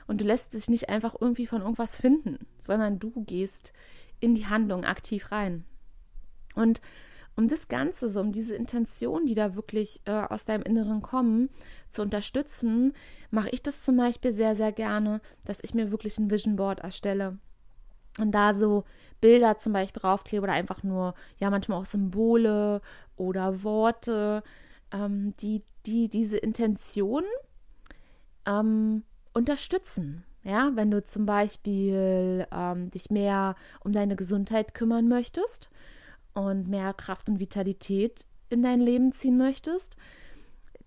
Und 0.06 0.20
du 0.20 0.24
lässt 0.24 0.54
dich 0.54 0.68
nicht 0.68 0.88
einfach 0.88 1.16
irgendwie 1.20 1.46
von 1.46 1.62
irgendwas 1.62 1.96
finden, 1.96 2.46
sondern 2.60 2.98
du 2.98 3.10
gehst 3.24 3.72
in 4.20 4.34
die 4.34 4.46
Handlung 4.46 4.84
aktiv 4.84 5.32
rein. 5.32 5.64
Und 6.54 6.80
um 7.36 7.48
das 7.48 7.68
Ganze, 7.68 8.08
so 8.10 8.20
um 8.20 8.32
diese 8.32 8.54
Intention, 8.54 9.26
die 9.26 9.34
da 9.34 9.54
wirklich 9.54 10.00
äh, 10.06 10.12
aus 10.12 10.46
deinem 10.46 10.62
Inneren 10.62 11.02
kommen, 11.02 11.50
zu 11.90 12.02
unterstützen, 12.02 12.94
mache 13.30 13.50
ich 13.50 13.62
das 13.62 13.84
zum 13.84 13.96
Beispiel 13.96 14.32
sehr, 14.32 14.56
sehr 14.56 14.72
gerne, 14.72 15.20
dass 15.44 15.58
ich 15.62 15.74
mir 15.74 15.90
wirklich 15.90 16.18
ein 16.18 16.30
Vision 16.30 16.56
Board 16.56 16.80
erstelle. 16.80 17.38
Und 18.18 18.32
da 18.32 18.54
so 18.54 18.84
Bilder 19.20 19.58
zum 19.58 19.74
Beispiel 19.74 20.00
raufklebe 20.00 20.44
oder 20.44 20.54
einfach 20.54 20.82
nur, 20.82 21.14
ja, 21.38 21.50
manchmal 21.50 21.78
auch 21.78 21.84
Symbole 21.84 22.80
oder 23.16 23.62
Worte, 23.62 24.42
ähm, 24.90 25.34
die, 25.40 25.62
die 25.84 26.08
diese 26.08 26.38
Intention 26.38 27.24
ähm, 28.46 29.04
unterstützen. 29.34 30.24
Ja, 30.42 30.70
wenn 30.74 30.90
du 30.90 31.04
zum 31.04 31.26
Beispiel 31.26 32.46
ähm, 32.52 32.90
dich 32.92 33.10
mehr 33.10 33.56
um 33.80 33.92
deine 33.92 34.16
Gesundheit 34.16 34.74
kümmern 34.74 35.08
möchtest 35.08 35.68
und 36.36 36.68
mehr 36.68 36.92
Kraft 36.92 37.28
und 37.28 37.40
Vitalität 37.40 38.26
in 38.50 38.62
dein 38.62 38.80
Leben 38.80 39.12
ziehen 39.12 39.38
möchtest, 39.38 39.96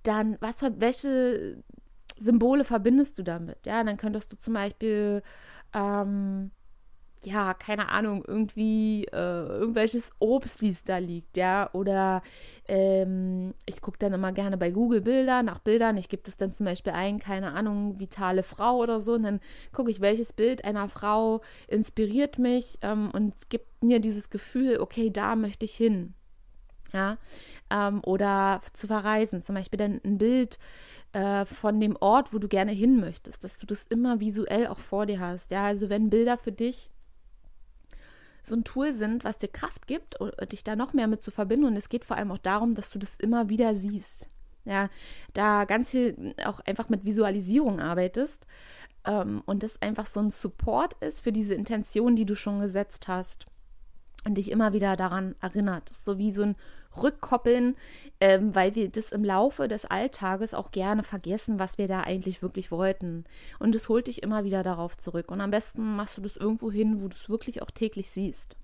dann 0.03 0.37
was, 0.39 0.61
welche 0.61 1.61
Symbole 2.17 2.63
verbindest 2.63 3.17
du 3.17 3.23
damit? 3.23 3.65
Ja, 3.65 3.83
dann 3.83 3.97
könntest 3.97 4.31
du 4.31 4.37
zum 4.37 4.53
Beispiel 4.53 5.23
ähm, 5.73 6.51
ja, 7.25 7.53
keine 7.53 7.89
Ahnung, 7.89 8.23
irgendwie 8.25 9.05
äh, 9.05 9.45
irgendwelches 9.47 10.11
Obst, 10.19 10.61
wie 10.61 10.69
es 10.69 10.83
da 10.83 10.97
liegt, 10.97 11.37
ja, 11.37 11.69
oder 11.73 12.21
ähm, 12.67 13.53
ich 13.65 13.81
gucke 13.81 13.97
dann 13.99 14.13
immer 14.13 14.31
gerne 14.31 14.57
bei 14.57 14.71
Google 14.71 15.01
Bilder 15.01 15.43
nach 15.43 15.59
Bildern, 15.59 15.97
ich 15.97 16.07
gebe 16.09 16.23
das 16.23 16.37
dann 16.37 16.51
zum 16.51 16.65
Beispiel 16.65 16.93
ein, 16.93 17.19
keine 17.19 17.53
Ahnung, 17.53 17.99
vitale 17.99 18.43
Frau 18.43 18.77
oder 18.77 18.99
so, 18.99 19.13
und 19.13 19.23
dann 19.23 19.39
gucke 19.73 19.91
ich, 19.91 20.01
welches 20.01 20.33
Bild 20.33 20.63
einer 20.63 20.87
Frau 20.87 21.41
inspiriert 21.67 22.39
mich 22.39 22.79
ähm, 22.81 23.11
und 23.11 23.49
gibt 23.49 23.83
mir 23.83 23.99
dieses 23.99 24.29
Gefühl, 24.29 24.79
okay, 24.79 25.09
da 25.09 25.35
möchte 25.35 25.65
ich 25.65 25.75
hin, 25.75 26.13
ja, 26.93 27.17
ähm, 27.69 28.01
oder 28.05 28.61
zu 28.73 28.87
verreisen, 28.87 29.41
zum 29.41 29.55
Beispiel 29.55 29.77
dann 29.77 29.99
ein 30.05 30.17
Bild 30.17 30.57
äh, 31.11 31.45
von 31.45 31.81
dem 31.81 31.97
Ort, 31.99 32.33
wo 32.33 32.37
du 32.37 32.47
gerne 32.47 32.71
hin 32.71 32.99
möchtest, 32.99 33.43
dass 33.43 33.59
du 33.59 33.65
das 33.65 33.83
immer 33.83 34.19
visuell 34.19 34.67
auch 34.67 34.79
vor 34.79 35.05
dir 35.05 35.19
hast, 35.19 35.51
ja, 35.51 35.65
also 35.65 35.89
wenn 35.89 36.09
Bilder 36.09 36.37
für 36.37 36.51
dich 36.53 36.89
so 38.43 38.55
ein 38.55 38.63
Tool 38.63 38.93
sind, 38.93 39.23
was 39.23 39.37
dir 39.37 39.47
Kraft 39.47 39.87
gibt, 39.87 40.17
dich 40.51 40.63
da 40.63 40.75
noch 40.75 40.93
mehr 40.93 41.07
mit 41.07 41.21
zu 41.21 41.31
verbinden. 41.31 41.65
Und 41.65 41.75
es 41.75 41.89
geht 41.89 42.05
vor 42.05 42.17
allem 42.17 42.31
auch 42.31 42.37
darum, 42.37 42.75
dass 42.75 42.89
du 42.89 42.99
das 42.99 43.15
immer 43.15 43.49
wieder 43.49 43.75
siehst. 43.75 44.27
Ja, 44.65 44.89
da 45.33 45.65
ganz 45.65 45.91
viel 45.91 46.35
auch 46.45 46.59
einfach 46.59 46.89
mit 46.89 47.05
Visualisierung 47.05 47.79
arbeitest 47.79 48.45
ähm, 49.05 49.41
und 49.45 49.63
das 49.63 49.81
einfach 49.81 50.05
so 50.05 50.19
ein 50.19 50.31
Support 50.31 50.93
ist 51.01 51.23
für 51.23 51.31
diese 51.31 51.55
Intention, 51.55 52.15
die 52.15 52.25
du 52.25 52.35
schon 52.35 52.59
gesetzt 52.59 53.07
hast 53.07 53.45
und 54.25 54.35
dich 54.37 54.51
immer 54.51 54.73
wieder 54.73 54.95
daran 54.95 55.35
erinnert. 55.41 55.89
Das 55.89 55.99
ist 55.99 56.05
so 56.05 56.17
wie 56.17 56.31
so 56.31 56.43
ein 56.43 56.55
Rückkoppeln, 57.01 57.75
ähm, 58.19 58.53
weil 58.55 58.75
wir 58.75 58.89
das 58.89 59.11
im 59.11 59.23
Laufe 59.23 59.67
des 59.67 59.85
Alltages 59.85 60.53
auch 60.53 60.71
gerne 60.71 61.03
vergessen, 61.03 61.59
was 61.59 61.77
wir 61.77 61.87
da 61.87 62.01
eigentlich 62.01 62.41
wirklich 62.41 62.71
wollten. 62.71 63.25
Und 63.59 63.75
es 63.75 63.89
holt 63.89 64.07
dich 64.07 64.23
immer 64.23 64.43
wieder 64.43 64.63
darauf 64.63 64.97
zurück. 64.97 65.31
Und 65.31 65.41
am 65.41 65.51
besten 65.51 65.95
machst 65.95 66.17
du 66.17 66.21
das 66.21 66.37
irgendwo 66.37 66.71
hin, 66.71 67.01
wo 67.01 67.07
du 67.07 67.15
es 67.15 67.29
wirklich 67.29 67.61
auch 67.61 67.71
täglich 67.71 68.11
siehst. 68.11 68.55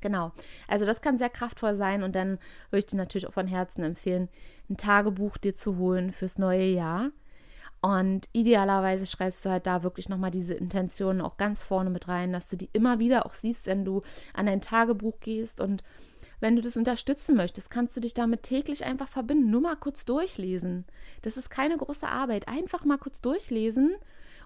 Genau. 0.00 0.32
Also 0.68 0.84
das 0.84 1.00
kann 1.00 1.18
sehr 1.18 1.30
kraftvoll 1.30 1.74
sein 1.74 2.04
und 2.04 2.14
dann 2.14 2.38
würde 2.70 2.78
ich 2.78 2.86
dir 2.86 2.96
natürlich 2.96 3.26
auch 3.26 3.32
von 3.32 3.48
Herzen 3.48 3.82
empfehlen, 3.82 4.28
ein 4.70 4.76
Tagebuch 4.76 5.38
dir 5.38 5.56
zu 5.56 5.76
holen 5.76 6.12
fürs 6.12 6.38
neue 6.38 6.66
Jahr 6.66 7.10
und 7.80 8.28
idealerweise 8.32 9.06
schreibst 9.06 9.44
du 9.44 9.50
halt 9.50 9.66
da 9.66 9.82
wirklich 9.82 10.08
nochmal 10.08 10.32
diese 10.32 10.54
Intentionen 10.54 11.20
auch 11.20 11.36
ganz 11.36 11.62
vorne 11.62 11.90
mit 11.90 12.08
rein, 12.08 12.32
dass 12.32 12.48
du 12.48 12.56
die 12.56 12.70
immer 12.72 12.98
wieder 12.98 13.24
auch 13.24 13.34
siehst, 13.34 13.66
wenn 13.66 13.84
du 13.84 14.02
an 14.34 14.46
dein 14.46 14.60
Tagebuch 14.60 15.20
gehst. 15.20 15.60
Und 15.60 15.84
wenn 16.40 16.56
du 16.56 16.62
das 16.62 16.76
unterstützen 16.76 17.36
möchtest, 17.36 17.70
kannst 17.70 17.96
du 17.96 18.00
dich 18.00 18.14
damit 18.14 18.42
täglich 18.42 18.84
einfach 18.84 19.08
verbinden. 19.08 19.50
Nur 19.50 19.60
mal 19.60 19.76
kurz 19.76 20.04
durchlesen. 20.04 20.84
Das 21.22 21.36
ist 21.36 21.50
keine 21.50 21.76
große 21.76 22.08
Arbeit. 22.08 22.48
Einfach 22.48 22.84
mal 22.84 22.98
kurz 22.98 23.20
durchlesen. 23.20 23.94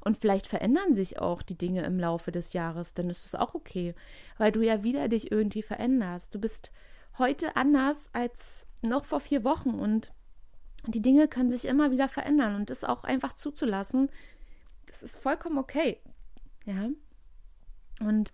Und 0.05 0.16
vielleicht 0.16 0.47
verändern 0.47 0.95
sich 0.95 1.20
auch 1.20 1.43
die 1.43 1.57
Dinge 1.57 1.84
im 1.84 1.99
Laufe 2.01 2.32
des 2.32 2.55
Jahres. 2.55 2.95
Dann 2.95 3.11
ist 3.11 3.26
es 3.26 3.34
auch 3.34 3.55
okay, 3.55 3.95
weil 4.38 4.51
du 4.51 4.62
ja 4.62 4.82
wieder 4.82 5.09
dich 5.09 5.30
irgendwie 5.30 5.62
veränderst. 5.62 6.34
Du 6.34 6.40
bist 6.40 6.72
heute 7.18 7.57
anders 7.57 8.09
als 8.12 8.66
noch 8.80 9.05
vor 9.05 9.20
vier 9.20 9.45
Wochen 9.45 9.70
und 9.70 10.12
die 10.86 11.03
Dinge 11.03 11.28
können 11.28 11.51
sich 11.51 11.66
immer 11.66 11.90
wieder 11.90 12.09
verändern 12.09 12.57
und 12.57 12.70
das 12.70 12.82
auch 12.84 13.05
einfach 13.05 13.34
zuzulassen, 13.34 14.11
das 14.86 15.03
ist 15.03 15.18
vollkommen 15.18 15.59
okay. 15.59 16.01
Ja. 16.64 16.88
Und 18.01 18.32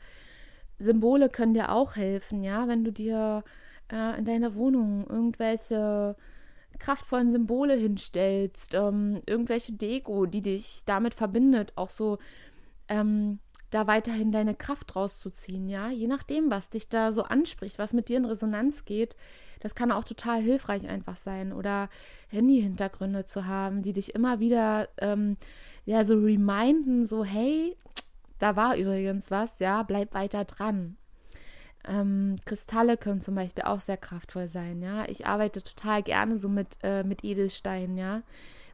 Symbole 0.79 1.29
können 1.29 1.55
dir 1.55 1.73
auch 1.73 1.97
helfen, 1.97 2.43
ja, 2.43 2.69
wenn 2.69 2.85
du 2.85 2.93
dir 2.93 3.45
äh, 3.93 4.19
in 4.19 4.25
deiner 4.25 4.55
Wohnung 4.55 5.07
irgendwelche 5.09 6.17
kraftvollen 6.79 7.33
Symbole 7.33 7.75
hinstellst, 7.75 8.75
ähm, 8.75 9.21
irgendwelche 9.27 9.73
Deko, 9.73 10.27
die 10.27 10.43
dich 10.43 10.83
damit 10.87 11.15
verbindet, 11.15 11.73
auch 11.77 11.91
so 11.91 12.19
ähm, 12.89 13.41
da 13.71 13.87
weiterhin 13.87 14.33
deine 14.33 14.55
Kraft 14.55 14.97
rauszuziehen, 14.97 15.69
ja, 15.69 15.91
je 15.91 16.07
nachdem, 16.07 16.51
was 16.51 16.71
dich 16.71 16.89
da 16.89 17.13
so 17.13 17.25
anspricht, 17.25 17.79
was 17.79 17.93
mit 17.93 18.09
dir 18.09 18.17
in 18.17 18.25
Resonanz 18.25 18.85
geht, 18.85 19.17
das 19.61 19.75
kann 19.75 19.93
auch 19.93 20.05
total 20.05 20.41
hilfreich 20.41 20.89
einfach 20.89 21.17
sein. 21.17 21.53
Oder 21.53 21.89
Handy-Hintergründe 22.29 23.25
zu 23.25 23.47
haben, 23.47 23.83
die 23.83 23.93
dich 23.93 24.15
immer 24.15 24.41
wieder 24.41 24.89
ähm, 24.99 25.37
ja 25.85 26.05
so 26.05 26.15
reminden, 26.15 27.07
so 27.07 27.25
hey, 27.25 27.77
da 28.39 28.57
war 28.57 28.77
übrigens 28.77 29.31
was, 29.31 29.59
ja, 29.59 29.83
bleib 29.83 30.15
weiter 30.15 30.45
dran. 30.45 30.97
Ähm, 31.87 32.37
Kristalle 32.45 32.97
können 32.97 33.21
zum 33.21 33.35
Beispiel 33.35 33.65
auch 33.65 33.81
sehr 33.81 33.97
kraftvoll 33.97 34.49
sein, 34.49 34.83
ja. 34.83 35.09
Ich 35.09 35.27
arbeite 35.27 35.63
total 35.63 36.03
gerne 36.03 36.37
so 36.37 36.49
mit, 36.49 36.77
äh, 36.83 37.05
mit 37.05 37.25
Edelsteinen, 37.25 37.97
ja, 37.97 38.23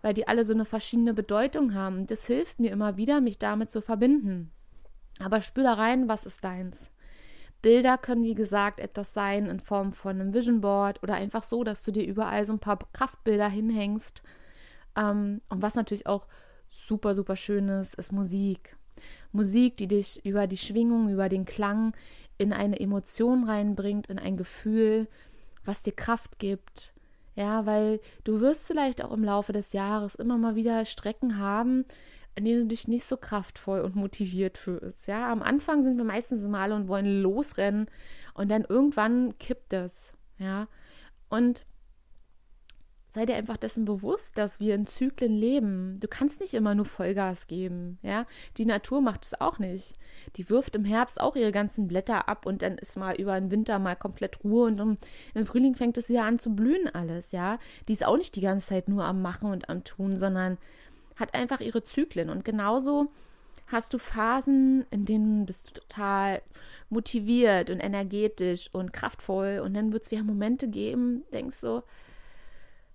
weil 0.03 0.15
die 0.15 0.27
alle 0.27 0.45
so 0.45 0.55
eine 0.55 0.65
verschiedene 0.65 1.15
Bedeutung 1.15 1.75
haben. 1.75 2.07
Das 2.07 2.27
hilft 2.27 2.61
mir 2.61 2.73
immer 2.73 2.97
wieder, 2.97 3.21
mich 3.21 3.39
damit 3.39 3.71
zu 3.71 3.81
verbinden. 3.81 4.51
Aber 5.21 5.41
spür 5.41 5.65
da 5.65 5.75
rein, 5.75 6.09
was 6.09 6.27
ist 6.27 6.43
deins? 6.43 6.91
Bilder 7.63 7.97
können, 7.97 8.25
wie 8.25 8.35
gesagt, 8.35 8.79
etwas 8.79 9.15
sein 9.15 9.47
in 9.47 9.61
Form 9.61 9.93
von 9.95 10.21
einem 10.21 10.35
Vision 10.35 10.61
Board 10.61 11.03
oder 11.03 11.15
einfach 11.15 11.43
so, 11.43 11.65
dass 11.65 11.83
du 11.83 11.93
dir 11.93 12.05
überall 12.05 12.45
so 12.45 12.53
ein 12.53 12.59
paar 12.59 12.79
Kraftbilder 12.93 13.49
hinhängst. 13.49 14.23
Ähm, 14.97 15.41
und 15.49 15.63
was 15.63 15.75
natürlich 15.75 16.07
auch 16.07 16.27
super, 16.69 17.15
super 17.15 17.37
schön 17.37 17.69
ist, 17.69 17.95
ist 17.95 18.13
Musik. 18.13 18.77
Musik, 19.33 19.77
die 19.77 19.89
dich 19.89 20.25
über 20.25 20.47
die 20.47 20.57
Schwingung, 20.57 21.13
über 21.13 21.29
den 21.29 21.45
Klang 21.45 21.95
in 22.39 22.53
eine 22.53 22.79
Emotion 22.81 23.45
reinbringt, 23.45 24.09
in 24.09 24.19
ein 24.19 24.37
Gefühl, 24.37 25.09
was 25.65 25.83
dir 25.83 25.93
Kraft 25.93 26.39
gibt. 26.39 26.93
Ja, 27.37 27.67
weil 27.67 28.01
du 28.23 28.41
wirst 28.41 28.67
vielleicht 28.67 29.03
auch 29.03 29.13
im 29.13 29.25
Laufe 29.25 29.53
des 29.53 29.73
Jahres 29.73 30.15
immer 30.15 30.39
mal 30.39 30.55
wieder 30.55 30.85
Strecken 30.85 31.39
haben, 31.39 31.85
in 32.37 32.45
denen 32.45 32.63
du 32.63 32.67
dich 32.69 32.89
nicht 32.89 33.05
so 33.05 33.17
kraftvoll 33.17 33.81
und 33.81 33.97
motiviert 33.97 34.59
fühlst. 34.59 35.07
Ja, 35.07 35.31
am 35.31 35.43
Anfang 35.43 35.83
sind 35.83 35.97
wir 35.97 36.05
meistens 36.05 36.43
immer 36.43 36.61
alle 36.61 36.77
und 36.77 36.89
wollen 36.89 37.23
losrennen 37.23 37.87
und 38.35 38.51
dann 38.51 38.65
irgendwann 38.69 39.37
kippt 39.39 39.73
das. 39.73 40.13
Ja, 40.39 40.69
und 41.29 41.65
sei 43.15 43.27
dir 43.27 43.37
einfach 43.37 43.57
dessen 43.57 43.85
bewusst, 43.85 44.37
dass 44.39 44.59
wir 44.59 44.75
in 44.75 44.89
Zyklen 44.89 45.33
leben. 45.33 46.01
Du 46.01 46.09
kannst 46.09 46.41
nicht 46.41 46.53
immer 46.53 46.75
nur 46.75 46.85
Vollgas 46.85 47.47
geben, 47.47 47.99
ja. 48.03 48.27
Die 48.57 48.67
Natur 48.67 49.01
macht 49.01 49.25
es 49.25 49.41
auch 49.41 49.61
nicht. 49.61 49.95
Die 50.35 50.51
wirft 50.51 50.75
im 50.75 50.85
Herbst 50.85 51.21
auch 51.21 51.37
ihre 51.37 51.53
ganzen 51.53 51.87
Blätter 51.87 52.29
ab 52.29 52.45
und 52.45 52.63
dann 52.63 52.77
ist 52.77 52.97
mal 52.97 53.15
über 53.15 53.39
den 53.39 53.53
Winter 53.53 53.79
mal 53.79 53.95
komplett 53.95 54.43
Ruhe 54.43 54.67
und 54.67 54.99
im 55.35 55.47
Frühling 55.47 55.77
fängt 55.77 55.97
es 55.97 56.09
wieder 56.09 56.25
an 56.25 56.41
zu 56.41 56.57
blühen 56.57 56.93
alles, 56.93 57.31
ja. 57.31 57.61
Die 57.87 57.93
ist 57.93 58.05
auch 58.05 58.17
nicht 58.17 58.35
die 58.35 58.41
ganze 58.41 58.67
Zeit 58.67 58.89
nur 58.89 59.05
am 59.05 59.23
Machen 59.23 59.53
und 59.53 59.69
am 59.69 59.85
Tun, 59.85 60.19
sondern 60.19 60.59
hat 61.15 61.35
einfach 61.35 61.61
ihre 61.61 61.85
Zyklen. 61.85 62.31
Und 62.31 62.45
genauso 62.45 63.13
hast 63.69 63.95
du 63.95 63.99
Phasen, 63.99 64.87
in 64.91 65.05
denen 65.05 65.47
bist 65.47 65.69
du 65.69 65.81
total 65.81 66.43
motiviert 66.91 67.71
und 67.71 67.79
energetisch 67.79 68.71
und 68.73 68.93
kraftvoll. 68.93 69.61
Und 69.65 69.75
dann 69.75 69.93
wird 69.93 70.03
es 70.03 70.11
wieder 70.11 70.25
Momente 70.25 70.67
geben, 70.67 71.23
denkst 71.33 71.57
so, 71.57 71.85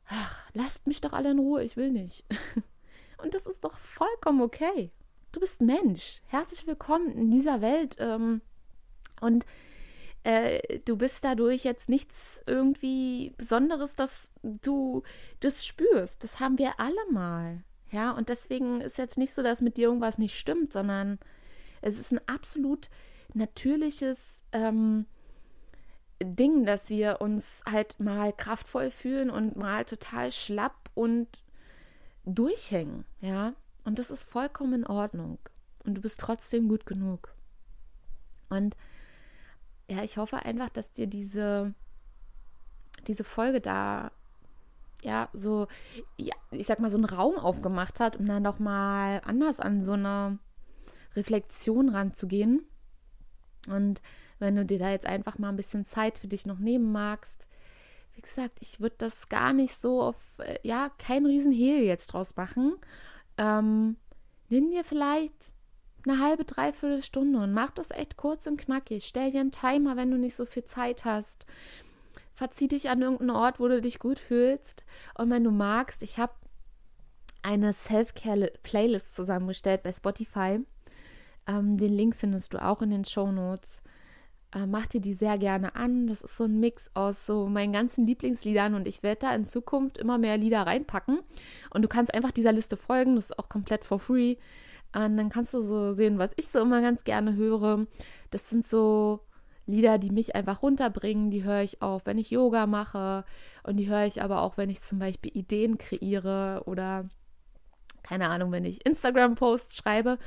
ach, 0.09 0.49
lasst 0.53 0.87
mich 0.87 1.01
doch 1.01 1.13
alle 1.13 1.31
in 1.31 1.39
Ruhe, 1.39 1.63
ich 1.63 1.77
will 1.77 1.91
nicht. 1.91 2.25
Und 3.17 3.33
das 3.33 3.45
ist 3.45 3.63
doch 3.63 3.77
vollkommen 3.77 4.41
okay. 4.41 4.91
Du 5.31 5.39
bist 5.39 5.61
Mensch. 5.61 6.21
Herzlich 6.27 6.65
willkommen 6.65 7.11
in 7.11 7.31
dieser 7.31 7.61
Welt. 7.61 7.97
Ähm, 7.99 8.41
und 9.21 9.45
äh, 10.23 10.79
du 10.85 10.97
bist 10.97 11.23
dadurch 11.23 11.65
jetzt 11.65 11.89
nichts 11.89 12.41
irgendwie 12.47 13.33
Besonderes, 13.37 13.95
dass 13.95 14.31
du 14.41 15.03
das 15.41 15.65
spürst. 15.65 16.23
Das 16.23 16.39
haben 16.39 16.57
wir 16.57 16.79
alle 16.79 17.11
mal. 17.11 17.63
Ja, 17.91 18.11
und 18.11 18.29
deswegen 18.29 18.81
ist 18.81 18.97
jetzt 18.97 19.17
nicht 19.17 19.33
so, 19.33 19.43
dass 19.43 19.61
mit 19.61 19.77
dir 19.77 19.89
irgendwas 19.89 20.17
nicht 20.17 20.39
stimmt, 20.39 20.73
sondern 20.73 21.19
es 21.81 21.99
ist 21.99 22.11
ein 22.11 22.21
absolut 22.27 22.89
natürliches 23.33 24.41
ähm, 24.53 25.05
Ding, 26.21 26.65
dass 26.65 26.89
wir 26.89 27.21
uns 27.21 27.61
halt 27.69 27.99
mal 27.99 28.33
kraftvoll 28.33 28.91
fühlen 28.91 29.29
und 29.29 29.55
mal 29.55 29.85
total 29.85 30.31
schlapp 30.31 30.89
und 30.93 31.27
durchhängen, 32.25 33.05
ja. 33.21 33.53
Und 33.85 33.99
das 33.99 34.11
ist 34.11 34.25
vollkommen 34.29 34.73
in 34.73 34.87
Ordnung. 34.87 35.39
Und 35.85 35.95
du 35.95 36.01
bist 36.01 36.19
trotzdem 36.19 36.67
gut 36.67 36.85
genug. 36.85 37.33
Und 38.49 38.75
ja, 39.89 40.03
ich 40.03 40.17
hoffe 40.17 40.37
einfach, 40.37 40.69
dass 40.69 40.91
dir 40.91 41.07
diese, 41.07 41.73
diese 43.07 43.23
Folge 43.23 43.61
da 43.61 44.11
ja, 45.01 45.29
so, 45.33 45.67
ja, 46.17 46.35
ich 46.51 46.67
sag 46.67 46.79
mal, 46.79 46.89
so 46.89 46.97
einen 46.97 47.05
Raum 47.05 47.37
aufgemacht 47.37 47.99
hat, 47.99 48.17
um 48.17 48.25
dann 48.27 48.43
doch 48.43 48.59
mal 48.59 49.21
anders 49.23 49.59
an 49.59 49.83
so 49.83 49.93
eine 49.93 50.39
Reflexion 51.15 51.89
ranzugehen. 51.89 52.65
Und 53.69 54.01
wenn 54.39 54.55
du 54.55 54.65
dir 54.65 54.79
da 54.79 54.91
jetzt 54.91 55.05
einfach 55.05 55.37
mal 55.37 55.49
ein 55.49 55.57
bisschen 55.57 55.85
Zeit 55.85 56.19
für 56.19 56.27
dich 56.27 56.45
noch 56.45 56.59
nehmen 56.59 56.91
magst, 56.91 57.47
wie 58.13 58.21
gesagt, 58.21 58.57
ich 58.61 58.79
würde 58.79 58.95
das 58.97 59.29
gar 59.29 59.53
nicht 59.53 59.75
so 59.75 60.01
auf, 60.01 60.17
äh, 60.39 60.59
ja, 60.63 60.89
kein 60.97 61.25
Riesenhehl 61.25 61.83
jetzt 61.83 62.07
draus 62.07 62.35
machen. 62.35 62.75
Ähm, 63.37 63.95
nimm 64.49 64.71
dir 64.71 64.83
vielleicht 64.83 65.33
eine 66.05 66.19
halbe, 66.19 66.43
dreiviertel 66.43 67.03
Stunde 67.03 67.39
und 67.39 67.53
mach 67.53 67.71
das 67.71 67.91
echt 67.91 68.17
kurz 68.17 68.47
und 68.47 68.57
knackig. 68.57 69.05
Stell 69.05 69.31
dir 69.31 69.41
einen 69.41 69.51
Timer, 69.51 69.95
wenn 69.95 70.11
du 70.11 70.17
nicht 70.17 70.35
so 70.35 70.45
viel 70.45 70.65
Zeit 70.65 71.05
hast 71.05 71.45
verzieh 72.39 72.69
dich 72.69 72.89
an 72.89 73.01
irgendeinen 73.01 73.31
Ort, 73.31 73.59
wo 73.59 73.67
du 73.67 73.81
dich 73.81 73.99
gut 73.99 74.17
fühlst. 74.17 74.85
Und 75.15 75.29
wenn 75.29 75.43
du 75.43 75.51
magst, 75.51 76.01
ich 76.01 76.17
habe 76.17 76.31
eine 77.41 77.73
Self-Care-Playlist 77.73 79.13
zusammengestellt 79.13 79.83
bei 79.83 79.91
Spotify. 79.91 80.61
Ähm, 81.47 81.77
den 81.77 81.93
Link 81.93 82.15
findest 82.15 82.53
du 82.53 82.63
auch 82.63 82.81
in 82.81 82.91
den 82.91 83.03
Show 83.03 83.29
Notes. 83.29 83.81
Äh, 84.53 84.65
mach 84.65 84.87
dir 84.87 85.01
die 85.01 85.13
sehr 85.13 85.37
gerne 85.37 85.75
an. 85.75 86.07
Das 86.07 86.21
ist 86.21 86.37
so 86.37 86.45
ein 86.45 86.59
Mix 86.59 86.89
aus 86.93 87.25
so 87.25 87.47
meinen 87.47 87.73
ganzen 87.73 88.05
Lieblingsliedern 88.07 88.73
und 88.73 88.87
ich 88.87 89.03
werde 89.03 89.27
da 89.27 89.35
in 89.35 89.45
Zukunft 89.45 89.97
immer 89.97 90.17
mehr 90.17 90.37
Lieder 90.37 90.63
reinpacken. 90.63 91.19
Und 91.71 91.81
du 91.83 91.87
kannst 91.87 92.13
einfach 92.13 92.31
dieser 92.31 92.51
Liste 92.51 92.77
folgen. 92.77 93.15
Das 93.15 93.25
ist 93.25 93.39
auch 93.39 93.49
komplett 93.49 93.83
for 93.83 93.99
free. 93.99 94.37
Und 94.95 95.17
dann 95.17 95.29
kannst 95.29 95.53
du 95.53 95.59
so 95.59 95.93
sehen, 95.93 96.17
was 96.17 96.31
ich 96.35 96.47
so 96.47 96.59
immer 96.59 96.81
ganz 96.81 97.03
gerne 97.03 97.35
höre. 97.35 97.85
Das 98.31 98.49
sind 98.49 98.65
so 98.67 99.21
Lieder, 99.69 99.99
die 99.99 100.09
mich 100.09 100.35
einfach 100.35 100.63
runterbringen, 100.63 101.29
die 101.29 101.43
höre 101.43 101.61
ich 101.61 101.83
auch, 101.83 102.01
wenn 102.05 102.17
ich 102.17 102.31
Yoga 102.31 102.65
mache 102.65 103.23
und 103.61 103.77
die 103.77 103.87
höre 103.87 104.05
ich 104.05 104.23
aber 104.23 104.41
auch, 104.41 104.57
wenn 104.57 104.71
ich 104.71 104.81
zum 104.81 104.97
Beispiel 104.97 105.29
Ideen 105.37 105.77
kreiere 105.77 106.63
oder 106.65 107.07
keine 108.01 108.29
Ahnung, 108.29 108.51
wenn 108.51 108.65
ich 108.65 108.83
Instagram-Posts 108.83 109.77
schreibe, 109.77 110.17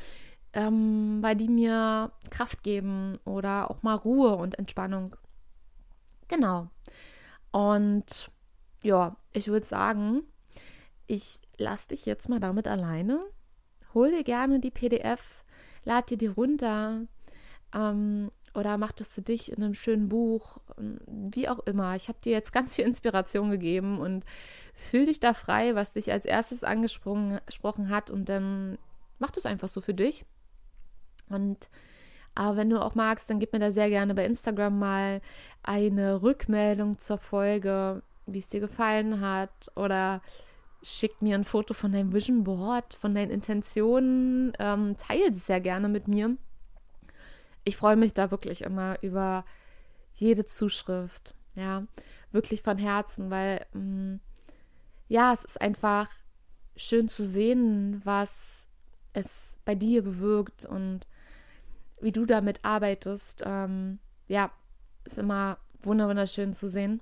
ähm, 0.52 1.18
weil 1.20 1.36
die 1.36 1.48
mir 1.48 2.12
Kraft 2.30 2.62
geben 2.62 3.18
oder 3.24 3.70
auch 3.70 3.82
mal 3.82 3.94
Ruhe 3.94 4.36
und 4.36 4.58
Entspannung. 4.58 5.16
Genau. 6.28 6.68
Und 7.50 8.30
ja, 8.82 9.16
ich 9.32 9.48
würde 9.48 9.66
sagen, 9.66 10.22
ich 11.06 11.40
lasse 11.58 11.88
dich 11.88 12.06
jetzt 12.06 12.28
mal 12.28 12.40
damit 12.40 12.66
alleine. 12.66 13.20
Hol 13.94 14.10
dir 14.10 14.24
gerne 14.24 14.60
die 14.60 14.70
PDF, 14.70 15.44
lad 15.84 16.10
dir 16.10 16.18
die 16.18 16.26
runter. 16.26 17.02
Ähm, 17.74 18.30
oder 18.54 18.76
mach 18.76 18.92
das 18.92 19.14
für 19.14 19.22
dich 19.22 19.50
in 19.50 19.62
einem 19.62 19.74
schönen 19.74 20.08
Buch, 20.08 20.58
wie 21.06 21.48
auch 21.48 21.60
immer. 21.60 21.96
Ich 21.96 22.08
habe 22.08 22.18
dir 22.22 22.32
jetzt 22.32 22.52
ganz 22.52 22.76
viel 22.76 22.84
Inspiration 22.84 23.50
gegeben 23.50 23.98
und 23.98 24.24
fühl 24.74 25.06
dich 25.06 25.20
da 25.20 25.32
frei, 25.32 25.74
was 25.74 25.94
dich 25.94 26.12
als 26.12 26.26
erstes 26.26 26.62
angesprochen 26.62 27.40
hat 27.88 28.10
und 28.10 28.28
dann 28.28 28.76
mach 29.18 29.30
das 29.30 29.46
einfach 29.46 29.68
so 29.68 29.80
für 29.80 29.94
dich. 29.94 30.26
Und 31.34 31.68
aber 32.34 32.56
wenn 32.56 32.70
du 32.70 32.80
auch 32.80 32.94
magst, 32.94 33.28
dann 33.28 33.38
gib 33.38 33.52
mir 33.52 33.58
da 33.58 33.70
sehr 33.70 33.90
gerne 33.90 34.14
bei 34.14 34.24
Instagram 34.24 34.78
mal 34.78 35.20
eine 35.62 36.22
Rückmeldung 36.22 36.98
zur 36.98 37.18
Folge, 37.18 38.02
wie 38.26 38.38
es 38.38 38.48
dir 38.48 38.60
gefallen 38.60 39.20
hat. 39.20 39.70
Oder 39.76 40.22
schick 40.82 41.22
mir 41.22 41.34
ein 41.34 41.44
Foto 41.44 41.74
von 41.74 41.92
deinem 41.92 42.12
Vision 42.12 42.44
Board, 42.44 42.94
von 42.94 43.14
deinen 43.14 43.30
Intentionen, 43.30 44.52
ähm, 44.58 44.96
teile 44.96 45.30
das 45.30 45.46
sehr 45.46 45.60
gerne 45.60 45.88
mit 45.88 46.08
mir. 46.08 46.36
Ich 47.64 47.76
freue 47.76 47.96
mich 47.96 48.14
da 48.14 48.30
wirklich 48.30 48.62
immer 48.62 49.00
über 49.02 49.44
jede 50.14 50.44
Zuschrift, 50.44 51.34
ja, 51.54 51.86
wirklich 52.32 52.62
von 52.62 52.78
Herzen, 52.78 53.30
weil 53.30 53.64
mh, 53.72 53.80
mm, 53.80 54.20
ja, 55.08 55.32
es 55.32 55.44
ist 55.44 55.60
einfach 55.60 56.08
schön 56.74 57.08
zu 57.08 57.24
sehen, 57.24 58.00
was 58.04 58.66
es 59.12 59.56
bei 59.64 59.74
dir 59.74 60.02
bewirkt 60.02 60.64
und 60.64 61.06
wie 62.02 62.12
du 62.12 62.26
damit 62.26 62.64
arbeitest. 62.64 63.42
Ähm, 63.46 63.98
ja, 64.28 64.50
ist 65.04 65.18
immer 65.18 65.58
wunderschön 65.82 66.54
zu 66.54 66.68
sehen. 66.68 67.00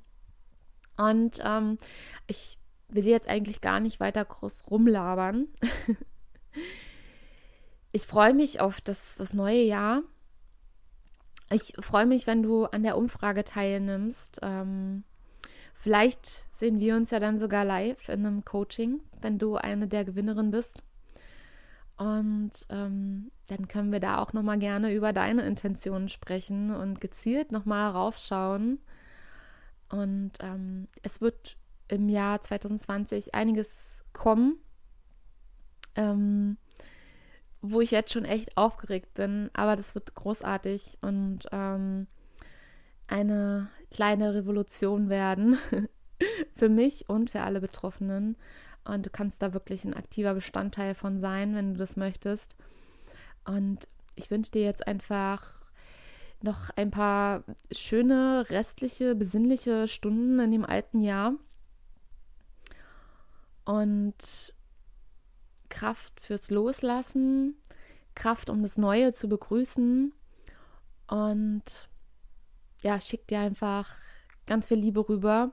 Und 0.96 1.40
ähm, 1.42 1.78
ich 2.26 2.58
will 2.88 3.06
jetzt 3.06 3.28
eigentlich 3.28 3.60
gar 3.60 3.80
nicht 3.80 4.00
weiter 4.00 4.24
groß 4.24 4.70
rumlabern. 4.70 5.48
ich 7.92 8.06
freue 8.06 8.34
mich 8.34 8.60
auf 8.60 8.80
das, 8.80 9.16
das 9.16 9.32
neue 9.32 9.62
Jahr. 9.62 10.02
Ich 11.50 11.74
freue 11.80 12.06
mich, 12.06 12.26
wenn 12.26 12.42
du 12.42 12.66
an 12.66 12.82
der 12.82 12.96
Umfrage 12.96 13.44
teilnimmst. 13.44 14.38
Ähm, 14.42 15.04
vielleicht 15.74 16.44
sehen 16.52 16.78
wir 16.80 16.96
uns 16.96 17.10
ja 17.10 17.18
dann 17.18 17.38
sogar 17.38 17.64
live 17.64 18.08
in 18.08 18.26
einem 18.26 18.44
Coaching, 18.44 19.00
wenn 19.20 19.38
du 19.38 19.56
eine 19.56 19.88
der 19.88 20.04
Gewinnerinnen 20.04 20.50
bist. 20.50 20.82
Und 22.00 22.52
ähm, 22.70 23.30
dann 23.48 23.68
können 23.68 23.92
wir 23.92 24.00
da 24.00 24.22
auch 24.22 24.32
nochmal 24.32 24.58
gerne 24.58 24.90
über 24.94 25.12
deine 25.12 25.42
Intentionen 25.42 26.08
sprechen 26.08 26.74
und 26.74 26.98
gezielt 26.98 27.52
nochmal 27.52 27.90
raufschauen. 27.90 28.78
Und 29.90 30.32
ähm, 30.40 30.88
es 31.02 31.20
wird 31.20 31.58
im 31.88 32.08
Jahr 32.08 32.40
2020 32.40 33.34
einiges 33.34 34.02
kommen. 34.14 34.56
Ähm, 35.94 36.56
wo 37.60 37.82
ich 37.82 37.90
jetzt 37.90 38.14
schon 38.14 38.24
echt 38.24 38.56
aufgeregt 38.56 39.12
bin, 39.12 39.50
aber 39.52 39.76
das 39.76 39.94
wird 39.94 40.14
großartig 40.14 40.96
und 41.02 41.48
ähm, 41.52 42.06
eine 43.08 43.68
kleine 43.90 44.32
Revolution 44.32 45.10
werden 45.10 45.58
für 46.54 46.70
mich 46.70 47.10
und 47.10 47.28
für 47.28 47.42
alle 47.42 47.60
Betroffenen. 47.60 48.38
Und 48.84 49.06
du 49.06 49.10
kannst 49.10 49.42
da 49.42 49.52
wirklich 49.52 49.84
ein 49.84 49.94
aktiver 49.94 50.34
Bestandteil 50.34 50.94
von 50.94 51.20
sein, 51.20 51.54
wenn 51.54 51.74
du 51.74 51.78
das 51.78 51.96
möchtest. 51.96 52.56
Und 53.44 53.86
ich 54.16 54.30
wünsche 54.30 54.52
dir 54.52 54.62
jetzt 54.62 54.86
einfach 54.86 55.42
noch 56.42 56.70
ein 56.76 56.90
paar 56.90 57.44
schöne, 57.70 58.46
restliche, 58.48 59.14
besinnliche 59.14 59.88
Stunden 59.88 60.40
in 60.40 60.50
dem 60.50 60.64
alten 60.64 61.00
Jahr. 61.00 61.34
Und 63.64 64.54
Kraft 65.68 66.20
fürs 66.20 66.50
Loslassen, 66.50 67.56
Kraft, 68.14 68.50
um 68.50 68.62
das 68.62 68.78
Neue 68.78 69.12
zu 69.12 69.28
begrüßen. 69.28 70.12
Und 71.06 71.88
ja, 72.82 73.00
schick 73.00 73.26
dir 73.28 73.40
einfach 73.40 73.88
ganz 74.46 74.68
viel 74.68 74.78
Liebe 74.78 75.08
rüber. 75.08 75.52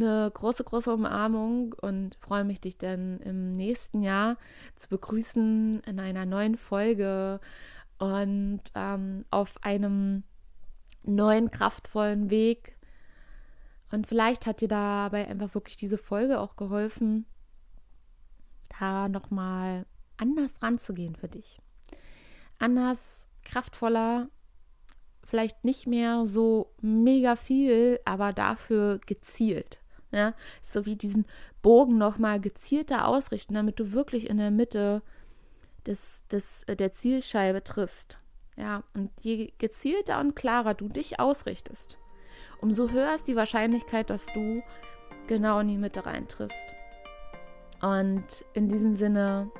Eine 0.00 0.30
große, 0.32 0.62
große 0.62 0.94
Umarmung 0.94 1.74
und 1.80 2.14
freue 2.20 2.44
mich, 2.44 2.60
dich 2.60 2.78
dann 2.78 3.18
im 3.18 3.50
nächsten 3.50 4.00
Jahr 4.00 4.36
zu 4.76 4.88
begrüßen 4.90 5.80
in 5.80 5.98
einer 5.98 6.24
neuen 6.24 6.56
Folge 6.56 7.40
und 7.98 8.60
ähm, 8.76 9.24
auf 9.32 9.56
einem 9.64 10.22
neuen, 11.02 11.50
kraftvollen 11.50 12.30
Weg. 12.30 12.76
Und 13.90 14.06
vielleicht 14.06 14.46
hat 14.46 14.60
dir 14.60 14.68
dabei 14.68 15.26
einfach 15.26 15.54
wirklich 15.54 15.74
diese 15.74 15.98
Folge 15.98 16.38
auch 16.38 16.54
geholfen, 16.54 17.26
da 18.78 19.08
nochmal 19.08 19.84
anders 20.16 20.62
ranzugehen 20.62 21.16
für 21.16 21.28
dich. 21.28 21.60
Anders, 22.60 23.26
kraftvoller, 23.42 24.28
vielleicht 25.24 25.64
nicht 25.64 25.88
mehr 25.88 26.24
so 26.24 26.72
mega 26.80 27.34
viel, 27.34 27.98
aber 28.04 28.32
dafür 28.32 29.00
gezielt. 29.04 29.80
Ja, 30.10 30.32
so 30.62 30.86
wie 30.86 30.96
diesen 30.96 31.26
Bogen 31.60 31.98
nochmal 31.98 32.40
gezielter 32.40 33.06
ausrichten, 33.06 33.54
damit 33.54 33.78
du 33.78 33.92
wirklich 33.92 34.30
in 34.30 34.38
der 34.38 34.50
Mitte 34.50 35.02
des, 35.86 36.24
des, 36.30 36.64
der 36.66 36.92
Zielscheibe 36.92 37.62
triffst. 37.62 38.18
Ja, 38.56 38.82
und 38.94 39.10
je 39.20 39.52
gezielter 39.58 40.18
und 40.18 40.34
klarer 40.34 40.74
du 40.74 40.88
dich 40.88 41.20
ausrichtest, 41.20 41.98
umso 42.60 42.90
höher 42.90 43.14
ist 43.14 43.28
die 43.28 43.36
Wahrscheinlichkeit, 43.36 44.10
dass 44.10 44.26
du 44.26 44.62
genau 45.26 45.60
in 45.60 45.68
die 45.68 45.78
Mitte 45.78 46.06
reintriffst. 46.06 46.72
Und 47.80 48.44
in 48.54 48.68
diesem 48.68 48.94
Sinne, 48.94 49.50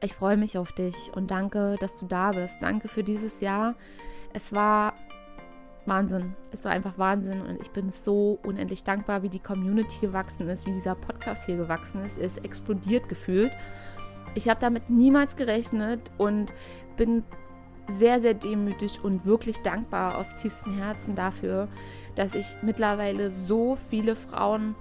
ich 0.00 0.14
freue 0.14 0.36
mich 0.36 0.58
auf 0.58 0.72
dich 0.72 1.10
und 1.14 1.30
danke, 1.30 1.76
dass 1.80 1.98
du 1.98 2.06
da 2.06 2.32
bist. 2.32 2.58
Danke 2.60 2.88
für 2.88 3.02
dieses 3.02 3.40
Jahr. 3.40 3.74
Es 4.32 4.52
war 4.52 4.94
Wahnsinn. 5.86 6.34
Es 6.52 6.64
war 6.64 6.72
einfach 6.72 6.98
Wahnsinn 6.98 7.42
und 7.42 7.60
ich 7.60 7.70
bin 7.70 7.90
so 7.90 8.38
unendlich 8.42 8.84
dankbar, 8.84 9.22
wie 9.22 9.28
die 9.28 9.40
Community 9.40 10.00
gewachsen 10.00 10.48
ist, 10.48 10.66
wie 10.66 10.72
dieser 10.72 10.94
Podcast 10.94 11.46
hier 11.46 11.56
gewachsen 11.56 12.04
ist. 12.04 12.18
Ist 12.18 12.44
explodiert 12.44 13.08
gefühlt. 13.08 13.56
Ich 14.34 14.48
habe 14.48 14.60
damit 14.60 14.90
niemals 14.90 15.36
gerechnet 15.36 16.10
und 16.18 16.52
bin 16.96 17.22
sehr, 17.86 18.20
sehr 18.20 18.34
demütig 18.34 19.04
und 19.04 19.26
wirklich 19.26 19.58
dankbar 19.58 20.16
aus 20.16 20.36
tiefstem 20.36 20.76
Herzen 20.78 21.14
dafür, 21.14 21.68
dass 22.14 22.34
ich 22.34 22.46
mittlerweile 22.62 23.30
so 23.30 23.76
viele 23.76 24.16
Frauen 24.16 24.74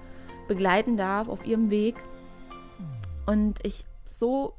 begleiten 0.47 0.97
darf 0.97 1.27
auf 1.27 1.45
ihrem 1.45 1.69
Weg 1.69 1.95
und 3.25 3.59
ich 3.65 3.85
so 4.05 4.53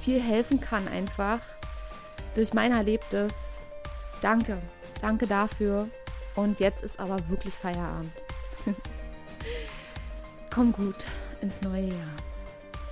viel 0.00 0.20
helfen 0.20 0.60
kann 0.60 0.86
einfach 0.88 1.40
durch 2.34 2.54
mein 2.54 2.72
Erlebtes. 2.72 3.58
Danke, 4.20 4.58
danke 5.00 5.26
dafür. 5.26 5.88
Und 6.34 6.60
jetzt 6.60 6.84
ist 6.84 7.00
aber 7.00 7.28
wirklich 7.28 7.54
Feierabend. 7.54 8.12
Komm 10.54 10.72
gut 10.72 11.06
ins 11.40 11.62
neue 11.62 11.88
Jahr. 11.88 12.16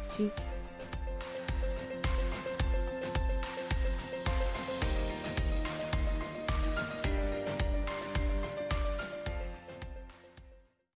Tschüss. 0.08 0.55